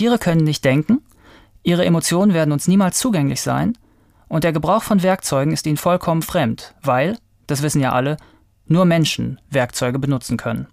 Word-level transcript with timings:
Tiere 0.00 0.18
können 0.18 0.44
nicht 0.44 0.64
denken, 0.64 1.02
ihre 1.62 1.84
Emotionen 1.84 2.32
werden 2.32 2.52
uns 2.52 2.66
niemals 2.66 2.98
zugänglich 2.98 3.42
sein 3.42 3.76
und 4.28 4.44
der 4.44 4.52
Gebrauch 4.54 4.82
von 4.82 5.02
Werkzeugen 5.02 5.52
ist 5.52 5.66
ihnen 5.66 5.76
vollkommen 5.76 6.22
fremd, 6.22 6.74
weil, 6.80 7.18
das 7.46 7.60
wissen 7.60 7.82
ja 7.82 7.92
alle, 7.92 8.16
nur 8.64 8.86
Menschen 8.86 9.42
Werkzeuge 9.50 9.98
benutzen 9.98 10.38
können. 10.38 10.68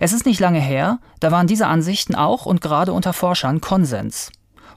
Es 0.00 0.12
ist 0.12 0.26
nicht 0.26 0.40
lange 0.40 0.58
her, 0.58 0.98
da 1.20 1.30
waren 1.30 1.46
diese 1.46 1.68
Ansichten 1.68 2.16
auch 2.16 2.44
und 2.44 2.60
gerade 2.60 2.92
unter 2.92 3.12
Forschern 3.12 3.60
Konsens. 3.60 4.32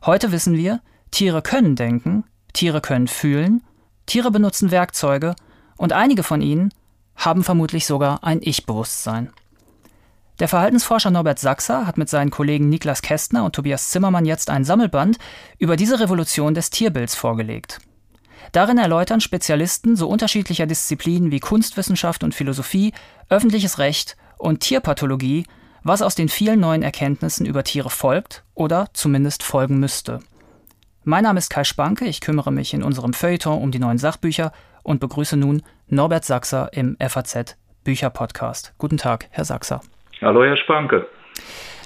Heute 0.06 0.32
wissen 0.32 0.56
wir, 0.56 0.80
Tiere 1.10 1.42
können 1.42 1.76
denken, 1.76 2.24
Tiere 2.54 2.82
können 2.82 3.08
fühlen, 3.08 3.64
Tiere 4.06 4.30
benutzen 4.30 4.70
Werkzeuge 4.70 5.36
und 5.76 5.92
einige 5.92 6.22
von 6.22 6.44
ihnen 6.44 6.72
haben 7.16 7.44
vermutlich 7.44 7.88
sogar 7.88 8.24
ein 8.24 8.42
Ich-Bewusstsein. 8.44 9.32
Der 10.40 10.50
Verhaltensforscher 10.50 11.12
Norbert 11.12 11.40
Sachser 11.40 11.88
hat 11.88 11.98
mit 11.98 12.10
seinen 12.10 12.30
Kollegen 12.30 12.68
Niklas 12.68 13.02
Kästner 13.02 13.46
und 13.46 13.56
Tobias 13.56 13.90
Zimmermann 13.90 14.26
jetzt 14.26 14.50
ein 14.50 14.66
Sammelband 14.66 15.18
über 15.60 15.78
diese 15.78 16.00
Revolution 16.02 16.54
des 16.54 16.70
Tierbilds 16.70 17.16
vorgelegt. 17.16 17.80
Darin 18.52 18.78
erläutern 18.78 19.22
Spezialisten 19.22 19.96
so 19.96 20.10
unterschiedlicher 20.10 20.66
Disziplinen 20.66 21.32
wie 21.32 21.40
Kunstwissenschaft 21.40 22.24
und 22.24 22.36
Philosophie, 22.36 22.94
öffentliches 23.30 23.80
Recht 23.80 24.18
und 24.38 24.60
Tierpathologie, 24.60 25.46
was 25.84 26.02
aus 26.02 26.16
den 26.16 26.28
vielen 26.28 26.60
neuen 26.60 26.84
Erkenntnissen 26.84 27.46
über 27.46 27.64
Tiere 27.64 27.90
folgt 27.90 28.44
oder 28.56 28.90
zumindest 28.94 29.42
folgen 29.42 29.80
müsste. 29.80 30.20
Mein 31.04 31.24
Name 31.24 31.40
ist 31.40 31.50
Kai 31.50 31.64
Spanke, 31.64 32.06
ich 32.06 32.20
kümmere 32.20 32.52
mich 32.52 32.74
in 32.74 32.84
unserem 32.84 33.14
Feuilleton 33.14 33.62
um 33.62 33.72
die 33.72 33.80
neuen 33.80 34.00
Sachbücher 34.00 34.52
und 34.84 35.00
begrüße 35.00 35.38
nun 35.38 35.62
Norbert 35.88 36.26
Sachser 36.26 36.74
im 36.74 36.98
FAZ 37.00 37.56
Bücherpodcast. 37.84 38.74
Guten 38.78 38.98
Tag, 38.98 39.28
Herr 39.30 39.46
Sachser. 39.46 39.82
Hallo, 40.26 40.44
Herr 40.44 40.58
Spanke. 40.58 41.06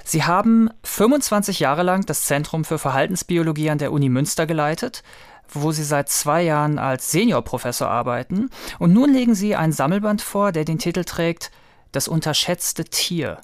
Sie 0.05 0.23
haben 0.23 0.69
25 0.85 1.59
Jahre 1.59 1.83
lang 1.83 2.05
das 2.05 2.23
Zentrum 2.23 2.63
für 2.63 2.77
Verhaltensbiologie 2.77 3.69
an 3.69 3.79
der 3.79 3.91
Uni 3.91 4.07
Münster 4.07 4.45
geleitet, 4.45 5.03
wo 5.49 5.71
Sie 5.71 5.83
seit 5.83 6.07
zwei 6.07 6.43
Jahren 6.43 6.79
als 6.79 7.11
Seniorprofessor 7.11 7.89
arbeiten. 7.89 8.49
Und 8.79 8.93
nun 8.93 9.11
legen 9.13 9.35
Sie 9.35 9.57
ein 9.57 9.73
Sammelband 9.73 10.21
vor, 10.21 10.53
der 10.53 10.63
den 10.63 10.77
Titel 10.77 11.03
trägt 11.03 11.51
Das 11.91 12.07
unterschätzte 12.07 12.85
Tier. 12.85 13.39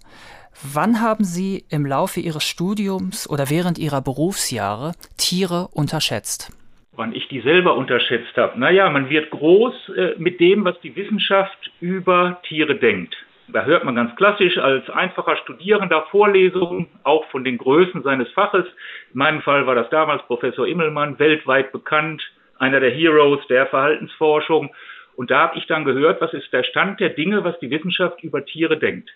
Wann 0.63 1.01
haben 1.01 1.25
Sie 1.25 1.65
im 1.69 1.85
Laufe 1.85 2.21
Ihres 2.21 2.45
Studiums 2.45 3.29
oder 3.29 3.49
während 3.49 3.77
Ihrer 3.77 3.99
Berufsjahre 3.99 4.93
Tiere 5.17 5.67
unterschätzt? 5.73 6.53
Wann 6.93 7.13
ich 7.13 7.27
die 7.27 7.41
selber 7.41 7.75
unterschätzt 7.75 8.37
habe. 8.37 8.57
Naja, 8.57 8.89
man 8.89 9.09
wird 9.09 9.29
groß 9.29 9.73
äh, 9.89 10.13
mit 10.17 10.39
dem, 10.39 10.63
was 10.63 10.79
die 10.79 10.95
Wissenschaft 10.95 11.69
über 11.81 12.39
Tiere 12.47 12.75
denkt. 12.75 13.24
Da 13.47 13.63
hört 13.63 13.83
man 13.83 13.95
ganz 13.95 14.15
klassisch 14.15 14.57
als 14.57 14.89
einfacher 14.89 15.37
Studierender 15.37 16.07
Vorlesungen, 16.09 16.87
auch 17.03 17.25
von 17.29 17.43
den 17.43 17.57
Größen 17.57 18.01
seines 18.01 18.29
Faches. 18.31 18.65
In 19.13 19.19
meinem 19.19 19.41
Fall 19.41 19.67
war 19.67 19.75
das 19.75 19.89
damals 19.89 20.23
Professor 20.23 20.67
Immelmann, 20.67 21.19
weltweit 21.19 21.71
bekannt, 21.71 22.23
einer 22.57 22.79
der 22.79 22.91
Heroes 22.91 23.45
der 23.47 23.67
Verhaltensforschung. 23.67 24.73
Und 25.15 25.29
da 25.29 25.41
habe 25.41 25.57
ich 25.57 25.67
dann 25.67 25.85
gehört, 25.85 26.21
was 26.21 26.33
ist 26.33 26.51
der 26.51 26.63
Stand 26.63 26.99
der 26.99 27.09
Dinge, 27.09 27.43
was 27.43 27.59
die 27.59 27.69
Wissenschaft 27.69 28.23
über 28.23 28.43
Tiere 28.45 28.77
denkt. 28.77 29.11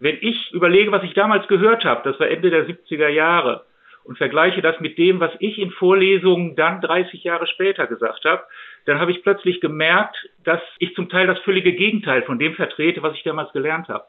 Wenn 0.00 0.16
ich 0.20 0.52
überlege, 0.52 0.92
was 0.92 1.02
ich 1.02 1.12
damals 1.12 1.46
gehört 1.48 1.84
habe, 1.84 2.08
das 2.08 2.18
war 2.18 2.28
Ende 2.28 2.50
der 2.50 2.66
70er 2.66 3.08
Jahre, 3.08 3.64
und 4.08 4.16
vergleiche 4.16 4.62
das 4.62 4.80
mit 4.80 4.96
dem, 4.96 5.20
was 5.20 5.32
ich 5.38 5.58
in 5.58 5.70
Vorlesungen 5.70 6.56
dann 6.56 6.80
30 6.80 7.22
Jahre 7.24 7.46
später 7.46 7.86
gesagt 7.86 8.24
habe, 8.24 8.42
dann 8.86 9.00
habe 9.00 9.10
ich 9.10 9.22
plötzlich 9.22 9.60
gemerkt, 9.60 10.16
dass 10.44 10.62
ich 10.78 10.94
zum 10.94 11.10
Teil 11.10 11.26
das 11.26 11.38
völlige 11.40 11.74
Gegenteil 11.74 12.22
von 12.22 12.38
dem 12.38 12.54
vertrete, 12.54 13.02
was 13.02 13.14
ich 13.14 13.22
damals 13.22 13.52
gelernt 13.52 13.88
habe. 13.88 14.06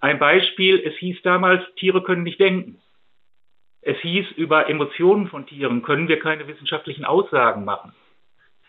Ein 0.00 0.20
Beispiel, 0.20 0.80
es 0.86 0.94
hieß 0.94 1.22
damals, 1.22 1.64
Tiere 1.74 2.04
können 2.04 2.22
nicht 2.22 2.38
denken. 2.38 2.80
Es 3.80 3.98
hieß, 3.98 4.30
über 4.36 4.70
Emotionen 4.70 5.26
von 5.26 5.44
Tieren 5.44 5.82
können 5.82 6.06
wir 6.06 6.20
keine 6.20 6.46
wissenschaftlichen 6.46 7.04
Aussagen 7.04 7.64
machen. 7.64 7.92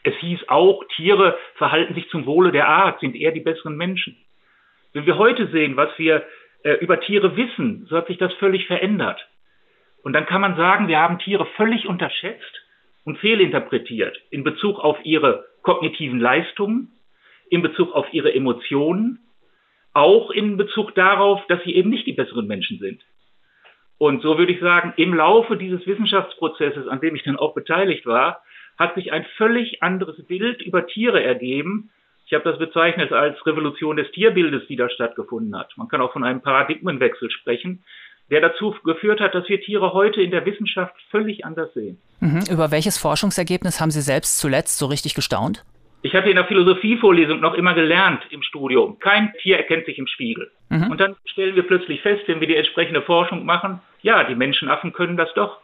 Es 0.01 0.15
hieß 0.15 0.49
auch, 0.49 0.83
Tiere 0.95 1.37
verhalten 1.53 1.93
sich 1.93 2.09
zum 2.09 2.25
Wohle 2.25 2.51
der 2.51 2.67
Art, 2.67 2.99
sind 2.99 3.15
eher 3.15 3.31
die 3.31 3.41
besseren 3.41 3.77
Menschen. 3.77 4.17
Wenn 4.91 5.05
wir 5.05 5.19
heute 5.19 5.47
sehen, 5.51 5.77
was 5.77 5.89
wir 5.99 6.25
äh, 6.63 6.73
über 6.77 6.99
Tiere 6.99 7.37
wissen, 7.37 7.85
so 7.87 7.95
hat 7.95 8.07
sich 8.07 8.17
das 8.17 8.33
völlig 8.33 8.65
verändert. 8.65 9.23
Und 10.03 10.13
dann 10.13 10.25
kann 10.25 10.41
man 10.41 10.55
sagen, 10.55 10.87
wir 10.87 10.99
haben 10.99 11.19
Tiere 11.19 11.45
völlig 11.57 11.87
unterschätzt 11.87 12.61
und 13.05 13.17
fehlinterpretiert 13.17 14.17
in 14.29 14.43
Bezug 14.43 14.79
auf 14.79 14.97
ihre 15.03 15.45
kognitiven 15.63 16.19
Leistungen, 16.19 16.91
in 17.49 17.61
Bezug 17.61 17.93
auf 17.93 18.05
ihre 18.13 18.33
Emotionen, 18.33 19.19
auch 19.93 20.31
in 20.31 20.57
Bezug 20.57 20.93
darauf, 20.95 21.45
dass 21.47 21.63
sie 21.63 21.73
eben 21.75 21.89
nicht 21.89 22.05
die 22.05 22.13
besseren 22.13 22.47
Menschen 22.47 22.79
sind. 22.79 23.01
Und 23.97 24.21
so 24.21 24.37
würde 24.37 24.51
ich 24.51 24.59
sagen, 24.59 24.93
im 24.97 25.13
Laufe 25.13 25.55
dieses 25.55 25.85
Wissenschaftsprozesses, 25.87 26.87
an 26.87 26.99
dem 26.99 27.15
ich 27.15 27.23
dann 27.23 27.37
auch 27.37 27.53
beteiligt 27.53 28.05
war, 28.05 28.43
hat 28.77 28.95
sich 28.95 29.13
ein 29.13 29.25
völlig 29.37 29.83
anderes 29.83 30.21
Bild 30.25 30.61
über 30.61 30.87
Tiere 30.87 31.23
ergeben. 31.23 31.91
Ich 32.25 32.33
habe 32.33 32.43
das 32.43 32.57
bezeichnet 32.57 33.11
als 33.13 33.45
Revolution 33.45 33.95
des 33.95 34.11
Tierbildes, 34.11 34.67
die 34.67 34.75
da 34.75 34.89
stattgefunden 34.89 35.57
hat. 35.57 35.71
Man 35.77 35.87
kann 35.87 36.01
auch 36.01 36.11
von 36.11 36.23
einem 36.23 36.41
Paradigmenwechsel 36.41 37.29
sprechen, 37.29 37.83
der 38.29 38.41
dazu 38.41 38.75
geführt 38.83 39.19
hat, 39.19 39.35
dass 39.35 39.47
wir 39.49 39.61
Tiere 39.61 39.93
heute 39.93 40.21
in 40.21 40.31
der 40.31 40.45
Wissenschaft 40.45 40.95
völlig 41.11 41.45
anders 41.45 41.73
sehen. 41.73 41.99
Mhm. 42.19 42.43
Über 42.49 42.71
welches 42.71 42.97
Forschungsergebnis 42.97 43.79
haben 43.79 43.91
Sie 43.91 44.01
selbst 44.01 44.39
zuletzt 44.39 44.77
so 44.77 44.85
richtig 44.87 45.13
gestaunt? 45.13 45.63
Ich 46.05 46.13
hatte 46.13 46.29
in 46.29 46.35
der 46.35 46.45
Philosophievorlesung 46.45 47.39
noch 47.39 47.53
immer 47.53 47.73
gelernt 47.73 48.23
im 48.29 48.43
Studium, 48.43 48.99
kein 48.99 49.33
Tier 49.41 49.57
erkennt 49.57 49.85
sich 49.85 49.97
im 49.97 50.07
Spiegel. 50.07 50.51
Mhm. 50.69 50.91
Und 50.91 50.99
dann 50.99 51.15
stellen 51.25 51.55
wir 51.55 51.63
plötzlich 51.63 52.01
fest, 52.01 52.23
wenn 52.27 52.41
wir 52.41 52.47
die 52.47 52.57
entsprechende 52.57 53.01
Forschung 53.01 53.45
machen, 53.45 53.79
ja, 54.01 54.25
die 54.25 54.35
Menschenaffen 54.35 54.91
können 54.91 55.15
das 55.15 55.33
doch. 55.33 55.59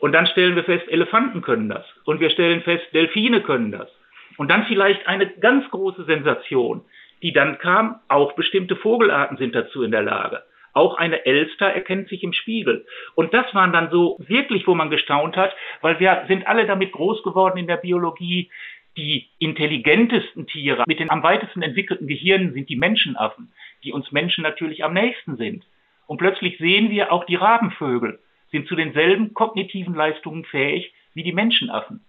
Und 0.00 0.12
dann 0.12 0.26
stellen 0.26 0.56
wir 0.56 0.64
fest, 0.64 0.88
Elefanten 0.88 1.42
können 1.42 1.68
das. 1.68 1.84
Und 2.04 2.20
wir 2.20 2.30
stellen 2.30 2.62
fest, 2.62 2.84
Delfine 2.92 3.40
können 3.40 3.70
das. 3.70 3.88
Und 4.36 4.50
dann 4.50 4.66
vielleicht 4.66 5.06
eine 5.06 5.28
ganz 5.38 5.70
große 5.70 6.04
Sensation, 6.04 6.82
die 7.22 7.32
dann 7.32 7.58
kam, 7.58 8.00
auch 8.08 8.32
bestimmte 8.34 8.76
Vogelarten 8.76 9.36
sind 9.36 9.54
dazu 9.54 9.82
in 9.82 9.92
der 9.92 10.02
Lage. 10.02 10.42
Auch 10.76 10.98
eine 10.98 11.24
Elster 11.24 11.68
erkennt 11.68 12.10
sich 12.10 12.22
im 12.22 12.34
Spiegel. 12.34 12.84
Und 13.14 13.32
das 13.32 13.46
waren 13.54 13.72
dann 13.72 13.90
so 13.90 14.18
wirklich, 14.18 14.66
wo 14.66 14.74
man 14.74 14.90
gestaunt 14.90 15.34
hat, 15.34 15.56
weil 15.80 15.98
wir 16.00 16.26
sind 16.28 16.46
alle 16.46 16.66
damit 16.66 16.92
groß 16.92 17.22
geworden 17.22 17.56
in 17.56 17.66
der 17.66 17.78
Biologie. 17.78 18.50
Die 18.98 19.26
intelligentesten 19.38 20.46
Tiere 20.46 20.84
mit 20.86 21.00
den 21.00 21.08
am 21.08 21.22
weitesten 21.22 21.62
entwickelten 21.62 22.06
Gehirnen 22.06 22.52
sind 22.52 22.68
die 22.68 22.76
Menschenaffen, 22.76 23.52
die 23.84 23.92
uns 23.92 24.12
Menschen 24.12 24.42
natürlich 24.42 24.84
am 24.84 24.92
nächsten 24.92 25.38
sind. 25.38 25.64
Und 26.06 26.18
plötzlich 26.18 26.58
sehen 26.58 26.90
wir, 26.90 27.10
auch 27.10 27.24
die 27.24 27.36
Rabenvögel 27.36 28.18
sind 28.50 28.68
zu 28.68 28.76
denselben 28.76 29.32
kognitiven 29.32 29.94
Leistungen 29.94 30.44
fähig 30.44 30.92
wie 31.14 31.22
die 31.22 31.32
Menschenaffen. 31.32 32.04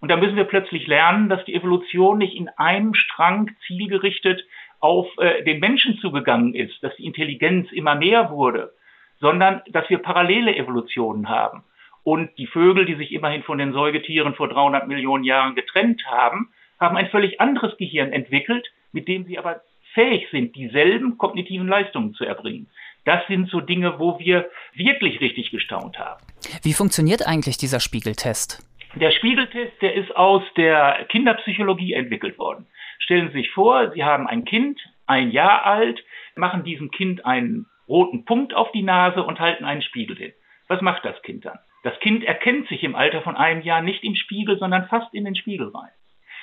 Und 0.00 0.10
da 0.10 0.16
müssen 0.16 0.36
wir 0.36 0.44
plötzlich 0.44 0.88
lernen, 0.88 1.28
dass 1.28 1.44
die 1.44 1.54
Evolution 1.54 2.18
nicht 2.18 2.34
in 2.34 2.48
einem 2.48 2.94
Strang 2.94 3.52
zielgerichtet 3.68 4.44
auf 4.80 5.06
äh, 5.18 5.42
den 5.44 5.60
Menschen 5.60 5.98
zugegangen 5.98 6.54
ist, 6.54 6.82
dass 6.82 6.94
die 6.96 7.06
Intelligenz 7.06 7.70
immer 7.72 7.94
mehr 7.94 8.30
wurde, 8.30 8.72
sondern 9.20 9.62
dass 9.70 9.88
wir 9.90 9.98
parallele 9.98 10.54
Evolutionen 10.54 11.28
haben. 11.28 11.64
Und 12.04 12.30
die 12.38 12.46
Vögel, 12.46 12.86
die 12.86 12.94
sich 12.94 13.12
immerhin 13.12 13.42
von 13.42 13.58
den 13.58 13.72
Säugetieren 13.72 14.34
vor 14.34 14.48
300 14.48 14.88
Millionen 14.88 15.24
Jahren 15.24 15.54
getrennt 15.54 16.06
haben, 16.06 16.50
haben 16.78 16.96
ein 16.96 17.08
völlig 17.10 17.40
anderes 17.40 17.76
Gehirn 17.76 18.12
entwickelt, 18.12 18.66
mit 18.92 19.08
dem 19.08 19.24
sie 19.24 19.38
aber 19.38 19.60
fähig 19.94 20.28
sind, 20.30 20.54
dieselben 20.54 21.18
kognitiven 21.18 21.66
Leistungen 21.66 22.14
zu 22.14 22.24
erbringen. 22.24 22.68
Das 23.04 23.26
sind 23.26 23.48
so 23.50 23.60
Dinge, 23.60 23.98
wo 23.98 24.18
wir 24.18 24.48
wirklich 24.74 25.20
richtig 25.20 25.50
gestaunt 25.50 25.98
haben. 25.98 26.22
Wie 26.62 26.72
funktioniert 26.72 27.26
eigentlich 27.26 27.56
dieser 27.56 27.80
Spiegeltest? 27.80 28.62
Der 28.94 29.10
Spiegeltest, 29.10 29.72
der 29.80 29.94
ist 29.94 30.14
aus 30.16 30.42
der 30.56 31.06
Kinderpsychologie 31.08 31.92
entwickelt 31.92 32.38
worden. 32.38 32.66
Stellen 32.98 33.28
Sie 33.28 33.38
sich 33.38 33.50
vor, 33.50 33.92
Sie 33.92 34.04
haben 34.04 34.26
ein 34.26 34.44
Kind, 34.44 34.80
ein 35.06 35.30
Jahr 35.30 35.64
alt, 35.64 36.04
machen 36.36 36.64
diesem 36.64 36.90
Kind 36.90 37.24
einen 37.24 37.66
roten 37.88 38.24
Punkt 38.24 38.54
auf 38.54 38.70
die 38.72 38.82
Nase 38.82 39.22
und 39.22 39.40
halten 39.40 39.64
einen 39.64 39.82
Spiegel 39.82 40.16
hin. 40.16 40.32
Was 40.68 40.82
macht 40.82 41.04
das 41.04 41.20
Kind 41.22 41.44
dann? 41.46 41.58
Das 41.82 41.98
Kind 42.00 42.24
erkennt 42.24 42.68
sich 42.68 42.82
im 42.84 42.94
Alter 42.94 43.22
von 43.22 43.36
einem 43.36 43.62
Jahr 43.62 43.80
nicht 43.80 44.04
im 44.04 44.14
Spiegel, 44.14 44.58
sondern 44.58 44.88
fast 44.88 45.14
in 45.14 45.24
den 45.24 45.36
Spiegel 45.36 45.68
rein. 45.68 45.90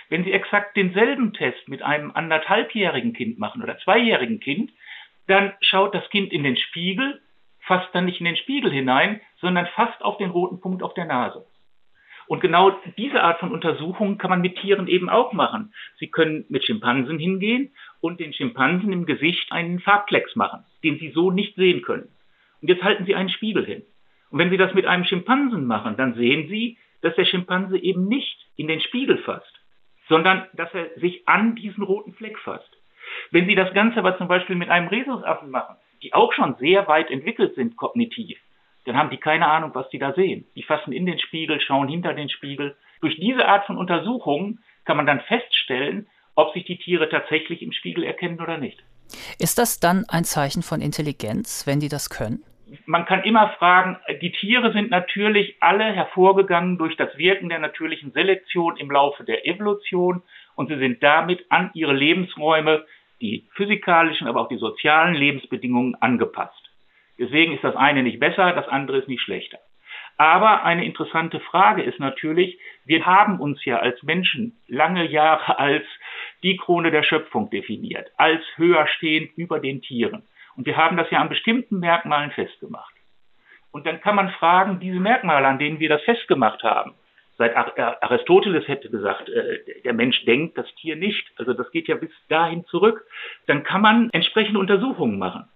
Wenn 0.09 0.23
Sie 0.23 0.31
exakt 0.31 0.77
denselben 0.77 1.33
Test 1.33 1.67
mit 1.67 1.81
einem 1.81 2.11
anderthalbjährigen 2.11 3.13
Kind 3.13 3.39
machen 3.39 3.61
oder 3.61 3.77
zweijährigen 3.79 4.39
Kind, 4.39 4.71
dann 5.27 5.53
schaut 5.61 5.93
das 5.95 6.07
Kind 6.09 6.31
in 6.31 6.43
den 6.43 6.57
Spiegel, 6.57 7.21
fasst 7.59 7.89
dann 7.93 8.05
nicht 8.05 8.19
in 8.19 8.25
den 8.25 8.37
Spiegel 8.37 8.71
hinein, 8.71 9.19
sondern 9.41 9.65
fast 9.67 10.01
auf 10.03 10.17
den 10.17 10.29
roten 10.29 10.61
Punkt 10.61 10.83
auf 10.83 10.93
der 10.93 11.05
Nase. 11.05 11.45
Und 12.27 12.41
genau 12.41 12.71
diese 12.97 13.21
Art 13.21 13.39
von 13.39 13.51
Untersuchungen 13.51 14.17
kann 14.17 14.29
man 14.29 14.41
mit 14.41 14.57
Tieren 14.57 14.87
eben 14.87 15.09
auch 15.09 15.33
machen. 15.33 15.73
Sie 15.99 16.07
können 16.07 16.45
mit 16.49 16.63
Schimpansen 16.65 17.19
hingehen 17.19 17.71
und 18.01 18.19
den 18.19 18.33
Schimpansen 18.33 18.91
im 18.91 19.05
Gesicht 19.05 19.51
einen 19.51 19.79
Farbklecks 19.79 20.35
machen, 20.35 20.65
den 20.83 20.97
sie 20.97 21.11
so 21.11 21.31
nicht 21.31 21.55
sehen 21.55 21.81
können. 21.81 22.09
Und 22.61 22.69
jetzt 22.69 22.83
halten 22.83 23.05
Sie 23.05 23.15
einen 23.15 23.29
Spiegel 23.29 23.65
hin. 23.65 23.83
Und 24.31 24.39
wenn 24.39 24.49
Sie 24.49 24.57
das 24.57 24.73
mit 24.73 24.85
einem 24.85 25.05
Schimpansen 25.05 25.65
machen, 25.67 25.97
dann 25.97 26.15
sehen 26.15 26.47
Sie, 26.49 26.77
dass 27.01 27.15
der 27.15 27.25
Schimpanse 27.25 27.77
eben 27.77 28.07
nicht 28.07 28.37
in 28.55 28.67
den 28.67 28.81
Spiegel 28.81 29.19
fasst, 29.19 29.53
sondern 30.09 30.47
dass 30.53 30.73
er 30.73 30.89
sich 30.99 31.27
an 31.27 31.55
diesen 31.55 31.83
roten 31.83 32.13
Fleck 32.13 32.39
fasst. 32.39 32.69
Wenn 33.31 33.45
Sie 33.45 33.55
das 33.55 33.73
Ganze 33.73 33.99
aber 33.99 34.17
zum 34.17 34.27
Beispiel 34.27 34.55
mit 34.55 34.69
einem 34.69 34.87
Rhesusaffen 34.87 35.51
machen, 35.51 35.75
die 36.01 36.13
auch 36.13 36.33
schon 36.33 36.55
sehr 36.55 36.87
weit 36.87 37.11
entwickelt 37.11 37.55
sind 37.55 37.77
kognitiv, 37.77 38.37
dann 38.85 38.97
haben 38.97 39.09
die 39.09 39.17
keine 39.17 39.47
Ahnung, 39.47 39.71
was 39.73 39.89
sie 39.89 39.99
da 39.99 40.13
sehen. 40.13 40.45
Die 40.55 40.63
fassen 40.63 40.93
in 40.93 41.05
den 41.05 41.19
Spiegel, 41.19 41.59
schauen 41.59 41.87
hinter 41.87 42.13
den 42.13 42.29
Spiegel. 42.29 42.75
Durch 43.01 43.15
diese 43.17 43.47
Art 43.47 43.65
von 43.65 43.77
Untersuchungen 43.77 44.63
kann 44.85 44.97
man 44.97 45.07
dann 45.07 45.21
feststellen, 45.21 46.07
ob 46.35 46.53
sich 46.53 46.65
die 46.65 46.77
Tiere 46.77 47.09
tatsächlich 47.09 47.61
im 47.61 47.71
Spiegel 47.71 48.03
erkennen 48.03 48.39
oder 48.39 48.57
nicht. 48.57 48.83
Ist 49.39 49.57
das 49.57 49.79
dann 49.79 50.05
ein 50.07 50.23
Zeichen 50.23 50.61
von 50.61 50.81
Intelligenz, 50.81 51.65
wenn 51.65 51.79
die 51.79 51.89
das 51.89 52.09
können? 52.09 52.43
Man 52.85 53.05
kann 53.05 53.23
immer 53.23 53.49
fragen, 53.59 53.97
die 54.21 54.31
Tiere 54.31 54.73
sind 54.73 54.89
natürlich 54.89 55.55
alle 55.59 55.83
hervorgegangen 55.83 56.77
durch 56.77 56.97
das 56.97 57.15
Wirken 57.17 57.49
der 57.49 57.59
natürlichen 57.59 58.11
Selektion 58.11 58.77
im 58.77 58.89
Laufe 58.89 59.23
der 59.23 59.47
Evolution 59.47 60.23
und 60.55 60.67
sie 60.67 60.77
sind 60.77 61.01
damit 61.03 61.45
an 61.49 61.69
ihre 61.73 61.93
Lebensräume, 61.93 62.85
die 63.21 63.47
physikalischen, 63.53 64.27
aber 64.27 64.41
auch 64.41 64.49
die 64.49 64.57
sozialen 64.57 65.13
Lebensbedingungen 65.13 65.95
angepasst. 65.95 66.64
Deswegen 67.17 67.53
ist 67.53 67.63
das 67.63 67.75
eine 67.75 68.03
nicht 68.03 68.19
besser, 68.19 68.51
das 68.53 68.67
andere 68.67 68.97
ist 68.97 69.07
nicht 69.07 69.21
schlechter. 69.21 69.59
Aber 70.17 70.63
eine 70.63 70.85
interessante 70.85 71.39
Frage 71.41 71.83
ist 71.83 71.99
natürlich, 71.99 72.57
wir 72.85 73.05
haben 73.05 73.39
uns 73.39 73.63
ja 73.65 73.79
als 73.79 74.01
Menschen 74.03 74.57
lange 74.67 75.05
Jahre 75.05 75.59
als 75.59 75.83
die 76.41 76.55
Krone 76.57 76.91
der 76.91 77.03
Schöpfung 77.03 77.49
definiert, 77.49 78.09
als 78.17 78.41
höher 78.55 78.87
stehend 78.87 79.31
über 79.35 79.59
den 79.59 79.81
Tieren. 79.81 80.23
Und 80.55 80.65
wir 80.65 80.77
haben 80.77 80.95
das 80.95 81.09
ja 81.11 81.19
an 81.19 81.27
bestimmten 81.27 81.79
Merkmalen 81.79 82.31
festgemacht. 82.31 82.93
Und 83.71 83.85
dann 83.85 83.99
kann 83.99 84.15
man 84.15 84.29
fragen, 84.29 84.79
diese 84.79 84.99
Merkmale, 84.99 85.47
an 85.47 85.59
denen 85.59 85.81
wir 85.81 85.89
das 85.89 86.01
festgemacht 86.03 86.63
haben, 86.63 86.93
seit 87.37 87.53
Aristoteles 87.57 88.65
hätte 88.69 88.89
gesagt, 88.89 89.27
äh, 89.27 89.81
der 89.83 89.91
Mensch 89.91 90.23
denkt, 90.23 90.57
das 90.57 90.73
Tier 90.75 90.95
nicht, 90.95 91.29
also 91.35 91.53
das 91.53 91.69
geht 91.71 91.89
ja 91.89 91.95
bis 91.95 92.11
dahin 92.29 92.63
zurück, 92.67 93.05
dann 93.47 93.63
kann 93.63 93.81
man 93.81 94.09
entsprechende 94.11 94.59
Untersuchungen 94.59 95.19
machen 95.19 95.49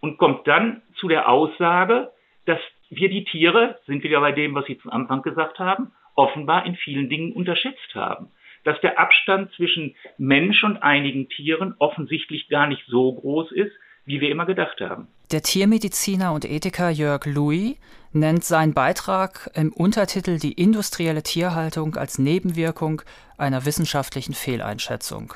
und 0.00 0.18
kommt 0.18 0.46
dann 0.46 0.82
zu 0.96 1.08
der 1.08 1.28
Aussage, 1.28 2.12
dass 2.44 2.60
wir 2.90 3.08
die 3.08 3.24
Tiere, 3.24 3.78
sind 3.86 4.04
wieder 4.04 4.20
bei 4.20 4.32
dem, 4.32 4.54
was 4.54 4.66
Sie 4.66 4.78
zum 4.78 4.90
Anfang 4.90 5.22
gesagt 5.22 5.58
haben, 5.58 5.92
offenbar 6.14 6.66
in 6.66 6.76
vielen 6.76 7.08
Dingen 7.08 7.32
unterschätzt 7.32 7.94
haben. 7.94 8.30
Dass 8.64 8.80
der 8.80 8.98
Abstand 8.98 9.52
zwischen 9.52 9.94
Mensch 10.18 10.64
und 10.64 10.78
einigen 10.78 11.28
Tieren 11.28 11.74
offensichtlich 11.78 12.48
gar 12.48 12.66
nicht 12.66 12.84
so 12.86 13.12
groß 13.12 13.52
ist, 13.52 13.72
wie 14.06 14.20
wir 14.20 14.30
immer 14.30 14.46
gedacht 14.46 14.80
haben. 14.80 15.08
Der 15.32 15.42
Tiermediziner 15.42 16.32
und 16.32 16.44
Ethiker 16.44 16.88
Jörg 16.88 17.26
Louis 17.26 17.76
nennt 18.12 18.44
seinen 18.44 18.72
Beitrag 18.72 19.50
im 19.54 19.72
Untertitel 19.72 20.38
Die 20.38 20.52
industrielle 20.52 21.22
Tierhaltung 21.22 21.96
als 21.96 22.18
Nebenwirkung 22.18 23.02
einer 23.36 23.66
wissenschaftlichen 23.66 24.34
Fehleinschätzung. 24.34 25.34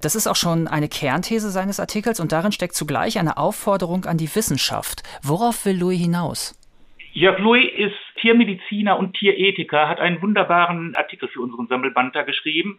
Das 0.00 0.14
ist 0.14 0.26
auch 0.26 0.36
schon 0.36 0.66
eine 0.66 0.88
Kernthese 0.88 1.50
seines 1.50 1.78
Artikels 1.78 2.18
und 2.18 2.32
darin 2.32 2.52
steckt 2.52 2.74
zugleich 2.74 3.18
eine 3.18 3.36
Aufforderung 3.36 4.06
an 4.06 4.16
die 4.16 4.34
Wissenschaft. 4.34 5.02
Worauf 5.22 5.66
will 5.66 5.78
Louis 5.78 6.00
hinaus? 6.00 6.56
Jörg 7.12 7.38
Louis 7.38 7.66
ist 7.76 7.94
Tiermediziner 8.20 8.98
und 8.98 9.14
Tierethiker, 9.14 9.88
hat 9.88 10.00
einen 10.00 10.22
wunderbaren 10.22 10.94
Artikel 10.94 11.28
für 11.28 11.40
unseren 11.40 11.66
Sammelband 11.66 12.14
da 12.14 12.22
geschrieben, 12.22 12.78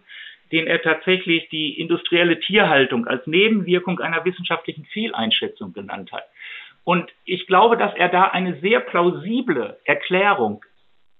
den 0.51 0.67
er 0.67 0.81
tatsächlich 0.81 1.49
die 1.49 1.79
industrielle 1.79 2.39
Tierhaltung 2.39 3.07
als 3.07 3.25
Nebenwirkung 3.27 3.99
einer 3.99 4.25
wissenschaftlichen 4.25 4.85
Fehleinschätzung 4.85 5.73
genannt 5.73 6.11
hat. 6.11 6.25
Und 6.83 7.11
ich 7.25 7.47
glaube, 7.47 7.77
dass 7.77 7.93
er 7.95 8.09
da 8.09 8.23
eine 8.25 8.59
sehr 8.59 8.79
plausible 8.79 9.77
Erklärung 9.85 10.63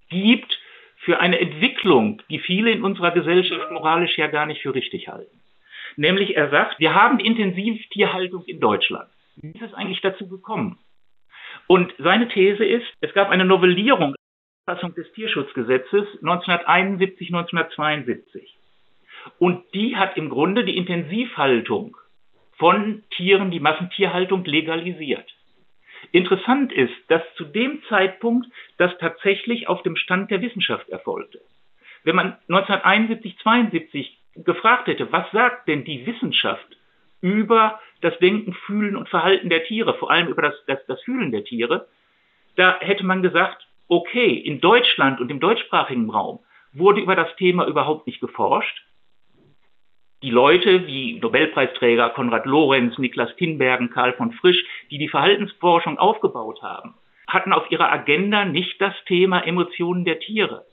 gibt 0.10 0.60
für 0.98 1.20
eine 1.20 1.40
Entwicklung, 1.40 2.22
die 2.30 2.40
viele 2.40 2.72
in 2.72 2.84
unserer 2.84 3.12
Gesellschaft 3.12 3.72
moralisch 3.72 4.18
ja 4.18 4.28
gar 4.28 4.46
nicht 4.46 4.62
für 4.62 4.74
richtig 4.74 5.08
halten. 5.08 5.40
Nämlich 5.96 6.36
er 6.36 6.50
sagt, 6.50 6.80
wir 6.80 6.94
haben 6.94 7.20
Intensivtierhaltung 7.20 8.44
in 8.46 8.60
Deutschland. 8.60 9.10
Wie 9.36 9.52
ist 9.52 9.62
es 9.62 9.74
eigentlich 9.74 10.02
dazu 10.02 10.28
gekommen? 10.28 10.78
Und 11.68 11.94
seine 11.98 12.28
These 12.28 12.66
ist, 12.66 12.86
es 13.02 13.14
gab 13.14 13.30
eine 13.30 13.46
Novellierung 13.46 14.14
der 14.68 14.76
Fassung 14.76 14.94
des 14.96 15.12
Tierschutzgesetzes 15.14 16.08
1971, 16.22 17.28
1972. 17.30 18.58
Und 19.40 19.64
die 19.74 19.98
hat 19.98 20.18
im 20.18 20.30
Grunde 20.30 20.64
die 20.64 20.78
Intensivhaltung 20.78 21.98
von 22.58 23.04
Tieren, 23.12 23.52
die 23.52 23.60
Massentierhaltung 23.60 24.46
legalisiert. 24.46 25.26
Interessant 26.12 26.72
ist, 26.72 26.94
dass 27.08 27.22
zu 27.36 27.46
dem 27.46 27.82
Zeitpunkt 27.90 28.48
das 28.78 28.98
tatsächlich 29.00 29.68
auf 29.68 29.84
dem 29.84 29.96
Stand 29.96 30.32
der 30.32 30.42
Wissenschaft 30.42 30.90
erfolgte. 30.90 31.42
Wenn 32.04 32.16
man 32.16 32.38
1971, 32.50 33.38
72 33.40 34.18
gefragt 34.36 34.88
hätte, 34.88 35.12
was 35.12 35.30
sagt 35.32 35.68
denn 35.68 35.84
die 35.84 36.06
Wissenschaft 36.06 36.78
über 37.22 37.80
das 38.02 38.18
Denken, 38.20 38.54
Fühlen 38.54 38.96
und 38.96 39.10
Verhalten 39.10 39.50
der 39.50 39.64
Tiere, 39.66 39.94
vor 39.96 40.10
allem 40.10 40.28
über 40.28 40.42
das, 40.42 40.56
das, 40.66 40.80
das 40.88 41.02
Fühlen 41.04 41.32
der 41.32 41.44
Tiere, 41.44 41.88
da 42.56 42.80
hätte 42.80 43.06
man 43.06 43.22
gesagt, 43.22 43.68
okay, 43.88 44.34
in 44.34 44.62
Deutschland 44.62 45.20
und 45.20 45.30
im 45.30 45.40
deutschsprachigen 45.40 46.10
Raum 46.10 46.40
wurde 46.74 47.02
über 47.02 47.16
das 47.16 47.36
Thema 47.36 47.68
überhaupt 47.68 48.08
nicht 48.08 48.22
geforscht. 48.22 48.84
Die 50.24 50.30
Leute 50.30 50.86
wie 50.86 51.20
Nobelpreisträger 51.20 52.12
Konrad 52.12 52.46
Lorenz, 52.46 52.96
Niklas 53.00 53.36
Tinbergen, 53.38 53.90
Karl 53.90 54.14
von 54.14 54.32
Frisch, 54.34 54.64
die 54.92 55.00
die 55.00 55.08
Verhaltensforschung 55.08 55.98
aufgebaut 55.98 56.62
haben, 56.62 56.94
hatten 57.28 57.54
auf 57.54 57.72
ihrer 57.72 57.92
Agenda 57.92 58.46
nicht 58.46 58.80
das 58.80 58.94
Thema 59.08 59.40
Emotionen 59.48 60.06
der 60.06 60.20
Tiere. 60.20 60.66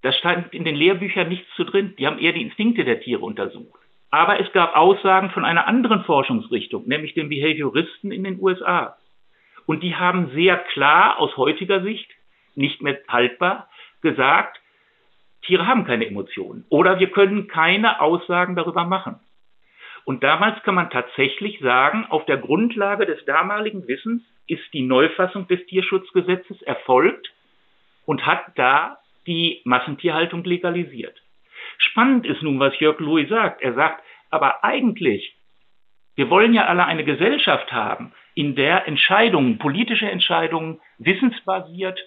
Da 0.00 0.10
stand 0.12 0.54
in 0.54 0.64
den 0.64 0.74
Lehrbüchern 0.74 1.28
nichts 1.28 1.46
zu 1.54 1.64
drin. 1.64 1.94
Die 1.98 2.06
haben 2.06 2.18
eher 2.18 2.32
die 2.32 2.40
Instinkte 2.40 2.84
der 2.84 3.00
Tiere 3.00 3.20
untersucht. 3.20 3.78
Aber 4.10 4.40
es 4.40 4.50
gab 4.52 4.74
Aussagen 4.74 5.30
von 5.30 5.44
einer 5.44 5.66
anderen 5.66 6.04
Forschungsrichtung, 6.04 6.88
nämlich 6.88 7.12
den 7.12 7.28
Behavioristen 7.28 8.10
in 8.10 8.24
den 8.24 8.40
USA. 8.40 8.96
Und 9.66 9.82
die 9.82 9.96
haben 9.96 10.30
sehr 10.32 10.56
klar 10.56 11.18
aus 11.18 11.36
heutiger 11.36 11.82
Sicht, 11.82 12.10
nicht 12.54 12.80
mehr 12.80 12.98
haltbar, 13.06 13.68
gesagt, 14.00 14.61
Tiere 15.42 15.66
haben 15.66 15.84
keine 15.84 16.06
Emotionen 16.06 16.64
oder 16.68 16.98
wir 16.98 17.10
können 17.10 17.48
keine 17.48 18.00
Aussagen 18.00 18.56
darüber 18.56 18.84
machen. 18.84 19.20
Und 20.04 20.24
damals 20.24 20.62
kann 20.62 20.74
man 20.74 20.90
tatsächlich 20.90 21.60
sagen, 21.60 22.06
auf 22.08 22.26
der 22.26 22.38
Grundlage 22.38 23.06
des 23.06 23.24
damaligen 23.24 23.86
Wissens 23.86 24.22
ist 24.46 24.62
die 24.72 24.82
Neufassung 24.82 25.46
des 25.46 25.64
Tierschutzgesetzes 25.66 26.60
erfolgt 26.62 27.32
und 28.04 28.26
hat 28.26 28.44
da 28.56 28.98
die 29.26 29.60
Massentierhaltung 29.64 30.42
legalisiert. 30.44 31.22
Spannend 31.78 32.26
ist 32.26 32.42
nun, 32.42 32.58
was 32.58 32.78
Jörg 32.80 32.98
Louis 32.98 33.28
sagt. 33.28 33.62
Er 33.62 33.74
sagt, 33.74 34.02
aber 34.30 34.64
eigentlich, 34.64 35.36
wir 36.16 36.30
wollen 36.30 36.52
ja 36.52 36.66
alle 36.66 36.84
eine 36.84 37.04
Gesellschaft 37.04 37.72
haben, 37.72 38.12
in 38.34 38.54
der 38.56 38.88
Entscheidungen, 38.88 39.58
politische 39.58 40.10
Entscheidungen 40.10 40.80
wissensbasiert 40.98 42.00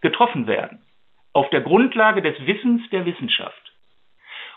getroffen 0.00 0.46
werden. 0.46 0.82
Auf 1.38 1.50
der 1.50 1.60
Grundlage 1.60 2.20
des 2.20 2.34
Wissens 2.48 2.82
der 2.90 3.06
Wissenschaft. 3.06 3.72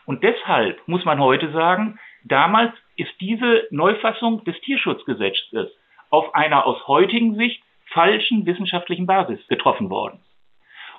Und 0.05 0.23
deshalb 0.23 0.81
muss 0.87 1.05
man 1.05 1.19
heute 1.19 1.51
sagen, 1.51 1.99
damals 2.23 2.73
ist 2.95 3.11
diese 3.21 3.67
Neufassung 3.69 4.43
des 4.45 4.59
Tierschutzgesetzes 4.61 5.69
auf 6.09 6.33
einer 6.33 6.65
aus 6.65 6.87
heutigen 6.87 7.35
Sicht 7.35 7.61
falschen 7.91 8.47
wissenschaftlichen 8.47 9.05
Basis 9.05 9.47
getroffen 9.47 9.91
worden. 9.91 10.21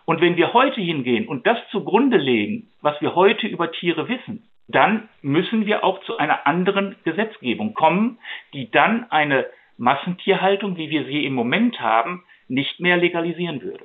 Und 0.04 0.20
wenn 0.20 0.36
wir 0.36 0.52
heute 0.52 0.80
hingehen 0.80 1.26
und 1.26 1.48
das 1.48 1.58
zugrunde 1.72 2.16
legen, 2.16 2.68
was 2.80 3.00
wir 3.00 3.16
heute 3.16 3.48
über 3.48 3.72
Tiere 3.72 4.08
wissen, 4.08 4.48
dann 4.68 5.08
müssen 5.20 5.66
wir 5.66 5.82
auch 5.82 6.00
zu 6.04 6.16
einer 6.16 6.46
anderen 6.46 6.94
Gesetzgebung 7.02 7.74
kommen, 7.74 8.20
die 8.54 8.70
dann 8.70 9.10
eine 9.10 9.46
Massentierhaltung, 9.78 10.76
wie 10.76 10.90
wir 10.90 11.06
sie 11.06 11.24
im 11.24 11.34
Moment 11.34 11.80
haben, 11.80 12.22
nicht 12.46 12.78
mehr 12.78 12.98
legalisieren 12.98 13.62
würde. 13.62 13.84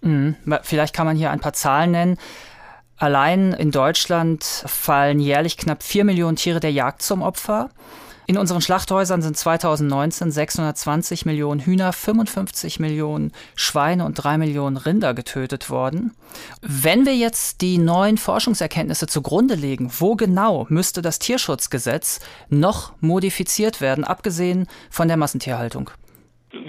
Mhm. 0.00 0.36
Vielleicht 0.62 0.94
kann 0.94 1.06
man 1.06 1.16
hier 1.16 1.30
ein 1.30 1.40
paar 1.40 1.52
Zahlen 1.52 1.90
nennen. 1.90 2.18
Allein 2.98 3.52
in 3.52 3.70
Deutschland 3.70 4.42
fallen 4.44 5.20
jährlich 5.20 5.56
knapp 5.56 5.82
vier 5.82 6.04
Millionen 6.04 6.36
Tiere 6.36 6.60
der 6.60 6.72
Jagd 6.72 7.02
zum 7.02 7.22
Opfer. 7.22 7.70
In 8.28 8.38
unseren 8.38 8.60
Schlachthäusern 8.60 9.22
sind 9.22 9.36
2019 9.36 10.32
620 10.32 11.26
Millionen 11.26 11.60
Hühner, 11.60 11.92
55 11.92 12.80
Millionen 12.80 13.30
Schweine 13.54 14.04
und 14.04 14.14
3 14.14 14.36
Millionen 14.38 14.76
Rinder 14.76 15.14
getötet 15.14 15.70
worden. 15.70 16.12
Wenn 16.60 17.06
wir 17.06 17.14
jetzt 17.14 17.60
die 17.60 17.78
neuen 17.78 18.18
Forschungserkenntnisse 18.18 19.06
zugrunde 19.06 19.54
legen, 19.54 19.92
wo 20.00 20.16
genau 20.16 20.66
müsste 20.70 21.02
das 21.02 21.20
Tierschutzgesetz 21.20 22.18
noch 22.48 22.94
modifiziert 23.00 23.80
werden, 23.80 24.02
abgesehen 24.02 24.66
von 24.90 25.06
der 25.06 25.18
Massentierhaltung? 25.18 25.90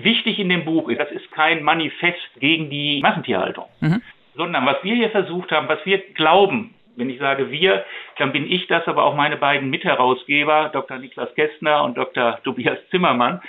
Wichtig 0.04 0.38
in 0.38 0.50
dem 0.50 0.64
Buch 0.64 0.90
ist, 0.90 1.00
das 1.00 1.10
kein 1.38 1.62
Manifest 1.62 2.18
gegen 2.40 2.72
die 2.72 3.00
Massentierhaltung, 3.00 3.66
mhm. 3.80 4.02
sondern 4.36 4.66
was 4.66 4.84
wir 4.84 4.96
hier 4.96 5.12
versucht 5.12 5.52
haben, 5.52 5.70
was 5.70 5.86
wir 5.86 6.00
glauben, 6.16 6.74
wenn 6.96 7.12
ich 7.12 7.20
sage 7.20 7.52
wir, 7.52 7.86
dann 8.18 8.32
bin 8.32 8.52
ich 8.52 8.66
das, 8.66 8.88
aber 8.88 9.04
auch 9.04 9.16
meine 9.16 9.38
beiden 9.38 9.70
Mitherausgeber, 9.70 10.72
Dr. 10.74 10.98
Niklas 10.98 11.34
Kästner 11.36 11.84
und 11.84 11.96
Dr. 11.96 12.40
Tobias 12.44 12.80
Zimmermann. 12.90 13.40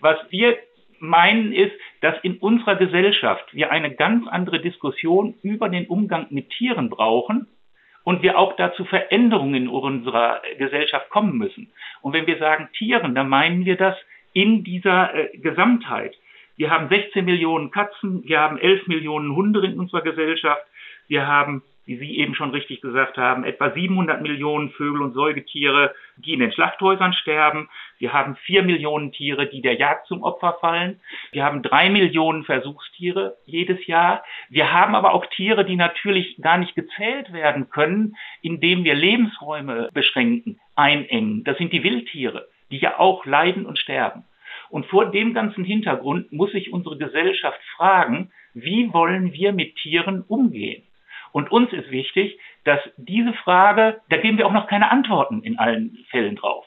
Was 0.00 0.18
wir 0.30 0.58
meinen 0.98 1.52
ist, 1.52 1.74
dass 2.00 2.16
in 2.24 2.38
unserer 2.38 2.74
Gesellschaft 2.74 3.44
wir 3.54 3.70
eine 3.70 3.94
ganz 3.94 4.26
andere 4.26 4.58
Diskussion 4.58 5.34
über 5.42 5.68
den 5.68 5.86
Umgang 5.86 6.26
mit 6.30 6.50
Tieren 6.50 6.90
brauchen 6.90 7.46
und 8.02 8.22
wir 8.22 8.38
auch 8.38 8.56
dazu 8.56 8.84
Veränderungen 8.84 9.54
in 9.54 9.68
unserer 9.68 10.42
Gesellschaft 10.58 11.10
kommen 11.10 11.38
müssen. 11.38 11.70
Und 12.02 12.12
wenn 12.12 12.26
wir 12.26 12.38
sagen 12.38 12.70
Tieren, 12.76 13.14
dann 13.14 13.28
meinen 13.28 13.64
wir 13.64 13.76
das 13.76 13.94
in 14.32 14.64
dieser 14.64 15.14
äh, 15.14 15.38
Gesamtheit. 15.38 16.16
Wir 16.56 16.70
haben 16.70 16.88
16 16.88 17.24
Millionen 17.24 17.70
Katzen, 17.70 18.22
wir 18.24 18.40
haben 18.40 18.58
11 18.58 18.86
Millionen 18.86 19.34
Hunde 19.34 19.64
in 19.66 19.78
unserer 19.78 20.02
Gesellschaft, 20.02 20.62
wir 21.08 21.26
haben 21.26 21.62
wie 21.86 21.96
Sie 21.96 22.18
eben 22.18 22.34
schon 22.34 22.50
richtig 22.50 22.80
gesagt 22.80 23.16
haben, 23.16 23.44
etwa 23.44 23.70
700 23.70 24.20
Millionen 24.20 24.70
Vögel 24.70 25.02
und 25.02 25.14
Säugetiere, 25.14 25.94
die 26.16 26.34
in 26.34 26.40
den 26.40 26.52
Schlachthäusern 26.52 27.12
sterben. 27.12 27.68
Wir 27.98 28.12
haben 28.12 28.36
vier 28.36 28.64
Millionen 28.64 29.12
Tiere, 29.12 29.46
die 29.46 29.62
der 29.62 29.74
Jagd 29.74 30.08
zum 30.08 30.22
Opfer 30.22 30.58
fallen. 30.60 31.00
Wir 31.30 31.44
haben 31.44 31.62
drei 31.62 31.88
Millionen 31.88 32.44
Versuchstiere 32.44 33.36
jedes 33.46 33.86
Jahr. 33.86 34.24
Wir 34.50 34.72
haben 34.72 34.96
aber 34.96 35.14
auch 35.14 35.26
Tiere, 35.26 35.64
die 35.64 35.76
natürlich 35.76 36.36
gar 36.42 36.58
nicht 36.58 36.74
gezählt 36.74 37.32
werden 37.32 37.70
können, 37.70 38.16
indem 38.42 38.82
wir 38.82 38.94
Lebensräume 38.94 39.88
beschränken, 39.94 40.58
einengen. 40.74 41.44
Das 41.44 41.56
sind 41.56 41.72
die 41.72 41.84
Wildtiere, 41.84 42.48
die 42.72 42.78
ja 42.78 42.98
auch 42.98 43.24
leiden 43.26 43.64
und 43.64 43.78
sterben. 43.78 44.24
Und 44.70 44.86
vor 44.86 45.10
dem 45.10 45.34
ganzen 45.34 45.64
Hintergrund 45.64 46.32
muss 46.32 46.52
sich 46.52 46.72
unsere 46.72 46.96
Gesellschaft 46.96 47.60
fragen, 47.76 48.30
wie 48.54 48.92
wollen 48.92 49.32
wir 49.32 49.52
mit 49.52 49.76
Tieren 49.76 50.22
umgehen? 50.26 50.82
Und 51.32 51.50
uns 51.50 51.72
ist 51.72 51.90
wichtig, 51.90 52.38
dass 52.64 52.80
diese 52.96 53.32
Frage, 53.34 54.00
da 54.08 54.16
geben 54.16 54.38
wir 54.38 54.46
auch 54.46 54.52
noch 54.52 54.68
keine 54.68 54.90
Antworten 54.90 55.42
in 55.42 55.58
allen 55.58 55.98
Fällen 56.10 56.36
drauf. 56.36 56.64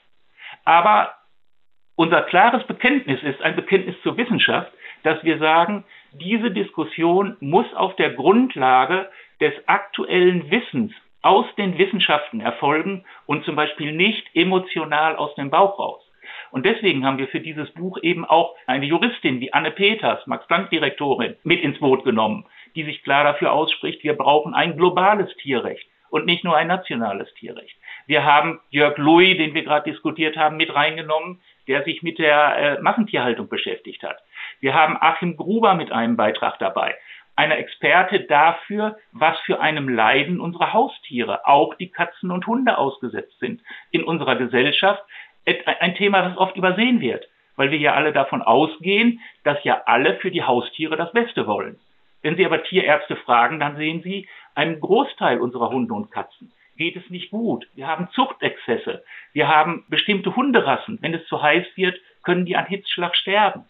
Aber 0.63 1.15
unser 1.95 2.21
klares 2.21 2.65
Bekenntnis 2.67 3.21
ist 3.23 3.41
ein 3.41 3.55
Bekenntnis 3.55 3.95
zur 4.03 4.15
Wissenschaft, 4.17 4.71
dass 5.03 5.23
wir 5.23 5.39
sagen, 5.39 5.83
diese 6.13 6.51
Diskussion 6.51 7.35
muss 7.39 7.65
auf 7.73 7.95
der 7.95 8.11
Grundlage 8.11 9.09
des 9.41 9.53
aktuellen 9.67 10.49
Wissens 10.51 10.93
aus 11.21 11.45
den 11.57 11.77
Wissenschaften 11.77 12.39
erfolgen 12.39 13.05
und 13.25 13.43
zum 13.45 13.55
Beispiel 13.55 13.91
nicht 13.91 14.25
emotional 14.33 15.15
aus 15.15 15.35
dem 15.35 15.49
Bauch 15.49 15.77
raus. 15.79 16.08
Und 16.51 16.65
deswegen 16.65 17.05
haben 17.05 17.17
wir 17.17 17.27
für 17.27 17.39
dieses 17.39 17.71
Buch 17.71 17.97
eben 18.01 18.25
auch 18.25 18.55
eine 18.67 18.85
Juristin 18.85 19.39
wie 19.39 19.53
Anne 19.53 19.71
Peters, 19.71 20.25
Max-Planck-Direktorin, 20.27 21.35
mit 21.43 21.61
ins 21.61 21.79
Boot 21.79 22.03
genommen, 22.03 22.45
die 22.75 22.83
sich 22.83 23.03
klar 23.03 23.23
dafür 23.23 23.51
ausspricht, 23.51 24.03
wir 24.03 24.13
brauchen 24.13 24.53
ein 24.53 24.77
globales 24.77 25.35
Tierrecht 25.37 25.87
und 26.09 26.25
nicht 26.25 26.43
nur 26.43 26.55
ein 26.55 26.67
nationales 26.67 27.31
Tierrecht. 27.35 27.75
Wir 28.07 28.25
haben 28.25 28.59
Jörg 28.69 28.97
Louis, 28.97 29.37
den 29.37 29.53
wir 29.53 29.63
gerade 29.63 29.89
diskutiert 29.89 30.37
haben, 30.37 30.57
mit 30.57 30.73
reingenommen, 30.73 31.41
der 31.67 31.83
sich 31.83 32.01
mit 32.01 32.17
der 32.17 32.57
äh, 32.57 32.81
Massentierhaltung 32.81 33.47
beschäftigt 33.47 34.03
hat. 34.03 34.17
Wir 34.59 34.73
haben 34.73 34.97
Achim 34.99 35.37
Gruber 35.37 35.75
mit 35.75 35.91
einem 35.91 36.17
Beitrag 36.17 36.57
dabei, 36.59 36.95
einer 37.35 37.57
Experte 37.57 38.21
dafür, 38.21 38.97
was 39.13 39.39
für 39.41 39.61
einem 39.61 39.87
Leiden 39.87 40.41
unsere 40.41 40.73
Haustiere, 40.73 41.47
auch 41.47 41.73
die 41.75 41.89
Katzen 41.89 42.31
und 42.31 42.45
Hunde 42.47 42.77
ausgesetzt 42.77 43.39
sind 43.39 43.61
in 43.91 44.03
unserer 44.03 44.35
Gesellschaft. 44.35 45.01
Ein 45.79 45.95
Thema, 45.95 46.21
das 46.21 46.37
oft 46.37 46.55
übersehen 46.55 47.01
wird, 47.01 47.27
weil 47.55 47.71
wir 47.71 47.77
ja 47.77 47.93
alle 47.93 48.13
davon 48.13 48.41
ausgehen, 48.41 49.19
dass 49.43 49.63
ja 49.63 49.81
alle 49.85 50.15
für 50.15 50.31
die 50.31 50.43
Haustiere 50.43 50.95
das 50.95 51.11
Beste 51.11 51.47
wollen. 51.47 51.79
Wenn 52.21 52.35
Sie 52.35 52.45
aber 52.45 52.63
Tierärzte 52.63 53.15
fragen, 53.15 53.59
dann 53.59 53.77
sehen 53.77 54.01
Sie, 54.03 54.27
einem 54.55 54.79
Großteil 54.79 55.39
unserer 55.39 55.69
Hunde 55.69 55.93
und 55.93 56.11
Katzen 56.11 56.51
geht 56.79 56.95
es 56.95 57.09
nicht 57.09 57.29
gut. 57.29 57.67
Wir 57.75 57.87
haben 57.87 58.09
Zuchtexzesse. 58.13 59.03
Wir 59.33 59.47
haben 59.47 59.85
bestimmte 59.89 60.35
Hunderassen. 60.35 60.97
Wenn 61.01 61.13
es 61.13 61.27
zu 61.27 61.41
heiß 61.41 61.65
wird, 61.75 61.99
können 62.23 62.45
die 62.45 62.55
an 62.55 62.65
Hitzschlag 62.65 63.15
sterben. 63.15 63.65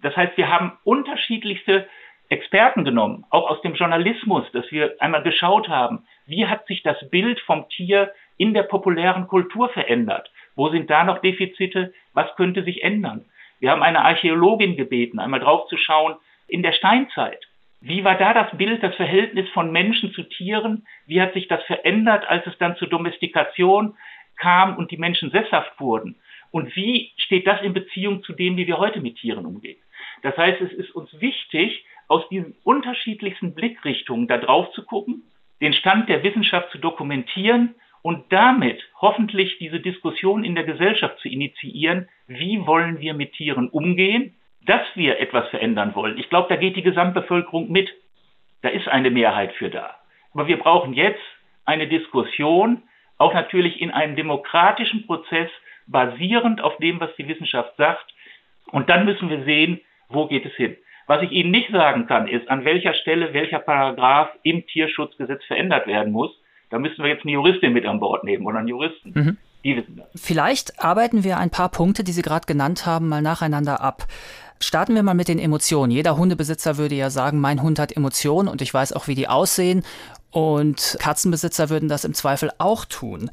Das 0.00 0.16
heißt, 0.16 0.36
wir 0.36 0.48
haben 0.48 0.78
unterschiedlichste 0.84 1.86
Experten 2.28 2.84
genommen, 2.84 3.26
auch 3.30 3.50
aus 3.50 3.60
dem 3.60 3.74
Journalismus, 3.74 4.50
dass 4.52 4.70
wir 4.70 4.94
einmal 5.00 5.22
geschaut 5.22 5.68
haben, 5.68 6.06
wie 6.24 6.46
hat 6.46 6.66
sich 6.66 6.82
das 6.82 6.96
Bild 7.10 7.40
vom 7.40 7.68
Tier 7.68 8.12
in 8.38 8.54
der 8.54 8.62
populären 8.62 9.28
Kultur 9.28 9.68
verändert? 9.68 10.30
Wo 10.54 10.68
sind 10.70 10.90
da 10.90 11.04
noch 11.04 11.18
Defizite? 11.18 11.92
Was 12.12 12.34
könnte 12.36 12.64
sich 12.64 12.82
ändern? 12.82 13.24
Wir 13.60 13.70
haben 13.70 13.82
eine 13.82 14.04
Archäologin 14.04 14.76
gebeten, 14.76 15.18
einmal 15.18 15.40
drauf 15.40 15.68
zu 15.68 15.76
schauen 15.76 16.16
in 16.48 16.62
der 16.62 16.72
Steinzeit. 16.72 17.46
Wie 17.80 18.04
war 18.04 18.16
da 18.16 18.32
das 18.32 18.56
Bild, 18.56 18.82
das 18.82 18.94
Verhältnis 18.94 19.48
von 19.50 19.72
Menschen 19.72 20.12
zu 20.12 20.22
Tieren? 20.22 20.86
Wie 21.06 21.20
hat 21.20 21.34
sich 21.34 21.48
das 21.48 21.62
verändert, 21.64 22.28
als 22.28 22.46
es 22.46 22.56
dann 22.58 22.76
zur 22.76 22.88
Domestikation 22.88 23.96
kam 24.36 24.76
und 24.76 24.90
die 24.90 24.96
Menschen 24.96 25.30
sesshaft 25.30 25.80
wurden? 25.80 26.16
Und 26.50 26.76
wie 26.76 27.12
steht 27.16 27.46
das 27.46 27.62
in 27.62 27.72
Beziehung 27.72 28.22
zu 28.22 28.34
dem, 28.34 28.56
wie 28.56 28.66
wir 28.66 28.78
heute 28.78 29.00
mit 29.00 29.16
Tieren 29.16 29.46
umgehen? 29.46 29.78
Das 30.22 30.36
heißt, 30.36 30.60
es 30.60 30.72
ist 30.72 30.94
uns 30.94 31.08
wichtig, 31.20 31.84
aus 32.08 32.28
diesen 32.28 32.54
unterschiedlichsten 32.62 33.54
Blickrichtungen 33.54 34.28
da 34.28 34.38
drauf 34.38 34.70
zu 34.72 34.84
gucken, 34.84 35.22
den 35.60 35.72
Stand 35.72 36.08
der 36.08 36.22
Wissenschaft 36.22 36.70
zu 36.70 36.78
dokumentieren 36.78 37.74
und 38.02 38.32
damit 38.32 38.82
hoffentlich 39.00 39.58
diese 39.58 39.80
Diskussion 39.80 40.44
in 40.44 40.54
der 40.54 40.64
Gesellschaft 40.64 41.18
zu 41.20 41.28
initiieren, 41.28 42.08
wie 42.26 42.66
wollen 42.66 43.00
wir 43.00 43.14
mit 43.14 43.32
Tieren 43.32 43.68
umgehen 43.68 44.34
dass 44.66 44.82
wir 44.94 45.18
etwas 45.18 45.48
verändern 45.48 45.94
wollen. 45.94 46.18
Ich 46.18 46.28
glaube, 46.28 46.48
da 46.48 46.56
geht 46.56 46.76
die 46.76 46.82
Gesamtbevölkerung 46.82 47.70
mit. 47.70 47.90
Da 48.62 48.68
ist 48.68 48.88
eine 48.88 49.10
Mehrheit 49.10 49.52
für 49.54 49.70
da. 49.70 49.96
Aber 50.34 50.46
wir 50.46 50.58
brauchen 50.58 50.94
jetzt 50.94 51.20
eine 51.64 51.88
Diskussion, 51.88 52.82
auch 53.18 53.34
natürlich 53.34 53.80
in 53.80 53.90
einem 53.90 54.16
demokratischen 54.16 55.06
Prozess, 55.06 55.50
basierend 55.86 56.60
auf 56.60 56.76
dem, 56.76 57.00
was 57.00 57.14
die 57.16 57.26
Wissenschaft 57.26 57.76
sagt. 57.76 58.06
Und 58.66 58.88
dann 58.88 59.04
müssen 59.04 59.28
wir 59.28 59.44
sehen, 59.44 59.80
wo 60.08 60.26
geht 60.26 60.46
es 60.46 60.54
hin. 60.54 60.76
Was 61.08 61.22
ich 61.22 61.32
Ihnen 61.32 61.50
nicht 61.50 61.70
sagen 61.72 62.06
kann, 62.06 62.28
ist, 62.28 62.48
an 62.48 62.64
welcher 62.64 62.94
Stelle 62.94 63.34
welcher 63.34 63.58
Paragraph 63.58 64.30
im 64.44 64.64
Tierschutzgesetz 64.66 65.44
verändert 65.44 65.88
werden 65.88 66.12
muss. 66.12 66.30
Da 66.72 66.78
müssen 66.78 67.02
wir 67.02 67.10
jetzt 67.10 67.24
eine 67.24 67.32
Juristin 67.32 67.74
mit 67.74 67.84
an 67.84 68.00
Bord 68.00 68.24
nehmen 68.24 68.46
oder 68.46 68.58
einen 68.58 68.68
Juristen. 68.68 69.12
Mhm. 69.14 69.36
Die 69.62 69.76
wissen 69.76 69.94
das. 69.98 70.06
Vielleicht 70.16 70.82
arbeiten 70.82 71.22
wir 71.22 71.36
ein 71.36 71.50
paar 71.50 71.68
Punkte, 71.68 72.02
die 72.02 72.12
Sie 72.12 72.22
gerade 72.22 72.46
genannt 72.46 72.86
haben, 72.86 73.10
mal 73.10 73.20
nacheinander 73.20 73.82
ab. 73.82 74.06
Starten 74.58 74.94
wir 74.94 75.02
mal 75.02 75.12
mit 75.12 75.28
den 75.28 75.38
Emotionen. 75.38 75.92
Jeder 75.92 76.16
Hundebesitzer 76.16 76.78
würde 76.78 76.94
ja 76.94 77.10
sagen, 77.10 77.40
mein 77.40 77.62
Hund 77.62 77.78
hat 77.78 77.94
Emotionen 77.94 78.48
und 78.48 78.62
ich 78.62 78.72
weiß 78.72 78.94
auch, 78.94 79.06
wie 79.06 79.14
die 79.14 79.28
aussehen. 79.28 79.84
Und 80.30 80.96
Katzenbesitzer 80.98 81.68
würden 81.68 81.90
das 81.90 82.06
im 82.06 82.14
Zweifel 82.14 82.50
auch 82.56 82.86
tun. 82.86 83.30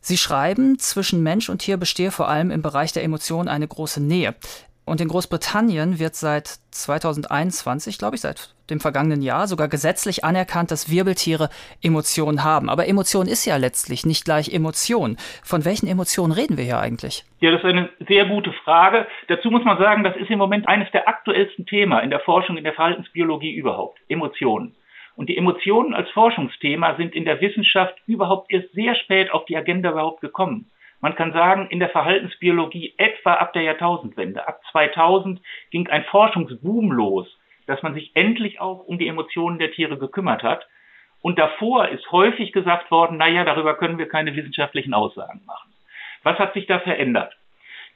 Sie 0.00 0.18
schreiben, 0.18 0.80
zwischen 0.80 1.22
Mensch 1.22 1.48
und 1.50 1.58
Tier 1.58 1.76
bestehe 1.76 2.10
vor 2.10 2.28
allem 2.28 2.50
im 2.50 2.62
Bereich 2.62 2.92
der 2.92 3.04
Emotionen 3.04 3.48
eine 3.48 3.68
große 3.68 4.02
Nähe. 4.02 4.34
Und 4.84 5.00
in 5.00 5.08
Großbritannien 5.08 6.00
wird 6.00 6.16
seit 6.16 6.58
2021, 6.72 7.98
glaube 7.98 8.16
ich, 8.16 8.20
seit 8.20 8.52
dem 8.68 8.80
vergangenen 8.80 9.22
Jahr 9.22 9.46
sogar 9.46 9.68
gesetzlich 9.68 10.24
anerkannt, 10.24 10.72
dass 10.72 10.90
Wirbeltiere 10.90 11.50
Emotionen 11.82 12.42
haben. 12.42 12.68
Aber 12.68 12.88
Emotion 12.88 13.28
ist 13.28 13.44
ja 13.44 13.56
letztlich 13.56 14.04
nicht 14.04 14.24
gleich 14.24 14.52
Emotion. 14.52 15.16
Von 15.44 15.64
welchen 15.64 15.86
Emotionen 15.86 16.32
reden 16.32 16.56
wir 16.56 16.64
hier 16.64 16.80
eigentlich? 16.80 17.24
Ja, 17.40 17.52
das 17.52 17.60
ist 17.62 17.66
eine 17.66 17.90
sehr 18.08 18.24
gute 18.24 18.52
Frage. 18.64 19.06
Dazu 19.28 19.50
muss 19.50 19.64
man 19.64 19.78
sagen, 19.78 20.02
das 20.02 20.16
ist 20.16 20.30
im 20.30 20.38
Moment 20.38 20.66
eines 20.68 20.90
der 20.90 21.06
aktuellsten 21.08 21.64
Themen 21.66 21.98
in 22.00 22.10
der 22.10 22.20
Forschung, 22.20 22.56
in 22.56 22.64
der 22.64 22.74
Verhaltensbiologie 22.74 23.54
überhaupt. 23.54 23.98
Emotionen. 24.08 24.74
Und 25.14 25.28
die 25.28 25.36
Emotionen 25.36 25.94
als 25.94 26.10
Forschungsthema 26.10 26.96
sind 26.96 27.14
in 27.14 27.24
der 27.24 27.40
Wissenschaft 27.40 27.94
überhaupt 28.06 28.50
erst 28.50 28.72
sehr 28.72 28.94
spät 28.96 29.30
auf 29.30 29.44
die 29.44 29.56
Agenda 29.56 29.90
überhaupt 29.90 30.22
gekommen. 30.22 30.70
Man 31.02 31.16
kann 31.16 31.32
sagen, 31.32 31.66
in 31.68 31.80
der 31.80 31.90
Verhaltensbiologie 31.90 32.94
etwa 32.96 33.34
ab 33.34 33.52
der 33.52 33.62
Jahrtausendwende, 33.62 34.46
ab 34.46 34.60
2000 34.70 35.42
ging 35.70 35.88
ein 35.88 36.04
Forschungsboom 36.04 36.92
los, 36.92 37.26
dass 37.66 37.82
man 37.82 37.92
sich 37.92 38.12
endlich 38.14 38.60
auch 38.60 38.84
um 38.84 38.98
die 38.98 39.08
Emotionen 39.08 39.58
der 39.58 39.72
Tiere 39.72 39.98
gekümmert 39.98 40.44
hat. 40.44 40.64
Und 41.20 41.40
davor 41.40 41.88
ist 41.88 42.10
häufig 42.12 42.52
gesagt 42.52 42.90
worden, 42.92 43.16
naja, 43.16 43.44
darüber 43.44 43.76
können 43.76 43.98
wir 43.98 44.08
keine 44.08 44.36
wissenschaftlichen 44.36 44.94
Aussagen 44.94 45.42
machen. 45.44 45.72
Was 46.22 46.38
hat 46.38 46.54
sich 46.54 46.66
da 46.66 46.78
verändert? 46.78 47.36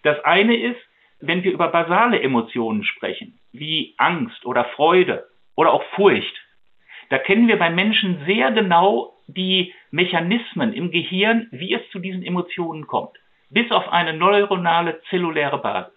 Das 0.03 0.23
eine 0.25 0.57
ist, 0.57 0.81
wenn 1.21 1.45
wir 1.45 1.53
über 1.53 1.69
basale 1.69 2.21
Emotionen 2.21 2.83
sprechen, 2.83 3.39
wie 3.53 3.95
Angst 3.99 4.45
oder 4.45 4.65
Freude 4.65 5.29
oder 5.55 5.73
auch 5.73 5.85
Furcht, 5.95 6.35
da 7.09 7.19
kennen 7.19 7.49
wir 7.49 7.59
bei 7.59 7.71
Menschen 7.71 8.25
sehr 8.27 8.51
genau 8.53 9.15
die 9.27 9.75
Mechanismen 9.91 10.73
im 10.73 10.91
Gehirn, 10.91 11.49
wie 11.51 11.75
es 11.75 11.83
zu 11.91 11.99
diesen 11.99 12.23
Emotionen 12.23 12.87
kommt, 12.87 13.17
bis 13.51 13.71
auf 13.71 13.89
eine 13.93 14.13
neuronale 14.13 15.01
zelluläre 15.11 15.59
Basis. 15.59 15.93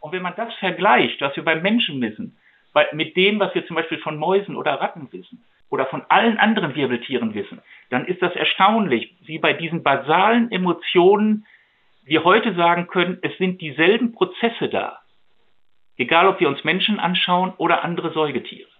Und 0.00 0.12
wenn 0.12 0.22
man 0.22 0.34
das 0.36 0.52
vergleicht, 0.54 1.20
was 1.20 1.34
wir 1.36 1.44
beim 1.44 1.62
Menschen 1.62 2.00
wissen, 2.00 2.38
mit 2.92 3.16
dem, 3.16 3.38
was 3.38 3.54
wir 3.54 3.66
zum 3.66 3.76
Beispiel 3.76 3.98
von 3.98 4.16
Mäusen 4.16 4.56
oder 4.56 4.80
Ratten 4.80 5.08
wissen 5.12 5.44
oder 5.70 5.86
von 5.86 6.02
allen 6.08 6.38
anderen 6.38 6.74
Wirbeltieren 6.74 7.34
wissen, 7.34 7.60
dann 7.90 8.06
ist 8.06 8.22
das 8.22 8.34
erstaunlich, 8.34 9.14
wie 9.22 9.38
bei 9.38 9.52
diesen 9.52 9.82
basalen 9.82 10.50
Emotionen 10.50 11.46
wir 12.04 12.24
heute 12.24 12.54
sagen 12.54 12.88
können, 12.88 13.18
es 13.22 13.36
sind 13.38 13.60
dieselben 13.60 14.12
Prozesse 14.12 14.68
da. 14.68 15.00
Egal, 15.96 16.26
ob 16.26 16.40
wir 16.40 16.48
uns 16.48 16.64
Menschen 16.64 16.98
anschauen 16.98 17.52
oder 17.58 17.84
andere 17.84 18.12
Säugetiere. 18.12 18.71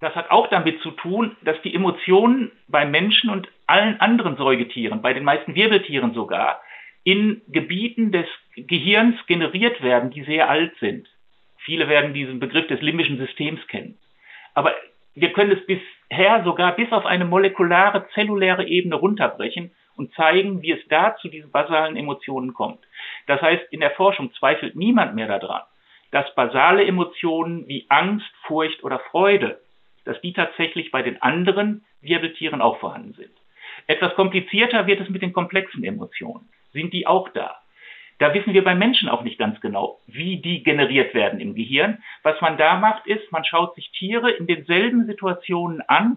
Das 0.00 0.14
hat 0.14 0.30
auch 0.30 0.48
damit 0.48 0.80
zu 0.82 0.90
tun, 0.90 1.36
dass 1.42 1.60
die 1.62 1.74
Emotionen 1.74 2.52
bei 2.68 2.84
Menschen 2.84 3.30
und 3.30 3.48
allen 3.66 3.98
anderen 4.00 4.36
Säugetieren, 4.36 5.02
bei 5.02 5.14
den 5.14 5.24
meisten 5.24 5.54
Wirbeltieren 5.54 6.12
sogar, 6.12 6.60
in 7.02 7.42
Gebieten 7.48 8.12
des 8.12 8.26
Gehirns 8.56 9.14
generiert 9.26 9.82
werden, 9.82 10.10
die 10.10 10.24
sehr 10.24 10.50
alt 10.50 10.72
sind. 10.80 11.08
Viele 11.58 11.88
werden 11.88 12.14
diesen 12.14 12.40
Begriff 12.40 12.66
des 12.66 12.82
limbischen 12.82 13.18
Systems 13.18 13.66
kennen. 13.68 13.98
Aber 14.54 14.74
wir 15.14 15.32
können 15.32 15.52
es 15.52 15.66
bisher 15.66 16.44
sogar 16.44 16.76
bis 16.76 16.92
auf 16.92 17.06
eine 17.06 17.24
molekulare, 17.24 18.06
zelluläre 18.14 18.66
Ebene 18.66 18.96
runterbrechen 18.96 19.70
und 19.96 20.12
zeigen, 20.14 20.62
wie 20.62 20.72
es 20.72 20.88
da 20.88 21.16
zu 21.16 21.28
diesen 21.28 21.50
basalen 21.50 21.96
Emotionen 21.96 22.54
kommt. 22.54 22.80
Das 23.26 23.40
heißt, 23.40 23.64
in 23.70 23.80
der 23.80 23.92
Forschung 23.92 24.32
zweifelt 24.34 24.76
niemand 24.76 25.14
mehr 25.14 25.26
daran, 25.26 25.62
dass 26.10 26.34
basale 26.34 26.84
Emotionen 26.84 27.66
wie 27.66 27.86
Angst, 27.88 28.30
Furcht 28.42 28.84
oder 28.84 28.98
Freude, 29.10 29.60
dass 30.06 30.20
die 30.22 30.32
tatsächlich 30.32 30.90
bei 30.90 31.02
den 31.02 31.20
anderen 31.20 31.84
Wirbeltieren 32.00 32.62
auch 32.62 32.78
vorhanden 32.78 33.12
sind. 33.14 33.32
Etwas 33.86 34.14
komplizierter 34.14 34.86
wird 34.86 35.00
es 35.00 35.10
mit 35.10 35.22
den 35.22 35.32
komplexen 35.32 35.84
Emotionen. 35.84 36.48
Sind 36.72 36.92
die 36.92 37.06
auch 37.06 37.28
da? 37.30 37.56
Da 38.18 38.32
wissen 38.32 38.54
wir 38.54 38.64
beim 38.64 38.78
Menschen 38.78 39.10
auch 39.10 39.22
nicht 39.22 39.38
ganz 39.38 39.60
genau, 39.60 40.00
wie 40.06 40.38
die 40.38 40.62
generiert 40.62 41.12
werden 41.12 41.38
im 41.38 41.54
Gehirn. 41.54 42.02
Was 42.22 42.40
man 42.40 42.56
da 42.56 42.78
macht, 42.78 43.06
ist, 43.06 43.30
man 43.30 43.44
schaut 43.44 43.74
sich 43.74 43.90
Tiere 43.92 44.30
in 44.30 44.46
denselben 44.46 45.06
Situationen 45.06 45.82
an, 45.82 46.16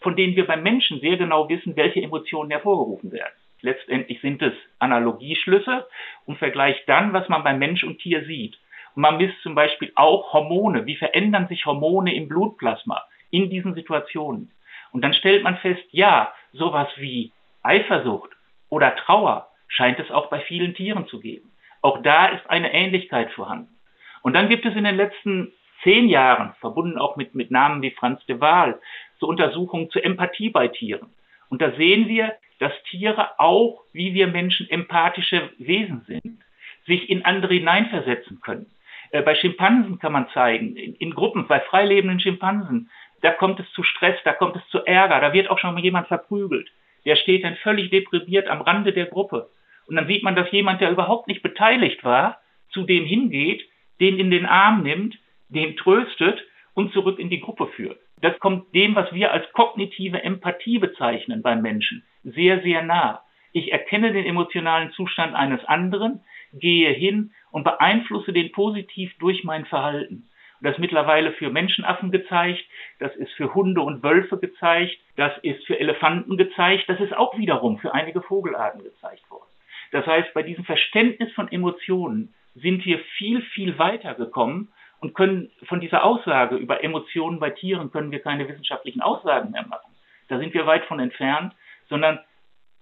von 0.00 0.16
denen 0.16 0.34
wir 0.34 0.46
beim 0.46 0.62
Menschen 0.62 1.00
sehr 1.00 1.16
genau 1.16 1.48
wissen, 1.48 1.76
welche 1.76 2.02
Emotionen 2.02 2.50
hervorgerufen 2.50 3.12
werden. 3.12 3.34
Letztendlich 3.60 4.20
sind 4.20 4.42
es 4.42 4.54
Analogieschlüsse 4.80 5.86
und 6.26 6.38
vergleicht 6.38 6.88
dann, 6.88 7.12
was 7.12 7.28
man 7.28 7.44
beim 7.44 7.58
Mensch 7.58 7.84
und 7.84 7.98
Tier 8.00 8.24
sieht. 8.24 8.58
Und 8.94 9.02
man 9.02 9.16
misst 9.16 9.40
zum 9.42 9.54
Beispiel 9.54 9.92
auch 9.94 10.32
Hormone. 10.32 10.86
Wie 10.86 10.96
verändern 10.96 11.48
sich 11.48 11.64
Hormone 11.64 12.14
im 12.14 12.28
Blutplasma 12.28 13.02
in 13.36 13.50
diesen 13.50 13.74
Situationen? 13.74 14.50
Und 14.92 15.02
dann 15.02 15.14
stellt 15.14 15.42
man 15.42 15.56
fest, 15.58 15.84
ja, 15.90 16.32
sowas 16.52 16.88
wie 16.96 17.32
Eifersucht 17.62 18.30
oder 18.68 18.96
Trauer 18.96 19.48
scheint 19.68 19.98
es 19.98 20.10
auch 20.10 20.30
bei 20.30 20.40
vielen 20.40 20.74
Tieren 20.74 21.06
zu 21.06 21.20
geben. 21.20 21.52
Auch 21.82 22.02
da 22.02 22.28
ist 22.28 22.48
eine 22.48 22.72
Ähnlichkeit 22.72 23.30
vorhanden. 23.32 23.76
Und 24.22 24.34
dann 24.34 24.48
gibt 24.48 24.64
es 24.64 24.74
in 24.74 24.84
den 24.84 24.96
letzten 24.96 25.52
zehn 25.82 26.08
Jahren, 26.08 26.54
verbunden 26.60 26.98
auch 26.98 27.16
mit, 27.16 27.34
mit 27.34 27.50
Namen 27.50 27.82
wie 27.82 27.90
Franz 27.90 28.24
de 28.26 28.40
Waal, 28.40 28.80
so 29.20 29.26
Untersuchungen 29.26 29.90
zur 29.90 30.04
Empathie 30.04 30.50
bei 30.50 30.68
Tieren. 30.68 31.10
Und 31.48 31.62
da 31.62 31.72
sehen 31.72 32.08
wir, 32.08 32.34
dass 32.58 32.72
Tiere 32.90 33.38
auch, 33.38 33.82
wie 33.92 34.14
wir 34.14 34.26
Menschen, 34.28 34.68
empathische 34.70 35.50
Wesen 35.58 36.02
sind, 36.06 36.40
sich 36.86 37.10
in 37.10 37.24
andere 37.24 37.54
hineinversetzen 37.54 38.40
können. 38.40 38.66
Äh, 39.10 39.22
bei 39.22 39.34
Schimpansen 39.34 39.98
kann 39.98 40.12
man 40.12 40.28
zeigen, 40.30 40.76
in, 40.76 40.94
in 40.94 41.14
Gruppen, 41.14 41.46
bei 41.46 41.60
freilebenden 41.60 42.20
Schimpansen, 42.20 42.90
da 43.22 43.32
kommt 43.32 43.60
es 43.60 43.70
zu 43.72 43.82
Stress, 43.82 44.16
da 44.24 44.32
kommt 44.32 44.56
es 44.56 44.68
zu 44.68 44.84
Ärger, 44.84 45.20
da 45.20 45.32
wird 45.32 45.50
auch 45.50 45.58
schon 45.58 45.74
mal 45.74 45.82
jemand 45.82 46.08
verprügelt. 46.08 46.68
Der 47.04 47.16
steht 47.16 47.44
dann 47.44 47.56
völlig 47.56 47.90
deprimiert 47.90 48.48
am 48.48 48.60
Rande 48.60 48.92
der 48.92 49.06
Gruppe. 49.06 49.50
Und 49.86 49.96
dann 49.96 50.06
sieht 50.06 50.22
man, 50.22 50.34
dass 50.34 50.50
jemand, 50.50 50.80
der 50.80 50.90
überhaupt 50.90 51.28
nicht 51.28 51.42
beteiligt 51.42 52.04
war, 52.04 52.40
zu 52.70 52.82
dem 52.82 53.04
hingeht, 53.04 53.62
den 54.00 54.18
in 54.18 54.30
den 54.30 54.46
Arm 54.46 54.82
nimmt, 54.82 55.16
den 55.48 55.76
tröstet 55.76 56.42
und 56.74 56.92
zurück 56.92 57.18
in 57.18 57.30
die 57.30 57.40
Gruppe 57.40 57.68
führt. 57.68 57.98
Das 58.20 58.38
kommt 58.40 58.74
dem, 58.74 58.94
was 58.94 59.12
wir 59.12 59.32
als 59.32 59.50
kognitive 59.52 60.22
Empathie 60.22 60.78
bezeichnen 60.78 61.42
beim 61.42 61.62
Menschen, 61.62 62.02
sehr, 62.24 62.62
sehr 62.62 62.82
nah. 62.82 63.22
Ich 63.52 63.72
erkenne 63.72 64.12
den 64.12 64.26
emotionalen 64.26 64.90
Zustand 64.92 65.34
eines 65.34 65.64
anderen, 65.64 66.20
gehe 66.52 66.92
hin 66.92 67.32
und 67.50 67.64
beeinflusse 67.64 68.32
den 68.32 68.52
positiv 68.52 69.16
durch 69.18 69.44
mein 69.44 69.64
Verhalten. 69.66 70.28
Das 70.60 70.72
ist 70.72 70.78
mittlerweile 70.78 71.32
für 71.32 71.50
Menschenaffen 71.50 72.10
gezeigt, 72.10 72.64
das 72.98 73.14
ist 73.16 73.32
für 73.32 73.54
Hunde 73.54 73.82
und 73.82 74.02
Wölfe 74.02 74.38
gezeigt, 74.38 74.96
das 75.16 75.32
ist 75.42 75.66
für 75.66 75.78
Elefanten 75.78 76.36
gezeigt, 76.36 76.88
das 76.88 77.00
ist 77.00 77.16
auch 77.16 77.36
wiederum 77.38 77.78
für 77.78 77.92
einige 77.92 78.22
Vogelarten 78.22 78.82
gezeigt 78.82 79.30
worden. 79.30 79.50
Das 79.92 80.06
heißt, 80.06 80.32
bei 80.34 80.42
diesem 80.42 80.64
Verständnis 80.64 81.32
von 81.32 81.50
Emotionen 81.50 82.34
sind 82.54 82.84
wir 82.86 82.98
viel, 83.18 83.42
viel 83.42 83.78
weiter 83.78 84.14
gekommen 84.14 84.72
und 85.00 85.14
können 85.14 85.50
von 85.64 85.80
dieser 85.80 86.04
Aussage 86.04 86.56
über 86.56 86.82
Emotionen 86.82 87.38
bei 87.38 87.50
Tieren 87.50 87.90
können 87.90 88.10
wir 88.10 88.20
keine 88.20 88.48
wissenschaftlichen 88.48 89.02
Aussagen 89.02 89.50
mehr 89.50 89.66
machen. 89.66 89.92
Da 90.28 90.38
sind 90.38 90.54
wir 90.54 90.66
weit 90.66 90.84
von 90.86 91.00
entfernt, 91.00 91.54
sondern 91.88 92.18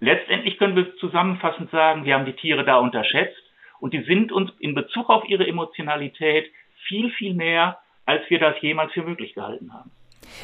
letztendlich 0.00 0.58
können 0.58 0.76
wir 0.76 0.96
zusammenfassend 0.96 1.70
sagen, 1.70 2.04
wir 2.04 2.14
haben 2.14 2.24
die 2.24 2.32
Tiere 2.32 2.64
da 2.64 2.76
unterschätzt 2.76 3.42
und 3.80 3.92
die 3.92 4.02
sind 4.02 4.32
uns 4.32 4.50
in 4.60 4.74
Bezug 4.74 5.10
auf 5.10 5.28
ihre 5.28 5.46
Emotionalität 5.46 6.50
viel, 6.86 7.10
viel 7.10 7.34
näher, 7.34 7.78
als 8.06 8.22
wir 8.28 8.38
das 8.38 8.54
jemals 8.60 8.92
für 8.92 9.02
möglich 9.02 9.34
gehalten 9.34 9.72
haben. 9.72 9.90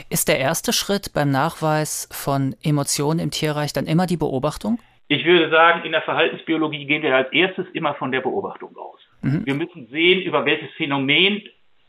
Ist 0.09 0.29
der 0.29 0.39
erste 0.39 0.73
Schritt 0.73 1.13
beim 1.15 1.31
Nachweis 1.31 2.09
von 2.13 2.55
Emotionen 2.63 3.19
im 3.19 3.31
Tierreich 3.31 3.73
dann 3.73 3.87
immer 3.87 4.07
die 4.07 4.17
Beobachtung? 4.17 4.79
Ich 5.09 5.25
würde 5.25 5.51
sagen, 5.51 5.85
in 5.85 5.93
der 5.93 6.03
Verhaltensbiologie 6.03 6.85
gehen 6.85 7.03
wir 7.03 7.17
als 7.17 7.33
erstes 7.33 7.67
immer 7.73 7.95
von 7.95 8.13
der 8.13 8.21
Beobachtung 8.21 8.77
aus. 8.77 9.01
Mhm. 9.23 9.45
Wir 9.45 9.55
müssen 9.55 9.89
sehen, 9.89 10.23
über 10.23 10.45
welches 10.45 10.71
Phänomen 10.77 11.43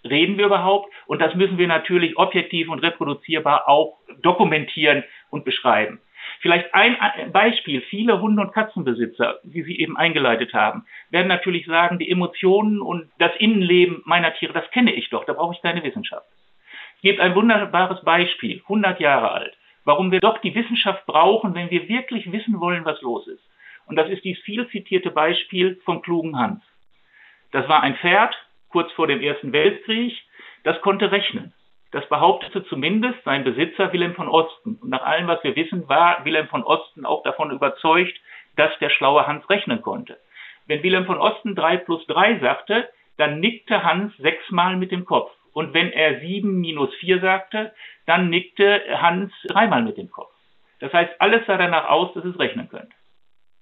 reden 0.04 0.38
wir 0.38 0.48
überhaupt 0.48 0.92
und 1.06 1.20
das 1.20 1.36
müssen 1.36 1.58
wir 1.58 1.68
natürlich 1.68 2.18
objektiv 2.18 2.70
und 2.70 2.80
reproduzierbar 2.80 3.70
auch 3.70 4.00
dokumentieren 4.22 5.04
und 5.30 5.46
beschreiben. 5.46 6.00
Vielleicht 6.42 6.74
ein 6.74 6.98
Beispiel. 7.32 7.82
Viele 7.82 8.20
Hunde- 8.20 8.42
und 8.42 8.52
Katzenbesitzer, 8.52 9.40
wie 9.44 9.62
Sie 9.62 9.80
eben 9.80 9.96
eingeleitet 9.96 10.54
haben, 10.54 10.86
werden 11.12 11.28
natürlich 11.28 11.68
sagen, 11.68 12.00
die 12.00 12.10
Emotionen 12.10 12.82
und 12.82 13.12
das 13.20 13.32
Innenleben 13.38 14.02
meiner 14.06 14.34
Tiere, 14.34 14.54
das 14.54 14.70
kenne 14.72 14.92
ich 14.92 15.10
doch, 15.12 15.24
da 15.26 15.34
brauche 15.34 15.54
ich 15.54 15.62
keine 15.62 15.84
Wissenschaft. 15.84 16.26
Es 16.96 17.02
gibt 17.02 17.20
ein 17.20 17.36
wunderbares 17.36 18.04
Beispiel, 18.04 18.60
100 18.64 19.00
Jahre 19.00 19.32
alt, 19.32 19.56
warum 19.86 20.12
wir 20.12 20.20
doch 20.20 20.40
die 20.40 20.56
Wissenschaft 20.56 21.06
brauchen, 21.06 21.54
wenn 21.54 21.70
wir 21.70 21.88
wirklich 21.88 22.32
wissen 22.32 22.60
wollen, 22.60 22.86
was 22.86 23.00
los 23.02 23.28
ist. 23.28 23.44
Und 23.86 23.96
das 23.96 24.10
ist 24.10 24.24
dieses 24.24 24.44
viel 24.44 24.68
zitierte 24.70 25.12
Beispiel 25.12 25.80
vom 25.86 26.02
klugen 26.02 26.40
Hans. 26.40 26.64
Das 27.52 27.68
war 27.70 27.84
ein 27.84 27.98
Pferd, 27.98 28.36
kurz 28.70 28.92
vor 28.94 29.06
dem 29.06 29.22
Ersten 29.22 29.54
Weltkrieg, 29.54 30.18
das 30.64 30.82
konnte 30.82 31.12
rechnen. 31.12 31.54
Das 31.92 32.08
behauptete 32.08 32.64
zumindest 32.66 33.22
sein 33.26 33.44
Besitzer 33.44 33.92
Wilhelm 33.92 34.16
von 34.16 34.30
Osten. 34.30 34.78
Und 34.82 34.90
nach 34.90 35.04
allem, 35.04 35.28
was 35.28 35.44
wir 35.44 35.56
wissen, 35.56 35.88
war 35.90 36.24
Wilhelm 36.24 36.48
von 36.48 36.64
Osten 36.64 37.06
auch 37.06 37.22
davon 37.24 37.52
überzeugt, 37.52 38.18
dass 38.56 38.72
der 38.80 38.90
schlaue 38.90 39.28
Hans 39.28 39.50
rechnen 39.50 39.82
konnte. 39.82 40.18
Wenn 40.68 40.84
Wilhelm 40.84 41.06
von 41.06 41.18
Osten 41.18 41.54
3 41.54 41.78
plus 41.78 42.06
3 42.08 42.40
sagte, 42.40 42.90
dann 43.18 43.42
nickte 43.42 43.84
Hans 43.84 44.16
sechsmal 44.18 44.78
mit 44.78 44.92
dem 44.92 45.06
Kopf. 45.06 45.32
Und 45.54 45.74
wenn 45.74 45.92
er 45.92 46.22
7 46.22 46.62
minus 46.62 46.94
4 46.96 47.20
sagte, 47.20 47.74
dann 48.06 48.30
nickte 48.30 48.82
Hans 49.02 49.34
dreimal 49.48 49.82
mit 49.82 49.98
dem 49.98 50.10
Kopf. 50.10 50.34
Das 50.80 50.94
heißt, 50.94 51.20
alles 51.20 51.46
sah 51.46 51.58
danach 51.58 51.90
aus, 51.90 52.14
dass 52.14 52.24
es 52.24 52.40
rechnen 52.40 52.70
könnte. 52.70 52.96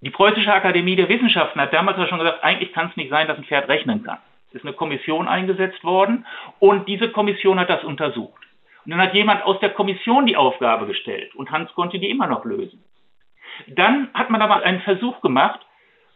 Die 0.02 0.12
Preußische 0.12 0.54
Akademie 0.54 0.96
der 0.96 1.10
Wissenschaften 1.10 1.60
hat 1.60 1.74
damals 1.74 2.08
schon 2.08 2.20
gesagt, 2.20 2.44
eigentlich 2.44 2.74
kann 2.74 2.90
es 2.90 2.96
nicht 2.96 3.10
sein, 3.10 3.28
dass 3.28 3.38
ein 3.38 3.44
Pferd 3.44 3.68
rechnen 3.68 4.04
kann 4.04 4.20
ist 4.52 4.66
eine 4.66 4.74
Kommission 4.74 5.28
eingesetzt 5.28 5.84
worden 5.84 6.26
und 6.60 6.88
diese 6.88 7.10
Kommission 7.10 7.60
hat 7.60 7.70
das 7.70 7.84
untersucht. 7.84 8.42
Und 8.86 8.92
dann 8.92 9.02
hat 9.02 9.14
jemand 9.14 9.44
aus 9.44 9.60
der 9.60 9.72
Kommission 9.72 10.26
die 10.26 10.38
Aufgabe 10.38 10.88
gestellt 10.88 11.36
und 11.36 11.52
Hans 11.52 11.74
konnte 11.74 12.00
die 12.00 12.10
immer 12.10 12.28
noch 12.28 12.46
lösen. 12.46 12.84
Dann 13.68 14.10
hat 14.14 14.30
man 14.30 14.42
aber 14.42 14.64
einen 14.64 14.82
Versuch 14.82 15.22
gemacht, 15.22 15.60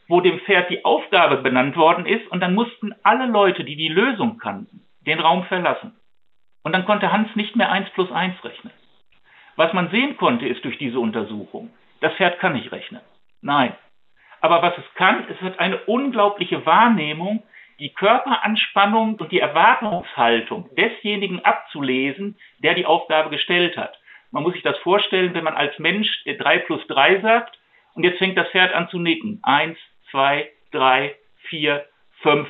wo 0.07 0.21
dem 0.21 0.39
Pferd 0.39 0.69
die 0.69 0.83
Aufgabe 0.85 1.37
benannt 1.37 1.75
worden 1.75 2.05
ist 2.05 2.27
und 2.31 2.39
dann 2.39 2.53
mussten 2.53 2.93
alle 3.03 3.27
Leute, 3.27 3.63
die 3.63 3.75
die 3.75 3.89
Lösung 3.89 4.37
kannten, 4.37 4.81
den 5.01 5.19
Raum 5.19 5.43
verlassen. 5.45 5.95
Und 6.63 6.73
dann 6.73 6.85
konnte 6.85 7.11
Hans 7.11 7.35
nicht 7.35 7.55
mehr 7.55 7.71
1 7.71 7.89
plus 7.91 8.11
1 8.11 8.43
rechnen. 8.43 8.73
Was 9.55 9.73
man 9.73 9.89
sehen 9.91 10.17
konnte, 10.17 10.47
ist 10.47 10.63
durch 10.65 10.77
diese 10.77 10.99
Untersuchung, 10.99 11.69
das 12.01 12.13
Pferd 12.13 12.39
kann 12.39 12.53
nicht 12.53 12.71
rechnen. 12.71 13.01
Nein. 13.41 13.73
Aber 14.41 14.61
was 14.61 14.77
es 14.77 14.93
kann, 14.95 15.25
es 15.29 15.39
hat 15.41 15.59
eine 15.59 15.77
unglaubliche 15.85 16.65
Wahrnehmung 16.65 17.43
die 17.79 17.93
Körperanspannung 17.93 19.15
und 19.15 19.31
die 19.31 19.39
Erwartungshaltung 19.39 20.69
desjenigen 20.75 21.43
abzulesen, 21.43 22.37
der 22.59 22.73
die 22.73 22.85
Aufgabe 22.85 23.29
gestellt 23.29 23.77
hat. 23.77 23.97
Man 24.31 24.43
muss 24.43 24.53
sich 24.53 24.63
das 24.63 24.77
vorstellen, 24.79 25.33
wenn 25.33 25.43
man 25.43 25.55
als 25.55 25.77
Mensch 25.79 26.23
3 26.25 26.59
plus 26.59 26.85
3 26.87 27.21
sagt 27.21 27.57
und 27.93 28.03
jetzt 28.03 28.17
fängt 28.17 28.37
das 28.37 28.49
Pferd 28.49 28.73
an 28.73 28.89
zu 28.89 28.99
nicken. 28.99 29.39
Eins, 29.43 29.77
zwei, 30.11 30.49
drei, 30.71 31.15
vier, 31.49 31.85
fünf, 32.21 32.49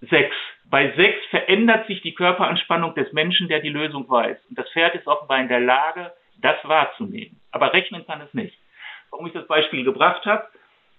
sechs. 0.00 0.34
Bei 0.64 0.92
sechs 0.96 1.24
verändert 1.30 1.86
sich 1.86 2.00
die 2.02 2.14
Körperanspannung 2.14 2.94
des 2.94 3.12
Menschen, 3.12 3.48
der 3.48 3.60
die 3.60 3.68
Lösung 3.68 4.08
weiß. 4.08 4.38
Und 4.48 4.58
das 4.58 4.68
Pferd 4.70 4.94
ist 4.94 5.06
offenbar 5.06 5.40
in 5.40 5.48
der 5.48 5.60
Lage, 5.60 6.12
das 6.38 6.56
wahrzunehmen. 6.64 7.40
Aber 7.50 7.72
rechnen 7.72 8.06
kann 8.06 8.20
es 8.20 8.32
nicht. 8.34 8.58
Warum 9.10 9.26
ich 9.26 9.32
das 9.32 9.46
Beispiel 9.46 9.84
gebracht 9.84 10.24
habe, 10.24 10.48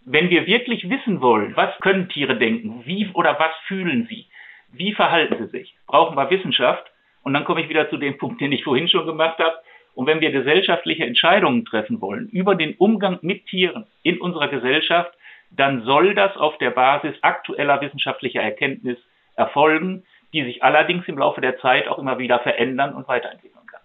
wenn 0.06 0.30
wir 0.30 0.46
wirklich 0.48 0.90
wissen 0.90 1.22
wollen, 1.22 1.56
was 1.56 1.78
können 1.80 2.10
Tiere 2.10 2.38
denken, 2.38 2.84
wie 2.86 3.10
oder 3.14 3.40
was 3.40 3.52
fühlen 3.68 4.08
sie, 4.10 4.28
wie 4.72 4.94
verhalten 4.94 5.36
sie 5.40 5.58
sich, 5.58 5.76
brauchen 5.88 6.16
wir 6.16 6.30
Wissenschaft. 6.30 6.86
Und 7.24 7.34
dann 7.34 7.46
komme 7.46 7.62
ich 7.62 7.70
wieder 7.70 7.90
zu 7.90 7.98
dem 7.98 8.18
Punkt, 8.18 8.42
den 8.42 8.52
ich 8.52 8.64
vorhin 8.64 8.90
schon 8.90 9.06
gemacht 9.06 9.40
habe. 9.40 9.56
Und 9.96 10.08
wenn 10.08 10.20
wir 10.20 10.32
gesellschaftliche 10.32 11.06
Entscheidungen 11.06 11.66
treffen 11.66 12.02
wollen 12.02 12.28
über 12.30 12.56
den 12.56 12.74
Umgang 12.76 13.20
mit 13.22 13.46
Tieren 13.46 13.86
in 14.02 14.20
unserer 14.20 14.48
Gesellschaft, 14.48 15.14
dann 15.52 15.84
soll 15.84 16.16
das 16.16 16.36
auf 16.36 16.58
der 16.58 16.72
Basis 16.72 17.14
aktueller 17.22 17.80
wissenschaftlicher 17.80 18.42
Erkenntnis 18.42 18.98
erfolgen, 19.36 20.04
die 20.34 20.44
sich 20.44 20.64
allerdings 20.64 21.08
im 21.08 21.20
Laufe 21.20 21.42
der 21.42 21.60
Zeit 21.60 21.88
auch 21.88 22.00
immer 22.00 22.18
wieder 22.18 22.40
verändern 22.40 22.96
und 22.96 23.08
weiterentwickeln 23.08 23.66
kann. 23.68 23.82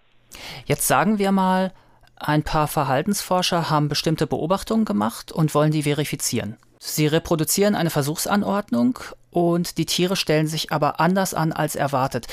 Jetzt 0.64 0.88
sagen 0.88 1.18
wir 1.18 1.30
mal, 1.30 1.72
ein 2.20 2.42
paar 2.42 2.68
Verhaltensforscher 2.68 3.70
haben 3.70 3.88
bestimmte 3.88 4.26
Beobachtungen 4.26 4.84
gemacht 4.84 5.32
und 5.32 5.54
wollen 5.54 5.72
die 5.72 5.82
verifizieren. 5.82 6.56
Sie 6.78 7.06
reproduzieren 7.06 7.74
eine 7.74 7.90
Versuchsanordnung 7.90 8.98
und 9.30 9.78
die 9.78 9.86
Tiere 9.86 10.16
stellen 10.16 10.46
sich 10.46 10.72
aber 10.72 11.00
anders 11.00 11.34
an 11.34 11.52
als 11.52 11.76
erwartet. 11.76 12.26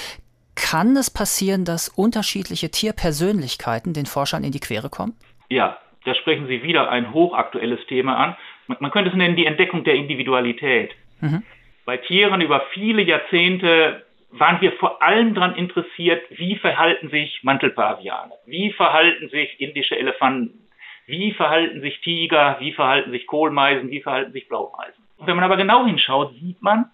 Kann 0.56 0.95
es 0.95 1.10
passieren, 1.10 1.65
dass 1.65 1.89
unterschiedliche 1.89 2.71
Tierpersönlichkeiten 2.71 3.93
den 3.93 4.06
Forschern 4.06 4.43
in 4.43 4.52
die 4.52 4.60
Quere 4.60 4.89
kommen? 4.89 5.15
Ja, 5.50 5.78
da 6.06 6.15
sprechen 6.15 6.48
Sie 6.48 6.63
wieder 6.63 6.89
ein 6.89 7.13
hochaktuelles 7.13 7.80
Thema 7.88 8.17
an. 8.17 8.38
Man 8.67 8.91
könnte 8.91 9.10
es 9.10 9.15
nennen 9.15 9.36
die 9.36 9.45
Entdeckung 9.45 9.84
der 9.84 9.95
Individualität. 9.95 10.91
Mhm. 11.19 11.43
Bei 11.86 11.98
Tieren 11.98 12.41
über 12.41 12.63
viele 12.74 13.02
Jahrzehnte 13.02 14.05
waren 14.39 14.62
wir 14.62 14.74
vor 14.74 15.02
allem 15.02 15.34
daran 15.34 15.56
interessiert, 15.56 16.24
wie 16.30 16.56
verhalten 16.58 17.10
sich 17.10 17.43
Mantelpaviane, 17.43 18.34
wie 18.45 18.71
verhalten 18.71 19.30
sich 19.30 19.60
indische 19.60 19.98
Elefanten, 19.98 20.67
wie 21.06 21.32
verhalten 21.34 21.82
sich 21.82 22.02
Tiger, 22.02 22.58
wie 22.60 22.74
verhalten 22.74 23.12
sich 23.12 23.28
Kohlmeisen, 23.28 23.91
wie 23.91 24.02
verhalten 24.02 24.32
sich 24.34 24.48
Blaumeisen. 24.48 25.04
Und 25.17 25.28
wenn 25.28 25.36
man 25.36 25.45
aber 25.45 25.58
genau 25.58 25.86
hinschaut, 25.86 26.34
sieht 26.36 26.62
man, 26.62 26.91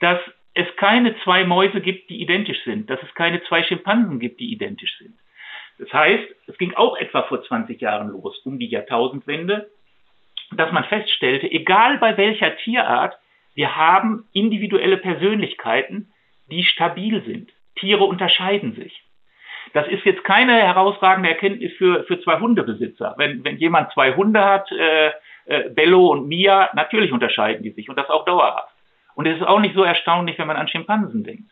dass 0.00 0.20
es 0.54 0.66
keine 0.76 1.16
zwei 1.24 1.44
Mäuse 1.44 1.80
gibt, 1.80 2.10
die 2.10 2.20
identisch 2.20 2.62
sind, 2.64 2.88
dass 2.88 3.02
es 3.02 3.12
keine 3.14 3.42
zwei 3.44 3.62
Schimpansen 3.64 4.20
gibt, 4.20 4.38
die 4.38 4.52
identisch 4.52 4.96
sind. 4.98 5.14
Das 5.78 5.92
heißt, 5.92 6.24
es 6.46 6.58
ging 6.58 6.74
auch 6.74 6.96
etwa 6.96 7.22
vor 7.22 7.42
20 7.42 7.80
Jahren 7.80 8.08
los, 8.08 8.38
um 8.44 8.60
die 8.60 8.68
Jahrtausendwende, 8.68 9.68
dass 10.52 10.70
man 10.70 10.84
feststellte, 10.84 11.50
egal 11.50 11.98
bei 11.98 12.16
welcher 12.16 12.56
Tierart, 12.58 13.18
wir 13.54 13.74
haben 13.74 14.28
individuelle 14.32 14.98
Persönlichkeiten, 14.98 16.12
die 16.50 16.64
stabil 16.64 17.22
sind. 17.24 17.50
Tiere 17.76 18.04
unterscheiden 18.04 18.74
sich. 18.74 19.02
Das 19.72 19.88
ist 19.88 20.04
jetzt 20.04 20.24
keine 20.24 20.54
herausragende 20.54 21.28
Erkenntnis 21.28 21.72
für, 21.76 22.04
für 22.04 22.20
zwei 22.20 22.38
Hundebesitzer. 22.38 23.14
Wenn, 23.16 23.44
wenn 23.44 23.56
jemand 23.56 23.92
zwei 23.92 24.14
Hunde 24.14 24.44
hat, 24.44 24.70
äh, 24.70 25.10
äh, 25.46 25.70
Bello 25.70 26.08
und 26.08 26.28
Mia, 26.28 26.70
natürlich 26.74 27.12
unterscheiden 27.12 27.62
die 27.62 27.72
sich 27.72 27.88
und 27.88 27.96
das 27.96 28.08
auch 28.10 28.24
dauerhaft. 28.24 28.72
Und 29.14 29.26
es 29.26 29.36
ist 29.36 29.46
auch 29.46 29.60
nicht 29.60 29.74
so 29.74 29.82
erstaunlich, 29.82 30.38
wenn 30.38 30.46
man 30.46 30.56
an 30.56 30.68
Schimpansen 30.68 31.24
denkt. 31.24 31.50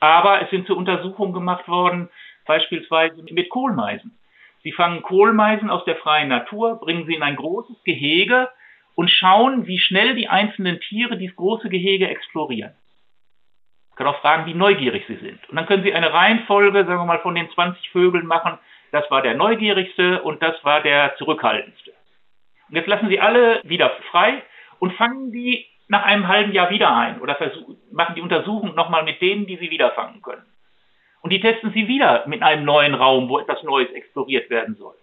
Aber 0.00 0.42
es 0.42 0.50
sind 0.50 0.66
so 0.66 0.74
Untersuchungen 0.76 1.32
gemacht 1.32 1.68
worden, 1.68 2.08
beispielsweise 2.46 3.22
mit 3.30 3.48
Kohlmeisen. 3.50 4.18
Sie 4.62 4.72
fangen 4.72 5.02
Kohlmeisen 5.02 5.70
aus 5.70 5.84
der 5.84 5.96
freien 5.96 6.28
Natur, 6.28 6.78
bringen 6.80 7.06
sie 7.06 7.14
in 7.14 7.22
ein 7.22 7.36
großes 7.36 7.82
Gehege 7.84 8.48
und 8.94 9.10
schauen, 9.10 9.66
wie 9.66 9.78
schnell 9.78 10.14
die 10.14 10.28
einzelnen 10.28 10.80
Tiere 10.80 11.16
dieses 11.16 11.36
große 11.36 11.68
Gehege 11.68 12.08
explorieren. 12.08 12.74
Man 13.92 14.06
kann 14.06 14.14
auch 14.14 14.20
fragen, 14.20 14.46
wie 14.46 14.54
neugierig 14.54 15.04
sie 15.06 15.16
sind. 15.16 15.46
Und 15.50 15.56
dann 15.56 15.66
können 15.66 15.82
Sie 15.82 15.92
eine 15.92 16.12
Reihenfolge, 16.12 16.84
sagen 16.86 17.00
wir 17.00 17.04
mal, 17.04 17.18
von 17.18 17.34
den 17.34 17.50
20 17.50 17.90
Vögeln 17.90 18.26
machen. 18.26 18.58
Das 18.90 19.10
war 19.10 19.20
der 19.20 19.34
neugierigste 19.34 20.22
und 20.22 20.42
das 20.42 20.64
war 20.64 20.80
der 20.80 21.14
zurückhaltendste. 21.16 21.92
Und 22.70 22.76
jetzt 22.76 22.88
lassen 22.88 23.10
Sie 23.10 23.20
alle 23.20 23.60
wieder 23.64 23.90
frei 24.10 24.42
und 24.78 24.94
fangen 24.94 25.30
die 25.30 25.66
nach 25.88 26.04
einem 26.04 26.26
halben 26.26 26.52
Jahr 26.52 26.70
wieder 26.70 26.94
ein 26.96 27.20
oder 27.20 27.36
machen 27.90 28.14
die 28.14 28.22
Untersuchung 28.22 28.74
nochmal 28.74 29.02
mit 29.04 29.20
denen, 29.20 29.46
die 29.46 29.56
Sie 29.58 29.70
wieder 29.70 29.90
fangen 29.90 30.22
können. 30.22 30.46
Und 31.20 31.30
die 31.30 31.40
testen 31.40 31.72
Sie 31.72 31.86
wieder 31.86 32.24
mit 32.26 32.42
einem 32.42 32.64
neuen 32.64 32.94
Raum, 32.94 33.28
wo 33.28 33.38
etwas 33.38 33.62
Neues 33.62 33.90
exploriert 33.90 34.48
werden 34.48 34.74
soll. 34.76 34.94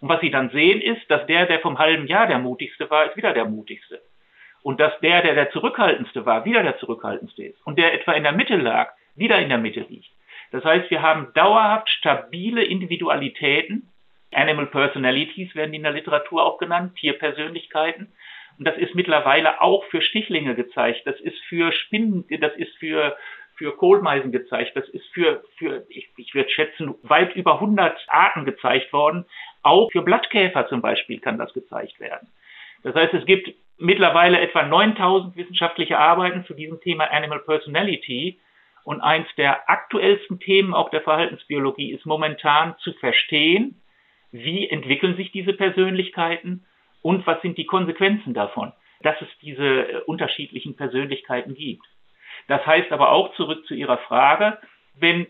Und 0.00 0.08
was 0.08 0.20
Sie 0.20 0.30
dann 0.30 0.50
sehen, 0.50 0.80
ist, 0.80 1.10
dass 1.10 1.26
der, 1.26 1.46
der 1.46 1.58
vom 1.60 1.78
halben 1.80 2.06
Jahr 2.06 2.28
der 2.28 2.38
mutigste 2.38 2.88
war, 2.90 3.06
ist 3.06 3.16
wieder 3.16 3.32
der 3.32 3.46
mutigste 3.46 4.00
und 4.66 4.80
dass 4.80 4.98
der, 4.98 5.22
der 5.22 5.36
der 5.36 5.50
zurückhaltendste 5.52 6.26
war, 6.26 6.44
wieder 6.44 6.64
der 6.64 6.76
zurückhaltendste 6.78 7.44
ist 7.44 7.64
und 7.64 7.78
der 7.78 7.94
etwa 7.94 8.14
in 8.14 8.24
der 8.24 8.32
Mitte 8.32 8.56
lag, 8.56 8.90
wieder 9.14 9.38
in 9.38 9.48
der 9.48 9.58
Mitte 9.58 9.86
liegt. 9.88 10.10
Das 10.50 10.64
heißt, 10.64 10.90
wir 10.90 11.02
haben 11.02 11.28
dauerhaft 11.34 11.88
stabile 11.88 12.64
Individualitäten, 12.64 13.92
Animal 14.34 14.66
Personalities 14.66 15.54
werden 15.54 15.70
die 15.70 15.76
in 15.76 15.84
der 15.84 15.92
Literatur 15.92 16.44
auch 16.44 16.58
genannt, 16.58 16.96
Tierpersönlichkeiten. 16.96 18.12
Und 18.58 18.64
das 18.66 18.76
ist 18.76 18.96
mittlerweile 18.96 19.60
auch 19.60 19.84
für 19.84 20.02
Stichlinge 20.02 20.56
gezeigt, 20.56 21.02
das 21.04 21.20
ist 21.20 21.38
für 21.44 21.70
Spinnen, 21.70 22.24
das 22.40 22.56
ist 22.56 22.76
für 22.78 23.16
für 23.54 23.74
Kohlmeisen 23.74 24.32
gezeigt, 24.32 24.76
das 24.76 24.86
ist 24.88 25.06
für, 25.14 25.42
für 25.56 25.86
ich, 25.88 26.10
ich 26.16 26.34
würde 26.34 26.50
schätzen, 26.50 26.94
weit 27.02 27.34
über 27.36 27.54
100 27.54 27.98
Arten 28.08 28.44
gezeigt 28.44 28.92
worden. 28.92 29.24
Auch 29.62 29.90
für 29.92 30.02
Blattkäfer 30.02 30.68
zum 30.68 30.82
Beispiel 30.82 31.20
kann 31.20 31.38
das 31.38 31.54
gezeigt 31.54 31.98
werden. 31.98 32.28
Das 32.82 32.94
heißt, 32.94 33.14
es 33.14 33.24
gibt 33.24 33.48
mittlerweile 33.78 34.40
etwa 34.40 34.62
9000 34.62 35.36
wissenschaftliche 35.36 35.98
Arbeiten 35.98 36.44
zu 36.44 36.54
diesem 36.54 36.80
Thema 36.80 37.10
Animal 37.10 37.40
Personality. 37.40 38.38
Und 38.84 39.00
eins 39.00 39.26
der 39.36 39.68
aktuellsten 39.68 40.38
Themen 40.38 40.72
auch 40.72 40.90
der 40.90 41.02
Verhaltensbiologie 41.02 41.92
ist 41.92 42.06
momentan 42.06 42.76
zu 42.78 42.92
verstehen, 42.94 43.82
wie 44.30 44.68
entwickeln 44.68 45.16
sich 45.16 45.32
diese 45.32 45.54
Persönlichkeiten 45.54 46.64
und 47.02 47.26
was 47.26 47.40
sind 47.42 47.58
die 47.58 47.66
Konsequenzen 47.66 48.34
davon, 48.34 48.72
dass 49.00 49.20
es 49.20 49.28
diese 49.40 49.64
äh, 49.64 50.00
unterschiedlichen 50.06 50.76
Persönlichkeiten 50.76 51.54
gibt. 51.54 51.84
Das 52.48 52.64
heißt 52.64 52.92
aber 52.92 53.10
auch 53.10 53.34
zurück 53.34 53.66
zu 53.66 53.74
Ihrer 53.74 53.98
Frage, 53.98 54.58
wenn 54.94 55.26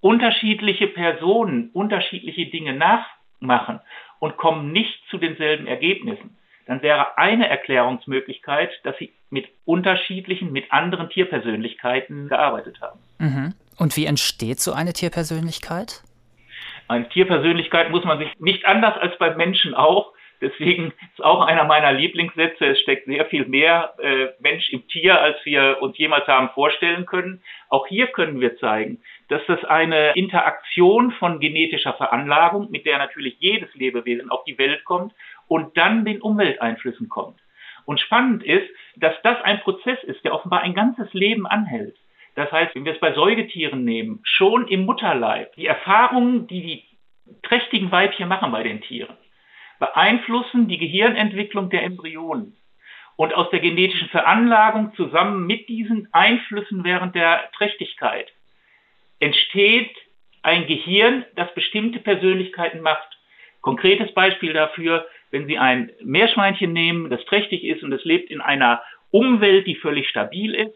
unterschiedliche 0.00 0.88
Personen 0.88 1.70
unterschiedliche 1.72 2.46
Dinge 2.46 2.74
nachmachen 2.74 3.80
und 4.18 4.36
kommen 4.36 4.72
nicht 4.72 5.00
zu 5.10 5.18
denselben 5.18 5.66
Ergebnissen, 5.66 6.36
dann 6.66 6.82
wäre 6.82 7.18
eine 7.18 7.48
Erklärungsmöglichkeit, 7.48 8.70
dass 8.84 8.96
sie 8.98 9.12
mit 9.30 9.48
unterschiedlichen, 9.64 10.52
mit 10.52 10.72
anderen 10.72 11.08
Tierpersönlichkeiten 11.08 12.28
gearbeitet 12.28 12.80
haben. 12.80 13.00
Mhm. 13.18 13.54
Und 13.78 13.96
wie 13.96 14.06
entsteht 14.06 14.60
so 14.60 14.72
eine 14.72 14.92
Tierpersönlichkeit? 14.92 16.02
Eine 16.88 17.08
Tierpersönlichkeit 17.08 17.90
muss 17.90 18.04
man 18.04 18.18
sich 18.18 18.28
nicht 18.38 18.66
anders 18.66 18.96
als 18.98 19.16
beim 19.18 19.36
Menschen 19.36 19.74
auch. 19.74 20.12
Deswegen 20.42 20.92
ist 21.12 21.24
auch 21.24 21.46
einer 21.46 21.64
meiner 21.64 21.92
Lieblingssätze, 21.92 22.66
es 22.66 22.80
steckt 22.80 23.06
sehr 23.06 23.26
viel 23.26 23.46
mehr 23.46 23.94
äh, 24.02 24.26
Mensch 24.40 24.70
im 24.70 24.86
Tier, 24.88 25.20
als 25.20 25.36
wir 25.44 25.78
uns 25.80 25.96
jemals 25.96 26.26
haben 26.26 26.50
vorstellen 26.50 27.06
können. 27.06 27.42
Auch 27.68 27.86
hier 27.86 28.08
können 28.08 28.40
wir 28.40 28.58
zeigen, 28.58 29.00
dass 29.28 29.40
das 29.46 29.64
eine 29.64 30.12
Interaktion 30.14 31.12
von 31.12 31.38
genetischer 31.38 31.94
Veranlagung, 31.94 32.72
mit 32.72 32.86
der 32.86 32.98
natürlich 32.98 33.36
jedes 33.38 33.72
Lebewesen 33.74 34.30
auf 34.30 34.42
die 34.44 34.58
Welt 34.58 34.84
kommt, 34.84 35.14
und 35.52 35.76
dann 35.76 36.06
den 36.06 36.22
Umwelteinflüssen 36.22 37.10
kommt. 37.10 37.38
Und 37.84 38.00
spannend 38.00 38.42
ist, 38.42 38.66
dass 38.96 39.14
das 39.22 39.42
ein 39.42 39.60
Prozess 39.60 40.02
ist, 40.04 40.24
der 40.24 40.32
offenbar 40.34 40.62
ein 40.62 40.72
ganzes 40.72 41.12
Leben 41.12 41.46
anhält. 41.46 41.94
Das 42.36 42.50
heißt, 42.50 42.74
wenn 42.74 42.86
wir 42.86 42.94
es 42.94 43.00
bei 43.00 43.12
Säugetieren 43.12 43.84
nehmen, 43.84 44.20
schon 44.22 44.66
im 44.68 44.86
Mutterleib, 44.86 45.54
die 45.56 45.66
Erfahrungen, 45.66 46.46
die 46.46 46.62
die 46.62 46.84
trächtigen 47.42 47.92
Weibchen 47.92 48.28
machen 48.28 48.50
bei 48.50 48.62
den 48.62 48.80
Tieren, 48.80 49.14
beeinflussen 49.78 50.68
die 50.68 50.78
Gehirnentwicklung 50.78 51.68
der 51.68 51.82
Embryonen. 51.82 52.56
Und 53.16 53.34
aus 53.34 53.50
der 53.50 53.60
genetischen 53.60 54.08
Veranlagung 54.08 54.94
zusammen 54.94 55.46
mit 55.46 55.68
diesen 55.68 56.08
Einflüssen 56.12 56.82
während 56.82 57.14
der 57.14 57.50
Trächtigkeit 57.58 58.32
entsteht 59.20 59.94
ein 60.40 60.66
Gehirn, 60.66 61.26
das 61.36 61.52
bestimmte 61.54 61.98
Persönlichkeiten 61.98 62.80
macht. 62.80 63.18
Konkretes 63.60 64.12
Beispiel 64.14 64.54
dafür, 64.54 65.06
wenn 65.32 65.46
Sie 65.46 65.58
ein 65.58 65.90
Meerschweinchen 66.04 66.72
nehmen, 66.72 67.10
das 67.10 67.24
trächtig 67.24 67.64
ist 67.64 67.82
und 67.82 67.92
es 67.92 68.04
lebt 68.04 68.30
in 68.30 68.40
einer 68.40 68.80
Umwelt, 69.10 69.66
die 69.66 69.74
völlig 69.74 70.08
stabil 70.08 70.54
ist, 70.54 70.74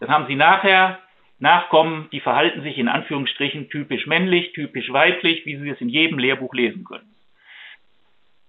dann 0.00 0.10
haben 0.10 0.26
Sie 0.26 0.34
nachher 0.34 0.98
Nachkommen, 1.42 2.08
die 2.12 2.20
verhalten 2.20 2.62
sich 2.62 2.78
in 2.78 2.86
Anführungsstrichen 2.86 3.68
typisch 3.68 4.06
männlich, 4.06 4.52
typisch 4.52 4.92
weiblich, 4.92 5.44
wie 5.44 5.56
Sie 5.56 5.70
es 5.70 5.80
in 5.80 5.88
jedem 5.88 6.20
Lehrbuch 6.20 6.54
lesen 6.54 6.84
können. 6.84 7.16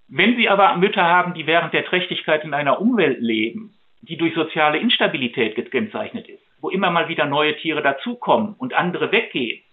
Wenn 0.08 0.38
Sie 0.38 0.48
aber 0.48 0.76
Mütter 0.78 1.04
haben, 1.04 1.34
die 1.34 1.48
während 1.48 1.74
der 1.74 1.86
Trächtigkeit 1.86 2.44
in 2.44 2.54
einer 2.54 2.80
Umwelt 2.80 3.20
leben, 3.20 3.74
die 4.02 4.16
durch 4.16 4.36
soziale 4.36 4.78
Instabilität 4.78 5.56
gekennzeichnet 5.56 6.30
ist, 6.30 6.44
wo 6.62 6.70
immer 6.70 6.92
mal 6.92 7.10
wieder 7.10 7.26
neue 7.26 7.58
Tiere 7.58 7.82
dazukommen 7.82 8.54
und 8.60 8.76
andere 8.76 9.12
weggehen, 9.12 9.64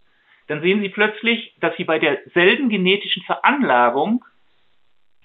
dann 0.46 0.62
sehen 0.62 0.80
Sie 0.80 0.88
plötzlich, 0.88 1.54
dass 1.60 1.76
Sie 1.76 1.84
bei 1.84 1.98
derselben 1.98 2.70
genetischen 2.70 3.22
Veranlagung 3.24 4.24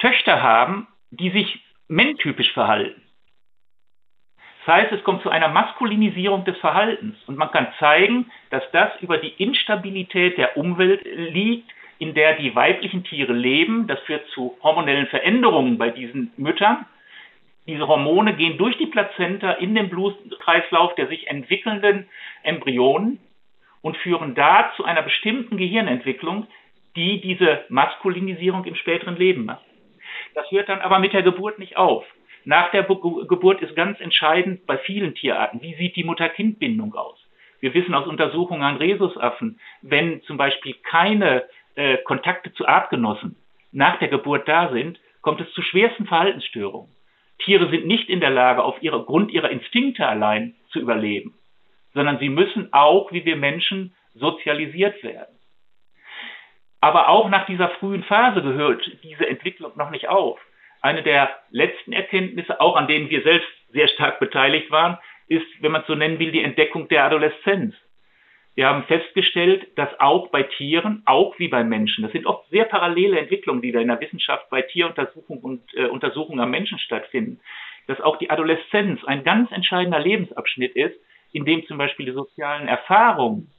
Töchter 0.05 0.43
haben, 0.43 0.87
die 1.09 1.31
sich 1.31 1.61
männtypisch 1.87 2.51
verhalten. 2.51 3.01
Das 4.59 4.75
heißt, 4.75 4.91
es 4.91 5.03
kommt 5.03 5.23
zu 5.23 5.31
einer 5.31 5.47
Maskulinisierung 5.47 6.45
des 6.45 6.55
Verhaltens 6.59 7.15
und 7.25 7.39
man 7.39 7.49
kann 7.49 7.73
zeigen, 7.79 8.29
dass 8.51 8.61
das 8.71 8.91
über 9.01 9.17
die 9.17 9.33
Instabilität 9.41 10.37
der 10.37 10.57
Umwelt 10.57 11.03
liegt, 11.05 11.71
in 11.97 12.13
der 12.13 12.35
die 12.35 12.53
weiblichen 12.53 13.03
Tiere 13.03 13.33
leben. 13.33 13.87
Das 13.87 13.99
führt 14.01 14.27
zu 14.27 14.55
hormonellen 14.61 15.07
Veränderungen 15.07 15.79
bei 15.79 15.89
diesen 15.89 16.31
Müttern. 16.37 16.85
Diese 17.65 17.87
Hormone 17.87 18.35
gehen 18.35 18.59
durch 18.59 18.77
die 18.77 18.85
Plazenta 18.85 19.53
in 19.53 19.73
den 19.73 19.89
Blutkreislauf 19.89 20.93
der 20.93 21.07
sich 21.07 21.27
entwickelnden 21.29 22.07
Embryonen 22.43 23.19
und 23.81 23.97
führen 23.97 24.35
da 24.35 24.71
zu 24.75 24.85
einer 24.85 25.01
bestimmten 25.01 25.57
Gehirnentwicklung, 25.57 26.45
die 26.95 27.21
diese 27.21 27.65
Maskulinisierung 27.69 28.65
im 28.65 28.75
späteren 28.75 29.17
Leben 29.17 29.45
macht. 29.45 29.65
Das 30.35 30.51
hört 30.51 30.69
dann 30.69 30.81
aber 30.81 30.99
mit 30.99 31.13
der 31.13 31.23
Geburt 31.23 31.59
nicht 31.59 31.77
auf. 31.77 32.05
Nach 32.43 32.69
der 32.69 32.83
Be 32.83 32.95
Geburt 33.27 33.61
ist 33.61 33.75
ganz 33.75 33.99
entscheidend 33.99 34.67
bei 34.67 34.77
vielen 34.77 35.15
Tierarten, 35.15 35.61
wie 35.61 35.75
sieht 35.75 35.95
die 35.95 36.03
Mutter-Kind-Bindung 36.03 36.93
aus. 36.93 37.17
Wir 37.59 37.73
wissen 37.73 37.95
aus 37.95 38.05
Untersuchungen 38.05 38.61
an 38.61 38.77
Rhesusaffen, 38.77 39.59
wenn 39.81 40.21
zum 40.23 40.37
Beispiel 40.37 40.75
keine 40.83 41.45
äh, 41.75 41.97
Kontakte 41.97 42.53
zu 42.53 42.67
Artgenossen 42.67 43.37
nach 43.71 43.97
der 43.99 44.09
Geburt 44.09 44.47
da 44.47 44.71
sind, 44.71 44.99
kommt 45.21 45.41
es 45.41 45.51
zu 45.53 45.61
schwersten 45.61 46.05
Verhaltensstörungen. 46.05 46.91
Tiere 47.39 47.69
sind 47.69 47.87
nicht 47.87 48.09
in 48.09 48.19
der 48.19 48.29
Lage, 48.29 48.63
auf 48.63 48.81
ihre, 48.81 49.03
Grund 49.03 49.31
ihrer 49.31 49.49
Instinkte 49.49 50.07
allein 50.07 50.55
zu 50.69 50.79
überleben, 50.79 51.33
sondern 51.93 52.19
sie 52.19 52.29
müssen 52.29 52.71
auch, 52.71 53.11
wie 53.11 53.25
wir 53.25 53.35
Menschen, 53.35 53.93
sozialisiert 54.13 55.03
werden. 55.03 55.34
Aber 56.85 57.09
auch 57.09 57.29
nach 57.29 57.47
dieser 57.47 57.69
frühen 57.69 58.03
Phase 58.03 58.43
gehört 58.43 58.87
diese 59.01 59.27
Entwicklung 59.27 59.71
noch 59.75 59.89
nicht 59.89 60.07
auf. 60.07 60.39
Eine 60.83 61.01
der 61.01 61.31
letzten 61.49 61.93
Erkenntnisse, 61.93 62.61
auch 62.61 62.75
an 62.75 62.87
denen 62.87 63.09
wir 63.09 63.23
selbst 63.23 63.49
sehr 63.73 63.87
stark 63.87 64.19
beteiligt 64.19 64.69
waren, 64.69 64.99
ist, 65.27 65.47
wenn 65.61 65.71
man 65.71 65.83
so 65.87 65.95
nennen 65.95 66.19
will, 66.19 66.31
die 66.31 66.43
Entdeckung 66.43 66.87
der 66.87 67.05
Adoleszenz. 67.05 67.73
Wir 68.53 68.67
haben 68.67 68.83
festgestellt, 68.83 69.65
dass 69.79 69.99
auch 69.99 70.27
bei 70.27 70.43
Tieren, 70.43 71.01
auch 71.07 71.39
wie 71.39 71.47
bei 71.47 71.63
Menschen, 71.63 72.03
das 72.03 72.11
sind 72.11 72.27
oft 72.27 72.47
sehr 72.51 72.65
parallele 72.65 73.17
Entwicklungen, 73.17 73.63
die 73.63 73.71
da 73.71 73.79
in 73.79 73.87
der 73.87 73.99
Wissenschaft 73.99 74.51
bei 74.51 74.61
Tieruntersuchung 74.61 75.39
und 75.39 75.63
äh, 75.73 75.87
Untersuchungen 75.87 76.39
am 76.39 76.51
Menschen 76.51 76.77
stattfinden, 76.77 77.39
dass 77.87 77.99
auch 77.99 78.17
die 78.17 78.29
Adoleszenz 78.29 79.03
ein 79.05 79.23
ganz 79.23 79.51
entscheidender 79.51 79.99
Lebensabschnitt 79.99 80.75
ist, 80.75 80.99
in 81.31 81.45
dem 81.45 81.65
zum 81.65 81.79
Beispiel 81.79 82.05
die 82.05 82.11
sozialen 82.11 82.67
Erfahrungen 82.67 83.49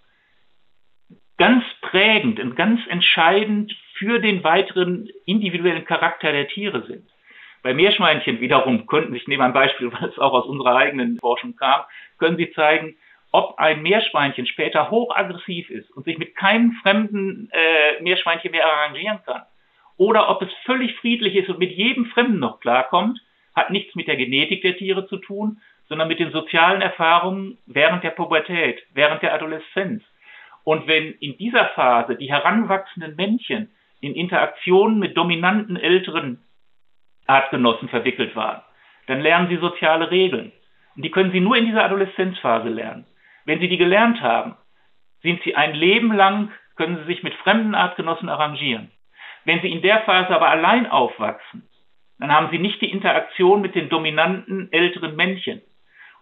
ganz 1.39 1.65
prägend 1.81 2.41
und 2.41 2.57
ganz 2.57 2.81
entscheidend 2.89 3.75
für 3.95 4.19
den 4.19 4.45
weiteren 4.45 5.09
individuellen 5.25 5.85
Charakter 5.85 6.33
der 6.33 6.49
Tiere 6.49 6.87
sind. 6.87 7.09
Bei 7.63 7.75
Meerschweinchen 7.75 8.41
wiederum 8.41 8.87
könnten 8.87 9.13
sich, 9.13 9.27
neben 9.27 9.43
einem 9.43 9.55
Beispiel, 9.55 9.93
was 10.01 10.19
auch 10.19 10.33
aus 10.33 10.47
unserer 10.47 10.77
eigenen 10.77 11.19
Forschung 11.19 11.57
kam, 11.57 11.83
können 12.19 12.37
Sie 12.37 12.53
zeigen, 12.53 12.97
ob 13.33 13.59
ein 13.59 13.83
Meerschweinchen 13.83 14.47
später 14.47 14.91
hochaggressiv 14.91 15.69
ist 15.69 15.91
und 15.91 16.05
sich 16.05 16.17
mit 16.17 16.37
keinem 16.37 16.73
fremden 16.83 17.51
äh, 17.53 18.03
Meerschweinchen 18.03 18.51
mehr 18.51 18.67
arrangieren 18.67 19.19
kann, 19.27 19.43
oder 19.99 20.29
ob 20.29 20.43
es 20.43 20.49
völlig 20.65 20.95
friedlich 20.97 21.35
ist 21.35 21.49
und 21.49 21.59
mit 21.59 21.73
jedem 21.73 22.07
Fremden 22.07 22.39
noch 22.39 22.61
klarkommt, 22.61 23.19
hat 23.55 23.71
nichts 23.71 23.95
mit 23.95 24.07
der 24.07 24.17
Genetik 24.17 24.63
der 24.63 24.77
Tiere 24.77 25.07
zu 25.09 25.17
tun, 25.17 25.61
sondern 25.89 26.09
mit 26.09 26.19
den 26.19 26.33
sozialen 26.33 26.83
Erfahrungen 26.83 27.59
während 27.67 28.05
der 28.05 28.11
Pubertät, 28.11 28.83
während 28.93 29.23
der 29.23 29.33
Adoleszenz. 29.35 30.03
Und 30.67 30.89
wenn 30.89 31.13
in 31.21 31.39
dieser 31.39 31.67
Phase 31.77 32.17
die 32.17 32.29
heranwachsenden 32.29 33.15
Männchen 33.15 33.71
in 34.01 34.17
Interaktionen 34.17 34.99
mit 34.99 35.17
dominanten 35.17 35.77
älteren 35.77 36.43
Artgenossen 37.25 37.89
verwickelt 37.89 38.35
waren, 38.35 38.63
dann 39.07 39.21
lernen 39.21 39.49
sie 39.49 39.59
soziale 39.59 40.11
Regeln. 40.11 40.51
Und 40.97 41.05
die 41.05 41.13
können 41.13 41.31
sie 41.31 41.39
nur 41.39 41.57
in 41.57 41.67
dieser 41.67 41.85
Adoleszenzphase 41.85 42.69
lernen. 42.69 43.07
Wenn 43.45 43.61
Sie 43.61 43.69
die 43.69 43.77
gelernt 43.77 44.21
haben, 44.21 44.57
sind 45.23 45.41
Sie 45.45 45.55
ein 45.55 45.73
Leben 45.73 46.13
lang, 46.13 46.51
können 46.75 46.99
Sie 46.99 47.05
sich 47.05 47.23
mit 47.23 47.35
fremden 47.35 47.77
Artgenossen 47.77 48.29
arrangieren. 48.29 48.91
Wenn 49.45 49.61
Sie 49.63 49.71
in 49.71 49.83
der 49.83 50.01
Phase 50.01 50.35
aber 50.35 50.49
allein 50.49 50.91
aufwachsen, 50.91 51.69
dann 52.19 52.33
haben 52.33 52.49
Sie 52.51 52.59
nicht 52.59 52.81
die 52.81 52.91
Interaktion 52.91 53.61
mit 53.61 53.77
den 53.77 53.89
dominanten 53.89 54.73
älteren 54.73 55.15
Männchen. 55.15 55.63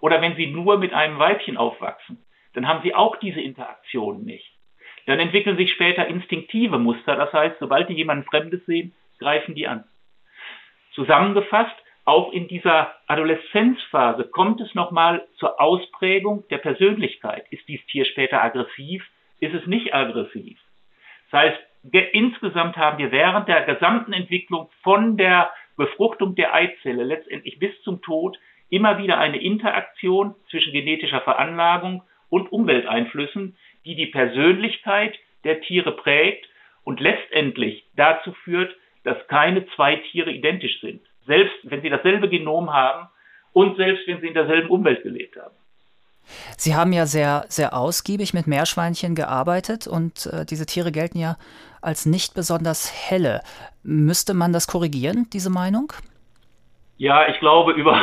Oder 0.01 0.21
wenn 0.21 0.37
Sie 0.37 0.49
nur 0.49 0.77
mit 0.77 0.93
einem 0.93 1.19
Weibchen 1.19 1.57
aufwachsen, 1.57 2.24
dann 2.55 2.67
haben 2.67 2.83
Sie 2.83 2.95
auch 2.95 3.17
diese 3.17 3.41
Interaktion 3.41 4.25
nicht. 4.25 4.51
Dann 5.07 5.21
entwickeln 5.21 5.57
sich 5.57 5.73
später 5.73 6.07
instinktive 6.07 6.79
Muster. 6.79 7.17
Das 7.17 7.33
heißt, 7.33 7.57
sobald 7.61 7.89
die 7.89 7.95
jemanden 7.95 8.25
Fremdes 8.25 8.65
sehen, 8.67 8.95
greifen 9.19 9.55
die 9.55 9.69
an. 9.69 9.85
Zusammengefasst, 10.93 11.77
auch 12.05 12.33
in 12.33 12.49
dieser 12.49 12.95
Adoleszenzphase 13.07 14.25
kommt 14.25 14.61
es 14.61 14.75
nochmal 14.75 15.27
zur 15.37 15.61
Ausprägung 15.61 16.45
der 16.49 16.59
Persönlichkeit. 16.59 17.47
Ist 17.51 17.67
dieses 17.67 17.87
Tier 17.87 18.05
später 18.05 18.43
aggressiv? 18.43 19.05
Ist 19.41 19.55
es 19.55 19.67
nicht 19.67 19.95
aggressiv? 19.95 20.59
Das 21.31 21.41
heißt, 21.41 21.59
insgesamt 22.13 22.77
haben 22.77 22.99
wir 22.99 23.11
während 23.11 23.49
der 23.49 23.63
gesamten 23.63 24.13
Entwicklung 24.13 24.71
von 24.83 25.17
der 25.17 25.51
Befruchtung 25.77 26.35
der 26.35 26.55
Eizelle 26.55 27.05
letztendlich 27.05 27.59
bis 27.59 27.73
zum 27.83 28.01
Tod 28.03 28.39
immer 28.71 28.99
wieder 28.99 29.19
eine 29.19 29.41
Interaktion 29.41 30.35
zwischen 30.51 30.73
genetischer 30.73 31.21
Veranlagung 31.23 32.03
und 32.35 32.53
Umwelteinflüssen, 32.53 33.57
die 33.85 33.95
die 33.95 34.07
Persönlichkeit 34.07 35.17
der 35.45 35.61
Tiere 35.61 35.93
prägt 35.93 36.47
und 36.83 37.01
letztendlich 37.01 37.85
dazu 37.97 38.33
führt, 38.45 38.75
dass 39.05 39.27
keine 39.29 39.67
zwei 39.75 39.97
Tiere 39.97 40.31
identisch 40.31 40.81
sind 40.81 41.03
selbst 41.27 41.55
wenn 41.65 41.83
sie 41.83 41.91
dasselbe 41.91 42.29
Genom 42.29 42.73
haben 42.73 43.09
und 43.53 43.77
selbst 43.77 44.07
wenn 44.07 44.21
sie 44.21 44.29
in 44.29 44.35
derselben 44.35 44.69
Umwelt 44.69 45.03
gelebt 45.03 45.37
haben. 45.37 45.55
Sie 46.57 46.75
haben 46.75 46.93
ja 46.93 47.05
sehr, 47.05 47.45
sehr 47.49 47.77
ausgiebig 47.77 48.33
mit 48.33 48.47
Meerschweinchen 48.47 49.15
gearbeitet 49.15 49.87
und 49.87 50.27
äh, 50.27 50.47
diese 50.47 50.65
Tiere 50.65 50.91
gelten 50.91 51.19
ja 51.19 51.37
als 51.83 52.07
nicht 52.07 52.35
besonders 52.35 52.91
helle. 53.11 53.43
Müsste 53.83 54.33
man 54.33 54.53
das 54.55 54.67
korrigieren, 54.67 55.27
diese 55.35 55.51
Meinung? 55.51 55.93
Ja, 56.97 57.29
ich 57.29 57.39
glaube, 57.41 57.73
über, 57.73 58.01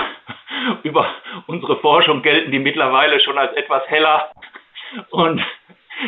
über 0.83 1.07
unsere 1.47 1.77
Forschung 1.77 2.21
gelten 2.21 2.51
die 2.51 2.59
mittlerweile 2.59 3.19
schon 3.19 3.37
als 3.37 3.53
etwas 3.53 3.87
heller. 3.87 4.31
Und 5.09 5.41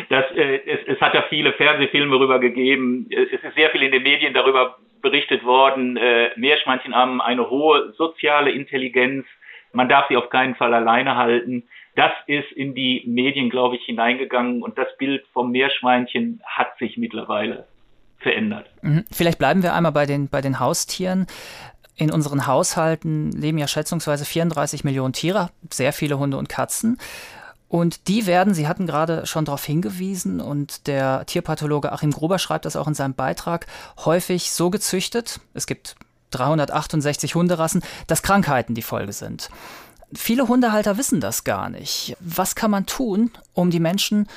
das, 0.08 0.24
äh, 0.32 0.60
es, 0.66 0.80
es 0.86 1.00
hat 1.00 1.14
ja 1.14 1.22
viele 1.28 1.52
Fernsehfilme 1.52 2.12
darüber 2.12 2.38
gegeben. 2.38 3.08
Es 3.10 3.32
ist 3.32 3.54
sehr 3.54 3.70
viel 3.70 3.82
in 3.82 3.92
den 3.92 4.02
Medien 4.02 4.34
darüber 4.34 4.76
berichtet 5.04 5.44
worden, 5.44 5.96
äh, 5.96 6.30
Meerschweinchen 6.36 6.94
haben 6.94 7.20
eine 7.20 7.50
hohe 7.50 7.92
soziale 7.92 8.50
Intelligenz. 8.50 9.26
Man 9.72 9.88
darf 9.88 10.08
sie 10.08 10.16
auf 10.16 10.30
keinen 10.30 10.54
Fall 10.54 10.72
alleine 10.72 11.16
halten. 11.16 11.64
Das 11.94 12.10
ist 12.26 12.50
in 12.52 12.74
die 12.74 13.04
Medien, 13.06 13.50
glaube 13.50 13.76
ich, 13.76 13.84
hineingegangen 13.84 14.62
und 14.62 14.78
das 14.78 14.88
Bild 14.96 15.24
vom 15.32 15.50
Meerschweinchen 15.50 16.42
hat 16.44 16.76
sich 16.78 16.96
mittlerweile 16.96 17.68
verändert. 18.18 18.66
Mhm. 18.82 19.04
Vielleicht 19.12 19.38
bleiben 19.38 19.62
wir 19.62 19.74
einmal 19.74 19.92
bei 19.92 20.06
den, 20.06 20.28
bei 20.28 20.40
den 20.40 20.58
Haustieren. 20.58 21.26
In 21.96 22.10
unseren 22.10 22.46
Haushalten 22.46 23.30
leben 23.32 23.58
ja 23.58 23.68
schätzungsweise 23.68 24.24
34 24.24 24.84
Millionen 24.84 25.12
Tiere, 25.12 25.50
sehr 25.72 25.92
viele 25.92 26.18
Hunde 26.18 26.36
und 26.36 26.48
Katzen. 26.48 26.98
Und 27.68 28.08
die 28.08 28.26
werden, 28.26 28.54
Sie 28.54 28.68
hatten 28.68 28.86
gerade 28.86 29.26
schon 29.26 29.44
darauf 29.44 29.64
hingewiesen, 29.64 30.40
und 30.40 30.86
der 30.86 31.26
Tierpathologe 31.26 31.92
Achim 31.92 32.10
Gruber 32.10 32.38
schreibt 32.38 32.64
das 32.64 32.76
auch 32.76 32.86
in 32.86 32.94
seinem 32.94 33.14
Beitrag, 33.14 33.66
häufig 34.04 34.50
so 34.50 34.70
gezüchtet, 34.70 35.40
es 35.54 35.66
gibt 35.66 35.96
368 36.30 37.34
Hunderassen, 37.34 37.82
dass 38.06 38.22
Krankheiten 38.22 38.74
die 38.74 38.82
Folge 38.82 39.12
sind. 39.12 39.50
Viele 40.14 40.48
Hundehalter 40.48 40.98
wissen 40.98 41.20
das 41.20 41.44
gar 41.44 41.68
nicht. 41.68 42.16
Was 42.20 42.54
kann 42.54 42.70
man 42.70 42.86
tun, 42.86 43.30
um 43.52 43.70
die 43.70 43.80
Menschen 43.80 44.28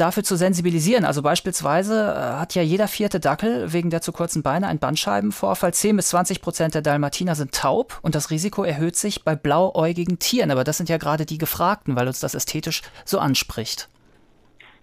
dafür 0.00 0.22
zu 0.22 0.36
sensibilisieren. 0.36 1.04
Also 1.04 1.22
beispielsweise 1.22 2.14
äh, 2.16 2.38
hat 2.38 2.54
ja 2.54 2.62
jeder 2.62 2.88
vierte 2.88 3.20
Dackel 3.20 3.72
wegen 3.72 3.90
der 3.90 4.00
zu 4.00 4.12
kurzen 4.12 4.42
Beine 4.42 4.68
einen 4.68 4.78
Bandscheibenvorfall. 4.78 5.74
10 5.74 5.96
bis 5.96 6.08
20 6.08 6.40
Prozent 6.40 6.74
der 6.74 6.82
Dalmatiner 6.82 7.34
sind 7.34 7.52
taub 7.52 7.98
und 8.02 8.14
das 8.14 8.30
Risiko 8.30 8.64
erhöht 8.64 8.96
sich 8.96 9.24
bei 9.24 9.36
blauäugigen 9.36 10.18
Tieren. 10.18 10.50
Aber 10.50 10.64
das 10.64 10.76
sind 10.76 10.88
ja 10.88 10.96
gerade 10.96 11.26
die 11.26 11.38
Gefragten, 11.38 11.96
weil 11.96 12.06
uns 12.06 12.20
das 12.20 12.34
ästhetisch 12.34 12.82
so 13.04 13.18
anspricht. 13.18 13.88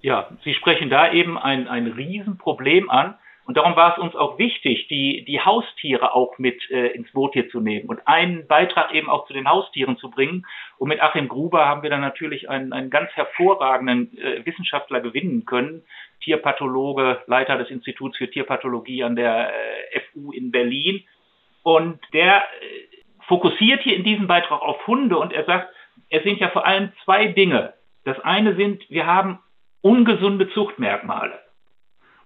Ja, 0.02 0.30
Sie 0.44 0.54
sprechen 0.54 0.90
da 0.90 1.12
eben 1.12 1.38
ein, 1.38 1.68
ein 1.68 1.88
Riesenproblem 1.88 2.90
an. 2.90 3.16
Und 3.46 3.58
darum 3.58 3.76
war 3.76 3.94
es 3.96 4.04
uns 4.04 4.16
auch 4.16 4.40
wichtig, 4.40 4.88
die, 4.88 5.24
die 5.24 5.40
Haustiere 5.40 6.16
auch 6.16 6.40
mit 6.40 6.70
äh, 6.72 6.88
ins 6.88 7.12
Boot 7.12 7.34
hier 7.34 7.48
zu 7.50 7.60
nehmen 7.60 7.88
und 7.88 8.08
einen 8.08 8.48
Beitrag 8.48 8.92
eben 8.94 9.08
auch 9.08 9.28
zu 9.28 9.34
den 9.34 9.48
Haustieren 9.48 9.98
zu 9.98 10.10
bringen. 10.10 10.48
Und 10.80 10.90
mit 10.90 11.02
Achim 11.02 11.28
Gruber 11.28 11.68
haben 11.68 11.84
wir 11.84 11.92
dann 11.92 12.02
natürlich 12.02 12.50
einen, 12.50 12.74
einen 12.74 12.90
ganz 12.90 13.12
hervorragenden 13.12 14.18
äh, 14.18 14.44
Wissenschaftler 14.46 15.00
gewinnen 15.00 15.46
können, 15.46 15.84
Tierpathologe, 16.24 17.22
Leiter 17.28 17.58
des 17.58 17.70
Instituts 17.70 18.18
für 18.18 18.30
Tierpathologie 18.30 19.04
an 19.04 19.16
der 19.16 19.52
äh, 19.94 20.00
FU 20.12 20.32
in 20.32 20.50
Berlin. 20.50 21.04
Und 21.62 22.00
der 22.14 22.38
äh, 22.38 22.44
fokussiert 23.28 23.84
hier 23.84 23.96
in 23.96 24.04
diesem 24.04 24.26
Beitrag 24.26 24.62
auf 24.62 24.88
Hunde 24.88 25.18
und 25.20 25.34
er 25.34 25.46
sagt, 25.46 25.70
es 26.10 26.24
sind 26.24 26.40
ja 26.40 26.50
vor 26.50 26.66
allem 26.66 26.92
zwei 27.04 27.28
Dinge. 27.28 27.74
Das 28.06 28.20
eine 28.22 28.56
sind, 28.56 28.90
wir 28.90 29.06
haben 29.06 29.40
ungesunde 29.82 30.50
Zuchtmerkmale. 30.50 31.45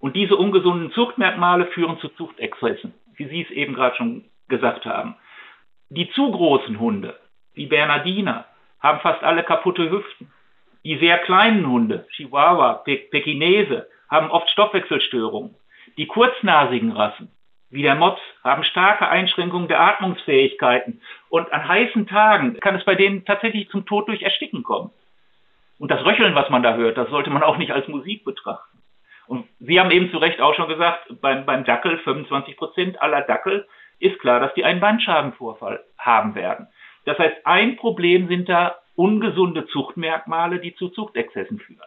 Und 0.00 0.16
diese 0.16 0.36
ungesunden 0.36 0.90
Zuchtmerkmale 0.92 1.66
führen 1.66 1.98
zu 2.00 2.08
Zuchtexzessen, 2.08 2.94
wie 3.16 3.28
Sie 3.28 3.42
es 3.42 3.50
eben 3.50 3.74
gerade 3.74 3.96
schon 3.96 4.24
gesagt 4.48 4.86
haben. 4.86 5.14
Die 5.90 6.10
zu 6.10 6.30
großen 6.30 6.80
Hunde, 6.80 7.18
die 7.54 7.66
Bernardiner, 7.66 8.46
haben 8.80 9.00
fast 9.00 9.22
alle 9.22 9.44
kaputte 9.44 9.90
Hüften. 9.90 10.32
Die 10.84 10.96
sehr 10.96 11.18
kleinen 11.18 11.68
Hunde, 11.68 12.06
Chihuahua, 12.12 12.74
Pe 12.84 12.96
Pekinese, 12.96 13.86
haben 14.08 14.30
oft 14.30 14.48
Stoffwechselstörungen. 14.48 15.54
Die 15.98 16.06
kurznasigen 16.06 16.92
Rassen, 16.92 17.30
wie 17.68 17.82
der 17.82 17.94
Mops, 17.94 18.22
haben 18.42 18.64
starke 18.64 19.08
Einschränkungen 19.08 19.68
der 19.68 19.80
Atmungsfähigkeiten. 19.80 21.02
Und 21.28 21.52
an 21.52 21.68
heißen 21.68 22.06
Tagen 22.06 22.58
kann 22.60 22.74
es 22.74 22.84
bei 22.84 22.94
denen 22.94 23.26
tatsächlich 23.26 23.68
zum 23.68 23.84
Tod 23.84 24.08
durch 24.08 24.22
Ersticken 24.22 24.62
kommen. 24.62 24.90
Und 25.78 25.90
das 25.90 26.04
Röcheln, 26.04 26.34
was 26.34 26.48
man 26.48 26.62
da 26.62 26.74
hört, 26.74 26.96
das 26.96 27.10
sollte 27.10 27.30
man 27.30 27.42
auch 27.42 27.58
nicht 27.58 27.72
als 27.72 27.88
Musik 27.88 28.24
betrachten. 28.24 28.69
Und 29.30 29.46
Sie 29.60 29.78
haben 29.78 29.92
eben 29.92 30.10
zu 30.10 30.18
Recht 30.18 30.40
auch 30.40 30.56
schon 30.56 30.66
gesagt, 30.66 31.04
beim, 31.20 31.46
beim 31.46 31.64
Dackel, 31.64 31.98
25 31.98 32.56
Prozent 32.56 33.00
aller 33.00 33.22
Dackel, 33.22 33.64
ist 34.00 34.18
klar, 34.18 34.40
dass 34.40 34.52
die 34.54 34.64
einen 34.64 34.80
Bandschadenvorfall 34.80 35.84
haben 35.96 36.34
werden. 36.34 36.66
Das 37.04 37.16
heißt, 37.16 37.46
ein 37.46 37.76
Problem 37.76 38.26
sind 38.26 38.48
da 38.48 38.74
ungesunde 38.96 39.68
Zuchtmerkmale, 39.68 40.58
die 40.58 40.74
zu 40.74 40.88
Zuchtexzessen 40.88 41.60
führen. 41.60 41.78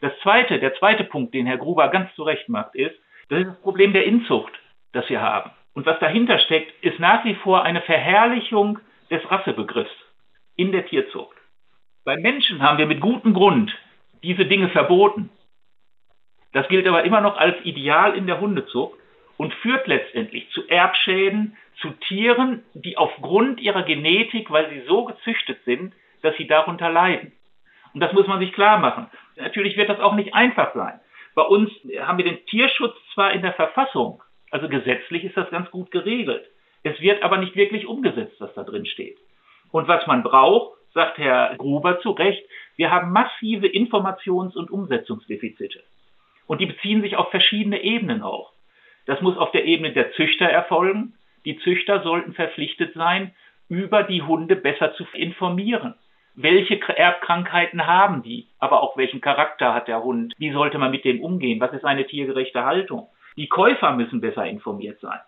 Das 0.00 0.10
zweite, 0.24 0.58
der 0.58 0.74
zweite 0.74 1.04
Punkt, 1.04 1.32
den 1.32 1.46
Herr 1.46 1.58
Gruber 1.58 1.86
ganz 1.90 2.12
zu 2.16 2.24
Recht 2.24 2.48
macht, 2.48 2.74
ist, 2.74 2.96
das 3.28 3.42
ist 3.42 3.46
das 3.50 3.60
Problem 3.60 3.92
der 3.92 4.04
Inzucht, 4.04 4.52
das 4.92 5.08
wir 5.08 5.20
haben. 5.20 5.52
Und 5.74 5.86
was 5.86 6.00
dahinter 6.00 6.40
steckt, 6.40 6.72
ist 6.82 6.98
nach 6.98 7.24
wie 7.24 7.36
vor 7.36 7.62
eine 7.62 7.82
Verherrlichung 7.82 8.80
des 9.12 9.22
Rassebegriffs 9.30 9.94
in 10.56 10.72
der 10.72 10.86
Tierzucht. 10.86 11.36
Bei 12.04 12.16
Menschen 12.16 12.62
haben 12.62 12.78
wir 12.78 12.86
mit 12.86 13.00
gutem 13.00 13.32
Grund 13.32 13.72
diese 14.24 14.44
Dinge 14.44 14.70
verboten. 14.70 15.30
Das 16.52 16.68
gilt 16.68 16.86
aber 16.86 17.04
immer 17.04 17.20
noch 17.20 17.36
als 17.36 17.56
Ideal 17.64 18.16
in 18.16 18.26
der 18.26 18.40
Hundezucht 18.40 18.98
und 19.36 19.54
führt 19.54 19.86
letztendlich 19.86 20.50
zu 20.50 20.68
Erbschäden, 20.68 21.56
zu 21.80 21.90
Tieren, 21.90 22.62
die 22.74 22.98
aufgrund 22.98 23.60
ihrer 23.60 23.84
Genetik, 23.84 24.50
weil 24.50 24.68
sie 24.70 24.82
so 24.86 25.04
gezüchtet 25.04 25.58
sind, 25.64 25.94
dass 26.22 26.36
sie 26.36 26.46
darunter 26.46 26.90
leiden. 26.90 27.32
Und 27.94 28.00
das 28.00 28.12
muss 28.12 28.26
man 28.26 28.40
sich 28.40 28.52
klar 28.52 28.78
machen. 28.78 29.06
Natürlich 29.36 29.76
wird 29.76 29.88
das 29.88 30.00
auch 30.00 30.14
nicht 30.14 30.34
einfach 30.34 30.74
sein. 30.74 31.00
Bei 31.34 31.42
uns 31.42 31.70
haben 32.00 32.18
wir 32.18 32.24
den 32.24 32.44
Tierschutz 32.46 32.94
zwar 33.14 33.32
in 33.32 33.42
der 33.42 33.54
Verfassung, 33.54 34.22
also 34.50 34.68
gesetzlich 34.68 35.24
ist 35.24 35.36
das 35.36 35.50
ganz 35.50 35.70
gut 35.70 35.90
geregelt. 35.90 36.44
Es 36.82 37.00
wird 37.00 37.22
aber 37.22 37.36
nicht 37.38 37.56
wirklich 37.56 37.86
umgesetzt, 37.86 38.36
was 38.40 38.52
da 38.54 38.64
drin 38.64 38.86
steht. 38.86 39.18
Und 39.70 39.86
was 39.86 40.06
man 40.06 40.22
braucht, 40.22 40.76
sagt 40.92 41.18
Herr 41.18 41.54
Gruber 41.56 42.00
zu 42.00 42.10
Recht, 42.10 42.44
wir 42.76 42.90
haben 42.90 43.12
massive 43.12 43.66
Informations- 43.66 44.56
und 44.56 44.70
Umsetzungsdefizite. 44.70 45.82
Und 46.50 46.60
die 46.60 46.66
beziehen 46.66 47.00
sich 47.00 47.14
auf 47.14 47.30
verschiedene 47.30 47.80
Ebenen 47.84 48.22
auch. 48.22 48.50
Das 49.06 49.20
muss 49.20 49.38
auf 49.38 49.52
der 49.52 49.66
Ebene 49.66 49.92
der 49.92 50.10
Züchter 50.14 50.46
erfolgen. 50.46 51.14
Die 51.44 51.60
Züchter 51.60 52.02
sollten 52.02 52.32
verpflichtet 52.32 52.92
sein, 52.94 53.32
über 53.68 54.02
die 54.02 54.22
Hunde 54.22 54.56
besser 54.56 54.92
zu 54.94 55.04
informieren. 55.12 55.94
Welche 56.34 56.80
Erbkrankheiten 56.80 57.86
haben 57.86 58.24
die? 58.24 58.48
Aber 58.58 58.82
auch 58.82 58.96
welchen 58.96 59.20
Charakter 59.20 59.72
hat 59.74 59.86
der 59.86 60.02
Hund? 60.02 60.34
Wie 60.38 60.50
sollte 60.50 60.78
man 60.78 60.90
mit 60.90 61.04
dem 61.04 61.22
umgehen? 61.22 61.60
Was 61.60 61.72
ist 61.72 61.84
eine 61.84 62.04
tiergerechte 62.04 62.64
Haltung? 62.64 63.06
Die 63.36 63.46
Käufer 63.46 63.92
müssen 63.92 64.20
besser 64.20 64.44
informiert 64.44 64.98
sein. 64.98 65.20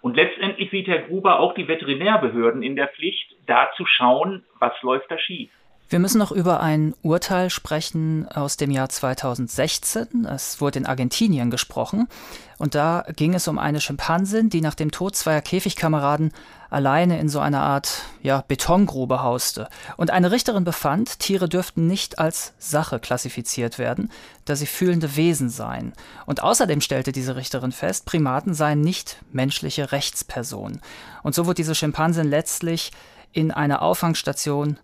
Und 0.00 0.16
letztendlich 0.16 0.70
sieht 0.70 0.88
Herr 0.88 1.02
Gruber 1.02 1.40
auch 1.40 1.52
die 1.52 1.68
Veterinärbehörden 1.68 2.62
in 2.62 2.76
der 2.76 2.88
Pflicht, 2.88 3.30
da 3.46 3.70
zu 3.76 3.84
schauen, 3.84 4.46
was 4.58 4.72
läuft 4.80 5.10
da 5.10 5.18
schief. 5.18 5.50
Wir 5.92 5.98
müssen 5.98 6.16
noch 6.16 6.32
über 6.32 6.60
ein 6.60 6.94
Urteil 7.02 7.50
sprechen 7.50 8.26
aus 8.26 8.56
dem 8.56 8.70
Jahr 8.70 8.88
2016. 8.88 10.24
Es 10.24 10.58
wurde 10.58 10.78
in 10.78 10.86
Argentinien 10.86 11.50
gesprochen. 11.50 12.08
Und 12.56 12.74
da 12.74 13.04
ging 13.14 13.34
es 13.34 13.46
um 13.46 13.58
eine 13.58 13.78
Schimpansin, 13.78 14.48
die 14.48 14.62
nach 14.62 14.74
dem 14.74 14.90
Tod 14.90 15.16
zweier 15.16 15.42
Käfigkameraden 15.42 16.32
alleine 16.70 17.20
in 17.20 17.28
so 17.28 17.40
einer 17.40 17.60
Art 17.60 18.04
ja, 18.22 18.42
Betongrube 18.48 19.22
hauste. 19.22 19.68
Und 19.98 20.10
eine 20.10 20.30
Richterin 20.30 20.64
befand, 20.64 21.18
Tiere 21.18 21.46
dürften 21.46 21.88
nicht 21.88 22.18
als 22.18 22.54
Sache 22.58 22.98
klassifiziert 22.98 23.78
werden, 23.78 24.10
da 24.46 24.56
sie 24.56 24.64
fühlende 24.64 25.14
Wesen 25.16 25.50
seien. 25.50 25.92
Und 26.24 26.42
außerdem 26.42 26.80
stellte 26.80 27.12
diese 27.12 27.36
Richterin 27.36 27.72
fest, 27.72 28.06
Primaten 28.06 28.54
seien 28.54 28.80
nicht 28.80 29.18
menschliche 29.30 29.92
Rechtspersonen. 29.92 30.80
Und 31.22 31.34
so 31.34 31.44
wurde 31.44 31.56
diese 31.56 31.74
Schimpansin 31.74 32.30
letztlich 32.30 32.92
in 33.34 33.50
eine 33.50 33.82
Auffangstation 33.82 34.78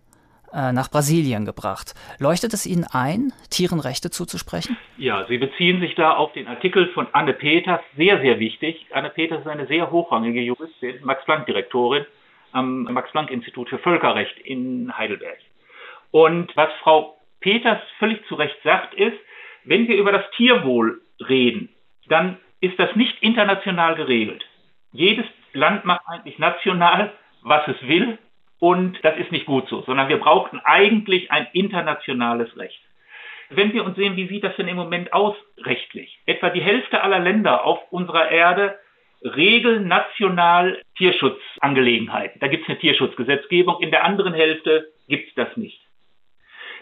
äh, 0.53 0.71
nach 0.71 0.89
Brasilien 0.89 1.45
gebracht. 1.45 1.93
Leuchtet 2.19 2.53
es 2.53 2.65
Ihnen 2.65 2.85
ein, 2.91 3.33
Tieren 3.49 3.79
Rechte 3.79 4.09
zuzusprechen? 4.09 4.77
Ja, 4.97 5.25
Sie 5.27 5.37
beziehen 5.37 5.79
sich 5.79 5.95
da 5.95 6.11
auf 6.11 6.33
den 6.33 6.47
Artikel 6.47 6.87
von 6.93 7.07
Anne 7.13 7.33
Peters, 7.33 7.81
sehr, 7.95 8.19
sehr 8.21 8.39
wichtig. 8.39 8.85
Anne 8.91 9.09
Peters 9.09 9.41
ist 9.41 9.47
eine 9.47 9.67
sehr 9.67 9.91
hochrangige 9.91 10.41
Juristin, 10.41 10.99
Max-Planck-Direktorin 11.03 12.05
am 12.51 12.83
Max-Planck-Institut 12.83 13.69
für 13.69 13.79
Völkerrecht 13.79 14.37
in 14.39 14.91
Heidelberg. 14.97 15.37
Und 16.11 16.55
was 16.55 16.69
Frau 16.81 17.17
Peters 17.39 17.79
völlig 17.99 18.25
zu 18.27 18.35
Recht 18.35 18.57
sagt, 18.63 18.93
ist, 18.95 19.17
wenn 19.63 19.87
wir 19.87 19.97
über 19.97 20.11
das 20.11 20.23
Tierwohl 20.35 21.01
reden, 21.27 21.69
dann 22.07 22.37
ist 22.61 22.79
das 22.79 22.95
nicht 22.95 23.21
international 23.21 23.95
geregelt. 23.95 24.43
Jedes 24.91 25.25
Land 25.53 25.85
macht 25.85 26.01
eigentlich 26.07 26.39
national, 26.39 27.13
was 27.41 27.67
es 27.67 27.87
will 27.87 28.17
und 28.59 28.99
das 29.03 29.17
ist 29.17 29.31
nicht 29.31 29.45
gut 29.45 29.67
so, 29.69 29.81
sondern 29.83 30.09
wir 30.09 30.17
brauchten 30.17 30.59
eigentlich 30.63 31.31
ein 31.31 31.47
internationales 31.53 32.55
Recht. 32.57 32.79
Wenn 33.49 33.73
wir 33.73 33.83
uns 33.83 33.95
sehen, 33.95 34.15
wie 34.15 34.27
sieht 34.27 34.43
das 34.43 34.55
denn 34.57 34.67
im 34.67 34.75
Moment 34.75 35.11
aus 35.11 35.35
rechtlich? 35.57 36.19
Etwa 36.25 36.49
die 36.49 36.61
Hälfte 36.61 37.01
aller 37.01 37.19
Länder 37.19 37.65
auf 37.65 37.79
unserer 37.91 38.29
Erde 38.29 38.77
regeln 39.23 39.87
national 39.87 40.81
Tierschutzangelegenheiten. 40.97 42.39
Da 42.39 42.47
gibt 42.47 42.63
es 42.63 42.69
eine 42.69 42.79
Tierschutzgesetzgebung, 42.79 43.81
in 43.81 43.91
der 43.91 44.05
anderen 44.05 44.33
Hälfte 44.33 44.91
gibt 45.07 45.29
es 45.29 45.35
das 45.35 45.57
nicht. 45.57 45.81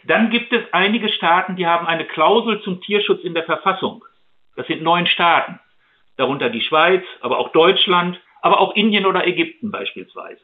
Dann 0.04 0.30
gibt 0.30 0.54
es 0.54 0.62
einige 0.72 1.10
Staaten, 1.10 1.56
die 1.56 1.66
haben 1.66 1.88
eine 1.88 2.06
Klausel 2.06 2.62
zum 2.62 2.82
Tierschutz 2.82 3.24
in 3.24 3.34
der 3.34 3.44
Verfassung. 3.44 4.04
Das 4.56 4.68
sind 4.68 4.82
neun 4.82 5.08
Staaten, 5.08 5.60
darunter 6.18 6.50
die 6.50 6.62
Schweiz, 6.62 7.04
aber 7.22 7.40
auch 7.40 7.52
Deutschland, 7.52 8.20
aber 8.42 8.60
auch 8.60 8.76
Indien 8.76 9.06
oder 9.06 9.26
Ägypten 9.26 9.72
beispielsweise. 9.72 10.42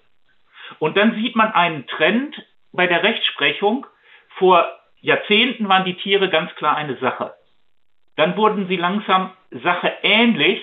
Und 0.80 0.98
dann 0.98 1.16
sieht 1.16 1.36
man 1.36 1.52
einen 1.52 1.88
Trend 1.88 2.36
bei 2.72 2.88
der 2.88 3.04
Rechtsprechung. 3.04 3.86
Vor 4.38 4.68
Jahrzehnten 5.02 5.68
waren 5.70 5.86
die 5.86 5.96
Tiere 5.96 6.30
ganz 6.30 6.54
klar 6.56 6.76
eine 6.76 6.98
Sache. 6.98 7.34
Dann 8.16 8.38
wurden 8.38 8.68
sie 8.68 8.78
langsam 8.78 9.32
Sache 9.52 9.92
ähnlich 10.02 10.62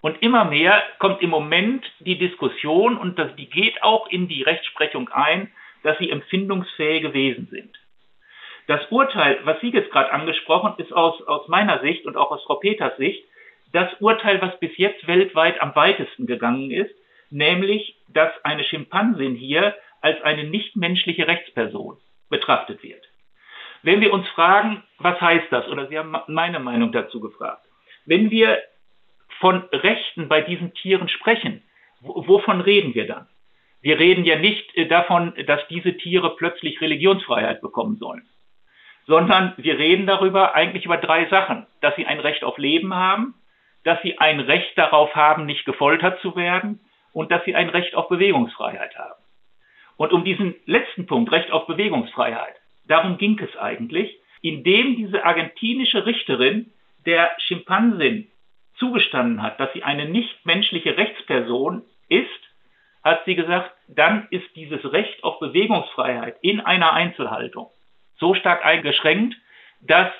und 0.00 0.22
immer 0.22 0.44
mehr 0.44 0.82
kommt 0.98 1.22
im 1.22 1.30
Moment 1.30 1.84
die 2.00 2.18
Diskussion 2.18 2.96
und 2.96 3.18
das, 3.18 3.34
die 3.36 3.48
geht 3.48 3.82
auch 3.82 4.08
in 4.08 4.28
die 4.28 4.42
Rechtsprechung 4.42 5.08
ein, 5.08 5.50
dass 5.82 5.98
sie 5.98 6.10
empfindungsfähige 6.10 7.12
Wesen 7.12 7.48
sind. 7.50 7.76
Das 8.66 8.80
Urteil, 8.90 9.38
was 9.44 9.60
Sie 9.60 9.70
jetzt 9.70 9.92
gerade 9.92 10.12
angesprochen, 10.12 10.74
ist 10.78 10.92
aus, 10.92 11.22
aus 11.22 11.46
meiner 11.46 11.80
Sicht 11.80 12.04
und 12.04 12.16
auch 12.16 12.32
aus 12.32 12.42
Frau 12.44 12.56
Peters 12.56 12.96
Sicht 12.96 13.24
das 13.72 13.88
Urteil, 14.00 14.40
was 14.40 14.58
bis 14.58 14.76
jetzt 14.76 15.06
weltweit 15.06 15.60
am 15.60 15.74
weitesten 15.74 16.26
gegangen 16.26 16.70
ist, 16.70 16.94
nämlich, 17.30 17.96
dass 18.08 18.32
eine 18.44 18.64
Schimpansin 18.64 19.34
hier 19.34 19.74
als 20.00 20.20
eine 20.22 20.44
nichtmenschliche 20.44 21.26
Rechtsperson 21.26 21.98
betrachtet 22.28 22.82
wird. 22.82 23.02
Wenn 23.82 24.00
wir 24.00 24.12
uns 24.12 24.28
fragen, 24.28 24.82
was 24.98 25.20
heißt 25.20 25.46
das, 25.50 25.68
oder 25.68 25.88
Sie 25.88 25.98
haben 25.98 26.16
meine 26.28 26.60
Meinung 26.60 26.92
dazu 26.92 27.20
gefragt, 27.20 27.66
wenn 28.04 28.30
wir 28.30 28.58
von 29.38 29.62
Rechten 29.72 30.28
bei 30.28 30.40
diesen 30.40 30.74
Tieren 30.74 31.08
sprechen, 31.08 31.62
wovon 32.00 32.60
reden 32.60 32.94
wir 32.94 33.06
dann? 33.06 33.26
Wir 33.82 33.98
reden 33.98 34.24
ja 34.24 34.36
nicht 34.38 34.76
äh, 34.76 34.86
davon, 34.86 35.34
dass 35.46 35.60
diese 35.68 35.96
Tiere 35.96 36.34
plötzlich 36.36 36.80
Religionsfreiheit 36.80 37.60
bekommen 37.60 37.96
sollen, 37.96 38.28
sondern 39.06 39.54
wir 39.56 39.78
reden 39.78 40.06
darüber 40.06 40.54
eigentlich 40.54 40.86
über 40.86 40.96
drei 40.96 41.28
Sachen, 41.28 41.66
dass 41.80 41.94
sie 41.96 42.06
ein 42.06 42.20
Recht 42.20 42.42
auf 42.42 42.58
Leben 42.58 42.94
haben, 42.94 43.34
dass 43.84 44.00
sie 44.02 44.18
ein 44.18 44.40
Recht 44.40 44.76
darauf 44.76 45.14
haben, 45.14 45.46
nicht 45.46 45.64
gefoltert 45.64 46.20
zu 46.20 46.34
werden 46.34 46.80
und 47.16 47.30
dass 47.30 47.42
sie 47.46 47.54
ein 47.54 47.70
Recht 47.70 47.94
auf 47.94 48.08
Bewegungsfreiheit 48.10 48.94
haben. 48.98 49.22
Und 49.96 50.12
um 50.12 50.22
diesen 50.22 50.54
letzten 50.66 51.06
Punkt, 51.06 51.32
Recht 51.32 51.50
auf 51.50 51.66
Bewegungsfreiheit, 51.66 52.56
darum 52.86 53.16
ging 53.16 53.38
es 53.38 53.56
eigentlich, 53.56 54.18
indem 54.42 54.96
diese 54.96 55.24
argentinische 55.24 56.04
Richterin 56.04 56.70
der 57.06 57.30
Schimpansin 57.38 58.30
zugestanden 58.74 59.42
hat, 59.42 59.58
dass 59.58 59.72
sie 59.72 59.82
eine 59.82 60.06
nichtmenschliche 60.06 60.98
Rechtsperson 60.98 61.84
ist, 62.10 62.28
hat 63.02 63.24
sie 63.24 63.34
gesagt, 63.34 63.72
dann 63.88 64.28
ist 64.28 64.54
dieses 64.54 64.92
Recht 64.92 65.24
auf 65.24 65.38
Bewegungsfreiheit 65.38 66.36
in 66.42 66.60
einer 66.60 66.92
Einzelhaltung 66.92 67.70
so 68.18 68.34
stark 68.34 68.62
eingeschränkt, 68.66 69.34
dass 69.80 70.12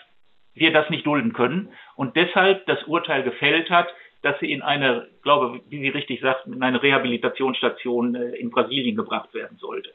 wir 0.54 0.72
das 0.72 0.88
nicht 0.88 1.04
dulden 1.04 1.34
können 1.34 1.74
und 1.94 2.16
deshalb 2.16 2.64
das 2.64 2.82
Urteil 2.84 3.22
gefällt 3.22 3.68
hat, 3.68 3.88
dass 4.22 4.38
sie 4.40 4.50
in 4.50 4.62
eine, 4.62 5.08
glaube, 5.22 5.60
wie 5.68 5.80
Sie 5.80 5.88
richtig 5.88 6.20
sagten, 6.20 6.52
in 6.52 6.62
eine 6.62 6.82
Rehabilitationsstation 6.82 8.14
äh, 8.14 8.36
in 8.36 8.50
Brasilien 8.50 8.96
gebracht 8.96 9.32
werden 9.34 9.58
sollte. 9.58 9.90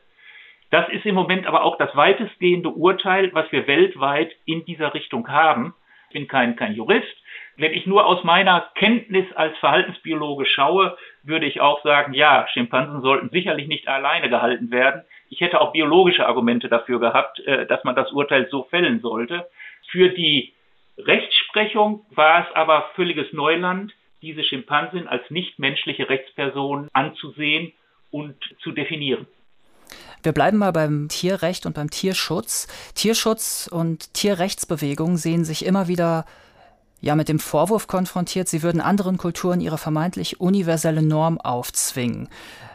Das 0.69 0.87
ist 0.89 1.05
im 1.05 1.15
Moment 1.15 1.45
aber 1.47 1.63
auch 1.63 1.77
das 1.77 1.95
weitestgehende 1.95 2.69
Urteil, 2.69 3.33
was 3.33 3.51
wir 3.51 3.67
weltweit 3.67 4.31
in 4.45 4.63
dieser 4.63 4.93
Richtung 4.93 5.27
haben. 5.27 5.75
Ich 6.07 6.13
bin 6.13 6.27
kein, 6.27 6.55
kein 6.55 6.73
Jurist. 6.73 7.15
Wenn 7.57 7.73
ich 7.73 7.85
nur 7.85 8.05
aus 8.05 8.23
meiner 8.23 8.69
Kenntnis 8.75 9.25
als 9.33 9.57
Verhaltensbiologe 9.57 10.45
schaue, 10.45 10.97
würde 11.23 11.45
ich 11.45 11.59
auch 11.59 11.83
sagen, 11.83 12.13
ja, 12.13 12.47
Schimpansen 12.53 13.01
sollten 13.01 13.29
sicherlich 13.29 13.67
nicht 13.67 13.87
alleine 13.87 14.29
gehalten 14.29 14.71
werden. 14.71 15.03
Ich 15.29 15.41
hätte 15.41 15.59
auch 15.59 15.73
biologische 15.73 16.25
Argumente 16.25 16.69
dafür 16.69 16.99
gehabt, 16.99 17.39
äh, 17.41 17.65
dass 17.67 17.83
man 17.83 17.95
das 17.95 18.11
Urteil 18.11 18.47
so 18.49 18.63
fällen 18.63 19.01
sollte. 19.01 19.49
Für 19.89 20.09
die 20.09 20.53
Rechtsprechung 20.97 22.05
war 22.11 22.47
es 22.47 22.55
aber 22.55 22.91
völliges 22.95 23.31
Neuland 23.33 23.93
diese 24.21 24.43
Schimpansen 24.43 25.07
als 25.07 25.23
nichtmenschliche 25.29 26.09
Rechtsperson 26.09 26.89
anzusehen 26.93 27.73
und 28.09 28.35
zu 28.61 28.71
definieren. 28.71 29.27
Wir 30.23 30.31
bleiben 30.33 30.57
mal 30.57 30.71
beim 30.71 31.07
Tierrecht 31.09 31.65
und 31.65 31.73
beim 31.73 31.89
Tierschutz. 31.89 32.67
Tierschutz 32.93 33.67
und 33.71 34.13
Tierrechtsbewegungen 34.13 35.17
sehen 35.17 35.43
sich 35.43 35.65
immer 35.65 35.87
wieder 35.87 36.25
ja 37.01 37.15
mit 37.15 37.29
dem 37.29 37.39
Vorwurf 37.39 37.87
konfrontiert, 37.87 38.47
sie 38.47 38.61
würden 38.61 38.79
anderen 38.79 39.17
Kulturen 39.17 39.59
ihre 39.59 39.79
vermeintlich 39.79 40.39
universelle 40.39 41.01
Norm 41.01 41.39
aufzwingen. 41.41 42.29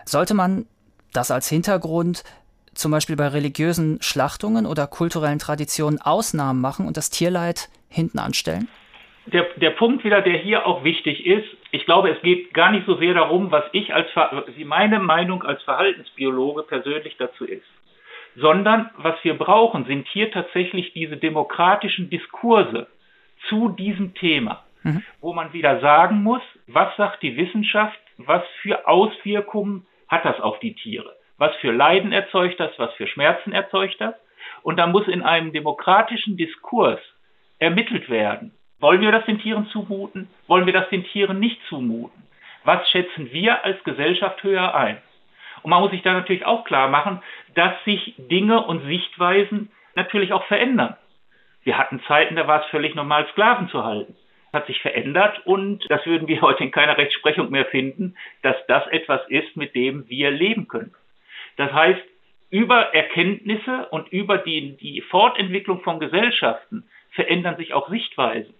Sollte 0.05 0.35
man 0.35 0.67
das 1.13 1.31
als 1.31 1.49
Hintergrund 1.49 2.25
zum 2.75 2.91
Beispiel 2.91 3.17
bei 3.17 3.29
religiösen 3.29 3.99
Schlachtungen 4.03 4.67
oder 4.67 4.87
kulturellen 4.89 5.39
Traditionen 5.39 6.01
Ausnahmen 6.01 6.61
machen 6.61 6.87
und 6.87 6.97
das 6.97 7.11
Tierleid 7.11 7.69
hinten 7.89 8.19
anstellen? 8.19 8.69
Der, 9.27 9.47
der 9.57 9.71
Punkt 9.71 10.05
wieder, 10.05 10.23
der 10.23 10.39
hier 10.39 10.67
auch 10.67 10.85
wichtig 10.85 11.27
ist, 11.27 11.47
ich 11.73 11.85
glaube, 11.85 12.11
es 12.11 12.23
geht 12.23 12.55
gar 12.55 12.71
nicht 12.71 12.87
so 12.87 12.97
sehr 12.97 13.15
darum, 13.15 13.51
was 13.51 13.65
ich 13.73 13.93
als, 13.93 14.09
wie 14.55 14.65
meine 14.65 15.01
Meinung 15.01 15.43
als 15.43 15.63
Verhaltensbiologe 15.63 16.63
persönlich 16.63 17.17
dazu 17.19 17.45
ist, 17.45 17.67
sondern 18.37 18.91
was 18.97 19.17
wir 19.23 19.35
brauchen, 19.35 19.85
sind 19.87 20.07
hier 20.09 20.31
tatsächlich 20.31 20.93
diese 20.93 21.17
demokratischen 21.17 22.09
Diskurse 22.09 22.87
zu 23.49 23.71
diesem 23.71 24.15
Thema, 24.15 24.65
mhm. 24.83 25.03
wo 25.21 25.33
man 25.33 25.53
wieder 25.53 25.81
sagen 25.81 26.23
muss, 26.23 26.43
was 26.69 26.95
sagt 26.97 27.23
die 27.23 27.37
Wissenschaft, 27.37 27.99
was 28.19 28.43
für 28.63 28.87
Auswirkungen 28.87 29.87
hat 30.09 30.25
das 30.25 30.41
auf 30.41 30.61
die 30.61 30.75
Tiere, 30.75 31.17
was 31.37 31.55
für 31.57 31.73
Leiden 31.73 32.13
erzeugt 32.13 32.61
das, 32.61 32.71
was 32.79 32.93
für 32.95 33.07
Schmerzen 33.07 33.53
erzeugt 33.53 34.01
das 34.01 34.15
Und 34.63 34.79
da 34.79 34.87
muss 34.87 35.09
in 35.09 35.23
einem 35.23 35.53
demokratischen 35.53 36.37
Diskurs 36.37 37.01
ermittelt 37.59 38.09
werden. 38.09 38.56
Wollen 38.79 39.01
wir 39.01 39.11
das 39.11 39.25
den 39.25 39.39
Tieren 39.39 39.67
zumuten? 39.69 40.29
Wollen 40.47 40.67
wir 40.67 40.73
das 40.73 40.89
den 40.91 41.05
Tieren 41.05 41.41
nicht 41.41 41.61
zumuten? 41.69 42.25
Was 42.65 42.89
schätzen 42.91 43.33
wir 43.33 43.65
als 43.65 43.83
Gesellschaft 43.85 44.43
höher 44.43 44.75
ein? 44.75 44.99
Und 45.63 45.71
man 45.71 45.81
muss 45.81 45.93
sich 45.93 46.03
da 46.03 46.13
natürlich 46.13 46.45
auch 46.45 46.65
klar 46.65 46.89
machen, 46.89 47.23
dass 47.55 47.73
sich 47.85 48.15
Dinge 48.19 48.63
und 48.67 48.85
Sichtweisen 48.85 49.71
natürlich 49.95 50.33
auch 50.33 50.45
verändern. 50.45 50.97
Wir 51.63 51.79
hatten 51.79 52.03
Zeiten, 52.07 52.37
da 52.37 52.47
war 52.47 52.63
es 52.63 52.71
völlig 52.71 52.95
normal, 52.95 53.27
Sklaven 53.33 53.69
zu 53.69 53.83
halten. 53.83 54.15
Das 54.53 54.61
hat 54.61 54.67
sich 54.67 54.81
verändert 54.81 55.45
und 55.47 55.85
das 55.89 56.05
würden 56.05 56.29
wir 56.29 56.41
heute 56.43 56.65
in 56.65 56.71
keiner 56.71 56.99
Rechtsprechung 56.99 57.51
mehr 57.51 57.67
finden, 57.67 58.15
dass 58.43 58.57
das 58.69 58.87
etwas 58.89 59.23
ist, 59.29 59.57
mit 59.57 59.75
dem 59.75 60.09
wir 60.09 60.31
leben 60.31 60.69
können. 60.69 60.95
Das 61.57 61.73
heißt, 61.73 62.03
über 62.51 62.95
Erkenntnisse 62.95 63.87
und 63.91 64.13
über 64.13 64.39
die, 64.39 64.77
die 64.77 65.01
Fortentwicklung 65.01 65.81
von 65.81 65.99
Gesellschaften 65.99 66.85
verändern 67.11 67.57
sich 67.57 67.73
auch 67.73 67.89
Sichtweisen. 67.89 68.55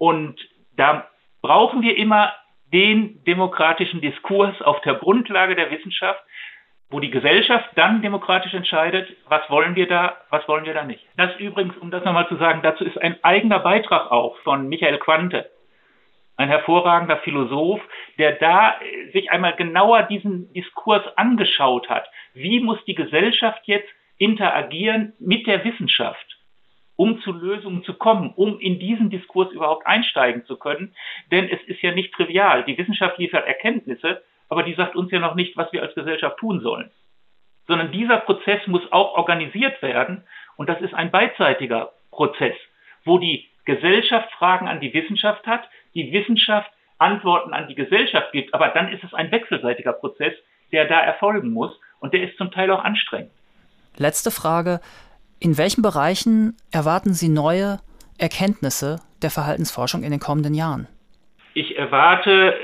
Und 0.00 0.40
da 0.76 1.08
brauchen 1.42 1.82
wir 1.82 1.94
immer 1.98 2.32
den 2.72 3.22
demokratischen 3.24 4.00
Diskurs 4.00 4.60
auf 4.62 4.80
der 4.80 4.94
Grundlage 4.94 5.54
der 5.54 5.70
Wissenschaft, 5.70 6.24
wo 6.88 7.00
die 7.00 7.10
Gesellschaft 7.10 7.68
dann 7.74 8.00
demokratisch 8.00 8.54
entscheidet, 8.54 9.14
was 9.28 9.42
wollen 9.50 9.76
wir 9.76 9.86
da, 9.86 10.16
was 10.30 10.48
wollen 10.48 10.64
wir 10.64 10.72
da 10.72 10.84
nicht. 10.84 11.04
Das 11.18 11.36
übrigens, 11.36 11.76
um 11.76 11.90
das 11.90 12.02
nochmal 12.02 12.26
zu 12.28 12.36
sagen, 12.36 12.62
dazu 12.62 12.82
ist 12.82 12.96
ein 12.96 13.22
eigener 13.22 13.58
Beitrag 13.58 14.10
auch 14.10 14.38
von 14.38 14.68
Michael 14.70 14.96
Quante, 14.96 15.50
ein 16.38 16.48
hervorragender 16.48 17.18
Philosoph, 17.18 17.82
der 18.16 18.32
da 18.32 18.76
sich 19.12 19.30
einmal 19.30 19.54
genauer 19.54 20.04
diesen 20.04 20.50
Diskurs 20.54 21.02
angeschaut 21.18 21.90
hat. 21.90 22.08
Wie 22.32 22.60
muss 22.60 22.82
die 22.86 22.94
Gesellschaft 22.94 23.60
jetzt 23.66 23.90
interagieren 24.16 25.12
mit 25.18 25.46
der 25.46 25.62
Wissenschaft? 25.62 26.39
Um 27.00 27.18
zu 27.22 27.32
Lösungen 27.32 27.82
zu 27.82 27.94
kommen, 27.94 28.30
um 28.36 28.60
in 28.60 28.78
diesen 28.78 29.08
Diskurs 29.08 29.50
überhaupt 29.52 29.86
einsteigen 29.86 30.44
zu 30.44 30.56
können. 30.56 30.94
Denn 31.30 31.48
es 31.48 31.58
ist 31.66 31.80
ja 31.80 31.92
nicht 31.92 32.12
trivial. 32.12 32.62
Die 32.64 32.76
Wissenschaft 32.76 33.16
liefert 33.16 33.46
Erkenntnisse, 33.46 34.22
aber 34.50 34.64
die 34.64 34.74
sagt 34.74 34.96
uns 34.96 35.10
ja 35.10 35.18
noch 35.18 35.34
nicht, 35.34 35.56
was 35.56 35.72
wir 35.72 35.80
als 35.80 35.94
Gesellschaft 35.94 36.36
tun 36.36 36.60
sollen. 36.60 36.90
Sondern 37.66 37.90
dieser 37.90 38.18
Prozess 38.18 38.66
muss 38.66 38.82
auch 38.92 39.14
organisiert 39.14 39.80
werden 39.80 40.24
und 40.56 40.68
das 40.68 40.78
ist 40.82 40.92
ein 40.92 41.10
beidseitiger 41.10 41.92
Prozess, 42.10 42.56
wo 43.06 43.16
die 43.16 43.48
Gesellschaft 43.64 44.30
Fragen 44.32 44.68
an 44.68 44.80
die 44.80 44.92
Wissenschaft 44.92 45.46
hat, 45.46 45.66
die 45.94 46.12
Wissenschaft 46.12 46.70
Antworten 46.98 47.54
an 47.54 47.66
die 47.66 47.76
Gesellschaft 47.76 48.30
gibt, 48.32 48.52
aber 48.52 48.68
dann 48.68 48.92
ist 48.92 49.02
es 49.02 49.14
ein 49.14 49.32
wechselseitiger 49.32 49.94
Prozess, 49.94 50.34
der 50.70 50.84
da 50.84 51.00
erfolgen 51.00 51.50
muss 51.50 51.72
und 52.00 52.12
der 52.12 52.28
ist 52.28 52.36
zum 52.36 52.50
Teil 52.50 52.70
auch 52.70 52.84
anstrengend. 52.84 53.30
Letzte 53.96 54.30
Frage. 54.30 54.80
In 55.42 55.56
welchen 55.56 55.80
Bereichen 55.80 56.54
erwarten 56.70 57.14
Sie 57.14 57.30
neue 57.30 57.78
Erkenntnisse 58.18 59.00
der 59.22 59.30
Verhaltensforschung 59.30 60.02
in 60.02 60.10
den 60.10 60.20
kommenden 60.20 60.52
Jahren? 60.52 60.86
Ich 61.54 61.78
erwarte 61.78 62.54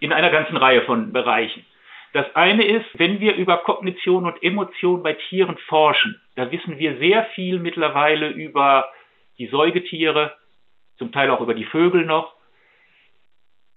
in 0.00 0.14
einer 0.14 0.30
ganzen 0.30 0.56
Reihe 0.56 0.80
von 0.86 1.12
Bereichen. 1.12 1.66
Das 2.14 2.24
eine 2.34 2.64
ist, 2.64 2.86
wenn 2.94 3.20
wir 3.20 3.34
über 3.34 3.58
Kognition 3.58 4.24
und 4.24 4.42
Emotion 4.42 5.02
bei 5.02 5.18
Tieren 5.28 5.58
forschen, 5.68 6.18
da 6.34 6.50
wissen 6.50 6.78
wir 6.78 6.96
sehr 6.96 7.26
viel 7.34 7.58
mittlerweile 7.58 8.30
über 8.30 8.86
die 9.36 9.48
Säugetiere, 9.48 10.34
zum 10.96 11.12
Teil 11.12 11.28
auch 11.28 11.42
über 11.42 11.52
die 11.52 11.66
Vögel 11.66 12.06
noch. 12.06 12.32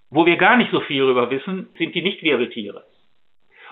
Wo 0.10 0.26
wir 0.26 0.38
gar 0.38 0.56
nicht 0.56 0.72
so 0.72 0.80
viel 0.80 1.02
darüber 1.02 1.30
wissen, 1.30 1.68
sind 1.78 1.94
die 1.96 2.02
Nichtwirbeltiere. 2.02 2.86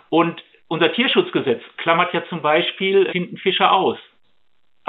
Und 0.10 0.43
unser 0.68 0.91
Tierschutzgesetz 0.91 1.62
klammert 1.78 2.14
ja 2.14 2.26
zum 2.28 2.41
Beispiel 2.41 3.10
Tintenfische 3.14 3.72
aus. 3.72 3.97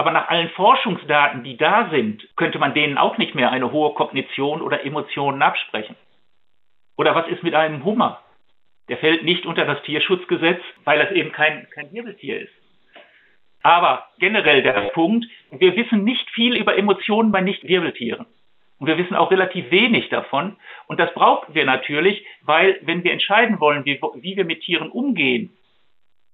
Aber 0.01 0.13
nach 0.13 0.31
allen 0.31 0.49
Forschungsdaten, 0.53 1.45
die 1.45 1.59
da 1.59 1.91
sind, 1.91 2.27
könnte 2.37 2.59
man 2.59 2.73
denen 2.73 2.97
auch 2.97 3.19
nicht 3.19 3.35
mehr 3.35 3.51
eine 3.53 3.71
hohe 3.71 3.93
Kognition 3.93 4.63
oder 4.63 4.83
Emotionen 4.87 5.43
absprechen. 5.43 5.95
Oder 6.97 7.15
was 7.15 7.29
ist 7.29 7.43
mit 7.43 7.55
einem 7.55 7.85
Hummer? 7.85 8.23
Der 8.89 8.97
fällt 8.97 9.25
nicht 9.25 9.45
unter 9.45 9.67
das 9.67 9.83
Tierschutzgesetz, 9.83 10.63
weil 10.85 11.01
das 11.01 11.13
eben 11.13 11.33
kein, 11.33 11.69
kein 11.75 11.93
Wirbeltier 11.93 12.41
ist. 12.41 12.53
Aber 13.63 14.09
generell 14.19 14.63
der 14.63 14.73
Punkt, 14.95 15.27
wir 15.51 15.77
wissen 15.77 16.03
nicht 16.03 16.31
viel 16.31 16.57
über 16.57 16.79
Emotionen 16.79 17.31
bei 17.31 17.43
Nicht-Wirbeltieren. 17.43 18.25
Und 18.79 18.87
wir 18.87 18.97
wissen 18.97 19.17
auch 19.17 19.31
relativ 19.31 19.71
wenig 19.71 20.09
davon. 20.09 20.57
Und 20.87 20.99
das 20.99 21.13
brauchen 21.13 21.55
wir 21.55 21.67
natürlich, 21.67 22.25
weil 22.41 22.81
wenn 22.81 23.05
wir 23.05 23.13
entscheiden 23.13 23.61
wollen, 23.61 23.85
wie, 23.85 24.01
wie 24.15 24.35
wir 24.39 24.47
mit 24.47 24.63
Tieren 24.63 24.89
umgehen, 24.89 25.55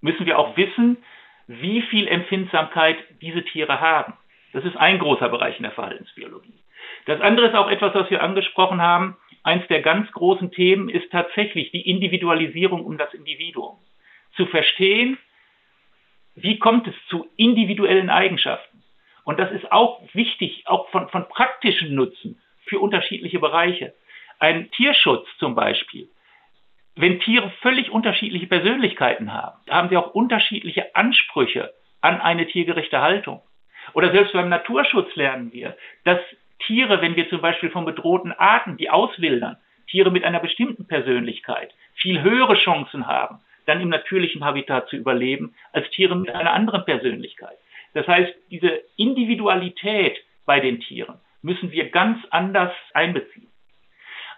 müssen 0.01 0.25
wir 0.25 0.39
auch 0.39 0.57
wissen, 0.57 0.99
wie 1.47 1.82
viel 1.82 2.09
Empfindsamkeit 2.09 2.97
diese 3.20 3.44
Tiere 3.44 3.80
haben. 3.80 4.14
Das 4.53 4.64
ist 4.64 4.76
ein 4.76 4.99
großer 4.99 5.28
Bereich 5.28 5.57
in 5.59 5.64
der 5.64 5.72
Verhaltensbiologie. 5.72 6.55
Das 7.07 7.20
andere 7.20 7.49
ist 7.49 7.55
auch 7.55 7.70
etwas, 7.70 7.94
was 7.94 8.11
wir 8.11 8.22
angesprochen 8.22 8.80
haben. 8.80 9.16
Eins 9.42 9.66
der 9.68 9.80
ganz 9.80 10.11
großen 10.12 10.51
Themen 10.51 10.88
ist 10.88 11.11
tatsächlich 11.11 11.70
die 11.70 11.88
Individualisierung 11.88 12.84
um 12.84 12.99
das 12.99 13.12
Individuum. 13.14 13.78
Zu 14.34 14.47
verstehen, 14.47 15.18
wie 16.34 16.59
kommt 16.59 16.86
es 16.86 16.94
zu 17.09 17.28
individuellen 17.36 18.11
Eigenschaften? 18.11 18.82
Und 19.24 19.38
das 19.38 19.51
ist 19.53 19.70
auch 19.72 20.03
wichtig, 20.12 20.64
auch 20.66 20.88
von, 20.90 21.09
von 21.09 21.28
praktischen 21.28 21.94
Nutzen 21.94 22.40
für 22.66 22.78
unterschiedliche 22.78 23.38
Bereiche. 23.38 23.94
Ein 24.38 24.70
Tierschutz 24.72 25.26
zum 25.38 25.55
Beispiel 25.55 26.09
wenn 26.97 27.20
Tiere 27.20 27.51
völlig 27.61 27.90
unterschiedliche 27.90 28.47
Persönlichkeiten 28.47 29.32
haben, 29.32 29.59
haben 29.68 29.90
sie 29.90 29.97
auch 29.97 30.14
unterschiedliche 30.14 30.94
Ansprüche 30.97 31.72
an 32.01 32.20
eine 32.20 32.47
tiergerechte 32.47 33.01
Haltung. 33.01 33.42
Oder 33.92 34.11
selbst 34.12 34.32
beim 34.32 34.49
Naturschutz 34.49 35.14
lernen 35.14 35.53
wir, 35.53 35.76
dass 36.05 36.18
Tiere, 36.66 37.03
wenn 37.03 37.14
wir 37.14 37.28
zum 37.28 37.40
Beispiel 37.42 37.70
von 37.70 37.84
bedrohten 37.84 38.32
Arten, 38.32 38.78
die 38.78 38.90
auswildern, 38.90 39.59
Tiere 39.88 40.11
mit 40.11 40.24
einer 40.24 40.40
bestimmten 40.40 40.88
Persönlichkeit 40.88 41.72
viel 41.94 42.22
höhere 42.22 42.57
Chancen 42.57 43.07
haben, 43.07 43.40
dann 43.66 43.80
im 43.80 43.88
natürlichen 43.88 44.44
Habitat 44.44 44.88
zu 44.88 44.97
überleben, 44.97 45.55
als 45.72 45.88
Tiere 45.90 46.16
mit 46.16 46.30
einer 46.30 46.53
anderen 46.53 46.84
Persönlichkeit. 46.84 47.57
Das 47.94 48.07
heißt, 48.07 48.32
diese 48.51 48.80
Individualität 48.97 50.16
bei 50.44 50.61
den 50.61 50.80
Tieren 50.80 51.18
müssen 51.42 51.70
wir 51.72 51.90
ganz 51.90 52.18
anders 52.30 52.72
einbeziehen. 52.94 53.45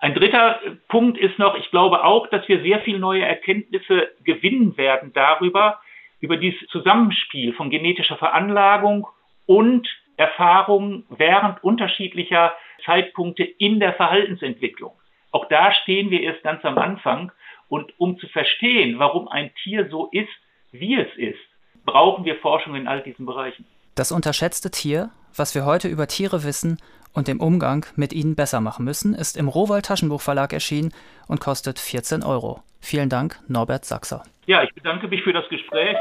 Ein 0.01 0.15
dritter 0.15 0.61
Punkt 0.89 1.19
ist 1.19 1.39
noch, 1.39 1.57
ich 1.57 1.71
glaube 1.71 2.05
auch, 2.05 2.29
dass 2.29 2.47
wir 2.49 2.63
sehr 2.63 2.81
viel 2.81 2.99
neue 2.99 3.25
Erkenntnisse 3.25 4.09
gewinnen 4.25 4.77
werden 4.77 5.13
darüber, 5.13 5.81
über 6.21 6.37
dieses 6.37 6.67
Zusammenspiel 6.69 7.53
von 7.55 7.71
genetischer 7.71 8.17
Veranlagung 8.17 9.09
und 9.47 9.89
Erfahrungen 10.17 11.05
während 11.09 11.63
unterschiedlicher 11.63 12.55
Zeitpunkte 12.85 13.45
in 13.45 13.81
der 13.81 13.95
Verhaltensentwicklung. 13.95 14.93
Auch 15.31 15.47
da 15.49 15.73
stehen 15.73 16.11
wir 16.11 16.23
erst 16.23 16.43
ganz 16.43 16.65
am 16.65 16.79
Anfang. 16.79 17.33
Und 17.69 17.93
um 17.99 18.19
zu 18.19 18.27
verstehen, 18.29 18.99
warum 18.99 19.29
ein 19.29 19.51
Tier 19.63 19.89
so 19.91 20.09
ist, 20.11 20.29
wie 20.73 20.95
es 20.95 21.09
ist, 21.17 21.39
brauchen 21.85 22.25
wir 22.25 22.37
Forschung 22.37 22.75
in 22.75 22.89
all 22.89 23.03
diesen 23.03 23.27
Bereichen. 23.27 23.67
Das 23.95 24.11
unterschätzte 24.13 24.71
Tier, 24.71 25.11
was 25.37 25.55
wir 25.55 25.65
heute 25.65 25.89
über 25.89 26.07
Tiere 26.07 26.45
wissen, 26.45 26.79
und 27.13 27.29
den 27.29 27.39
Umgang 27.39 27.87
mit 27.97 28.13
ihnen 28.13 28.35
besser 28.35 28.61
machen 28.61 28.85
müssen, 28.85 29.15
ist 29.15 29.37
im 29.37 29.49
Rowold 29.49 29.87
Taschenbuchverlag 29.87 30.53
erschienen 30.53 30.93
und 31.27 31.41
kostet 31.41 31.79
14 31.79 32.23
Euro. 32.23 32.63
Vielen 32.81 33.09
Dank, 33.09 33.41
Norbert 33.49 33.85
Sachser. 33.85 34.23
Ja, 34.47 34.63
ich 34.63 34.73
bedanke 34.75 35.09
mich 35.09 35.23
für 35.23 35.33
das 35.33 35.49
Gespräch. 35.49 35.97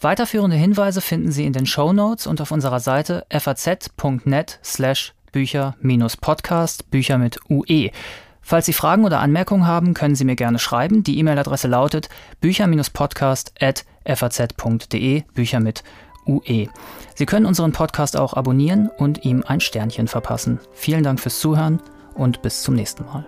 Weiterführende 0.00 0.56
Hinweise 0.56 1.00
finden 1.00 1.30
Sie 1.30 1.46
in 1.46 1.52
den 1.52 1.66
Show 1.66 1.92
Notes 1.92 2.26
und 2.26 2.40
auf 2.40 2.50
unserer 2.50 2.80
Seite 2.80 3.24
faz.net 3.30 4.58
slash 4.62 5.12
Bücher-Podcast, 5.32 6.90
Bücher 6.90 7.18
mit 7.18 7.38
UE. 7.48 7.90
Falls 8.42 8.66
Sie 8.66 8.72
Fragen 8.72 9.04
oder 9.04 9.20
Anmerkungen 9.20 9.66
haben, 9.66 9.92
können 9.92 10.14
Sie 10.14 10.24
mir 10.24 10.36
gerne 10.36 10.60
schreiben. 10.60 11.02
Die 11.02 11.18
E-Mail-Adresse 11.18 11.66
lautet 11.66 12.08
bücher-podcast.faz.de, 12.40 15.22
Bücher 15.34 15.60
mit 15.60 15.82
UE. 16.26 16.68
Sie 17.14 17.26
können 17.26 17.46
unseren 17.46 17.72
Podcast 17.72 18.16
auch 18.16 18.34
abonnieren 18.34 18.90
und 18.96 19.24
ihm 19.24 19.44
ein 19.46 19.60
Sternchen 19.60 20.08
verpassen. 20.08 20.60
Vielen 20.72 21.02
Dank 21.02 21.20
fürs 21.20 21.40
Zuhören 21.40 21.80
und 22.14 22.42
bis 22.42 22.62
zum 22.62 22.74
nächsten 22.74 23.04
Mal. 23.04 23.26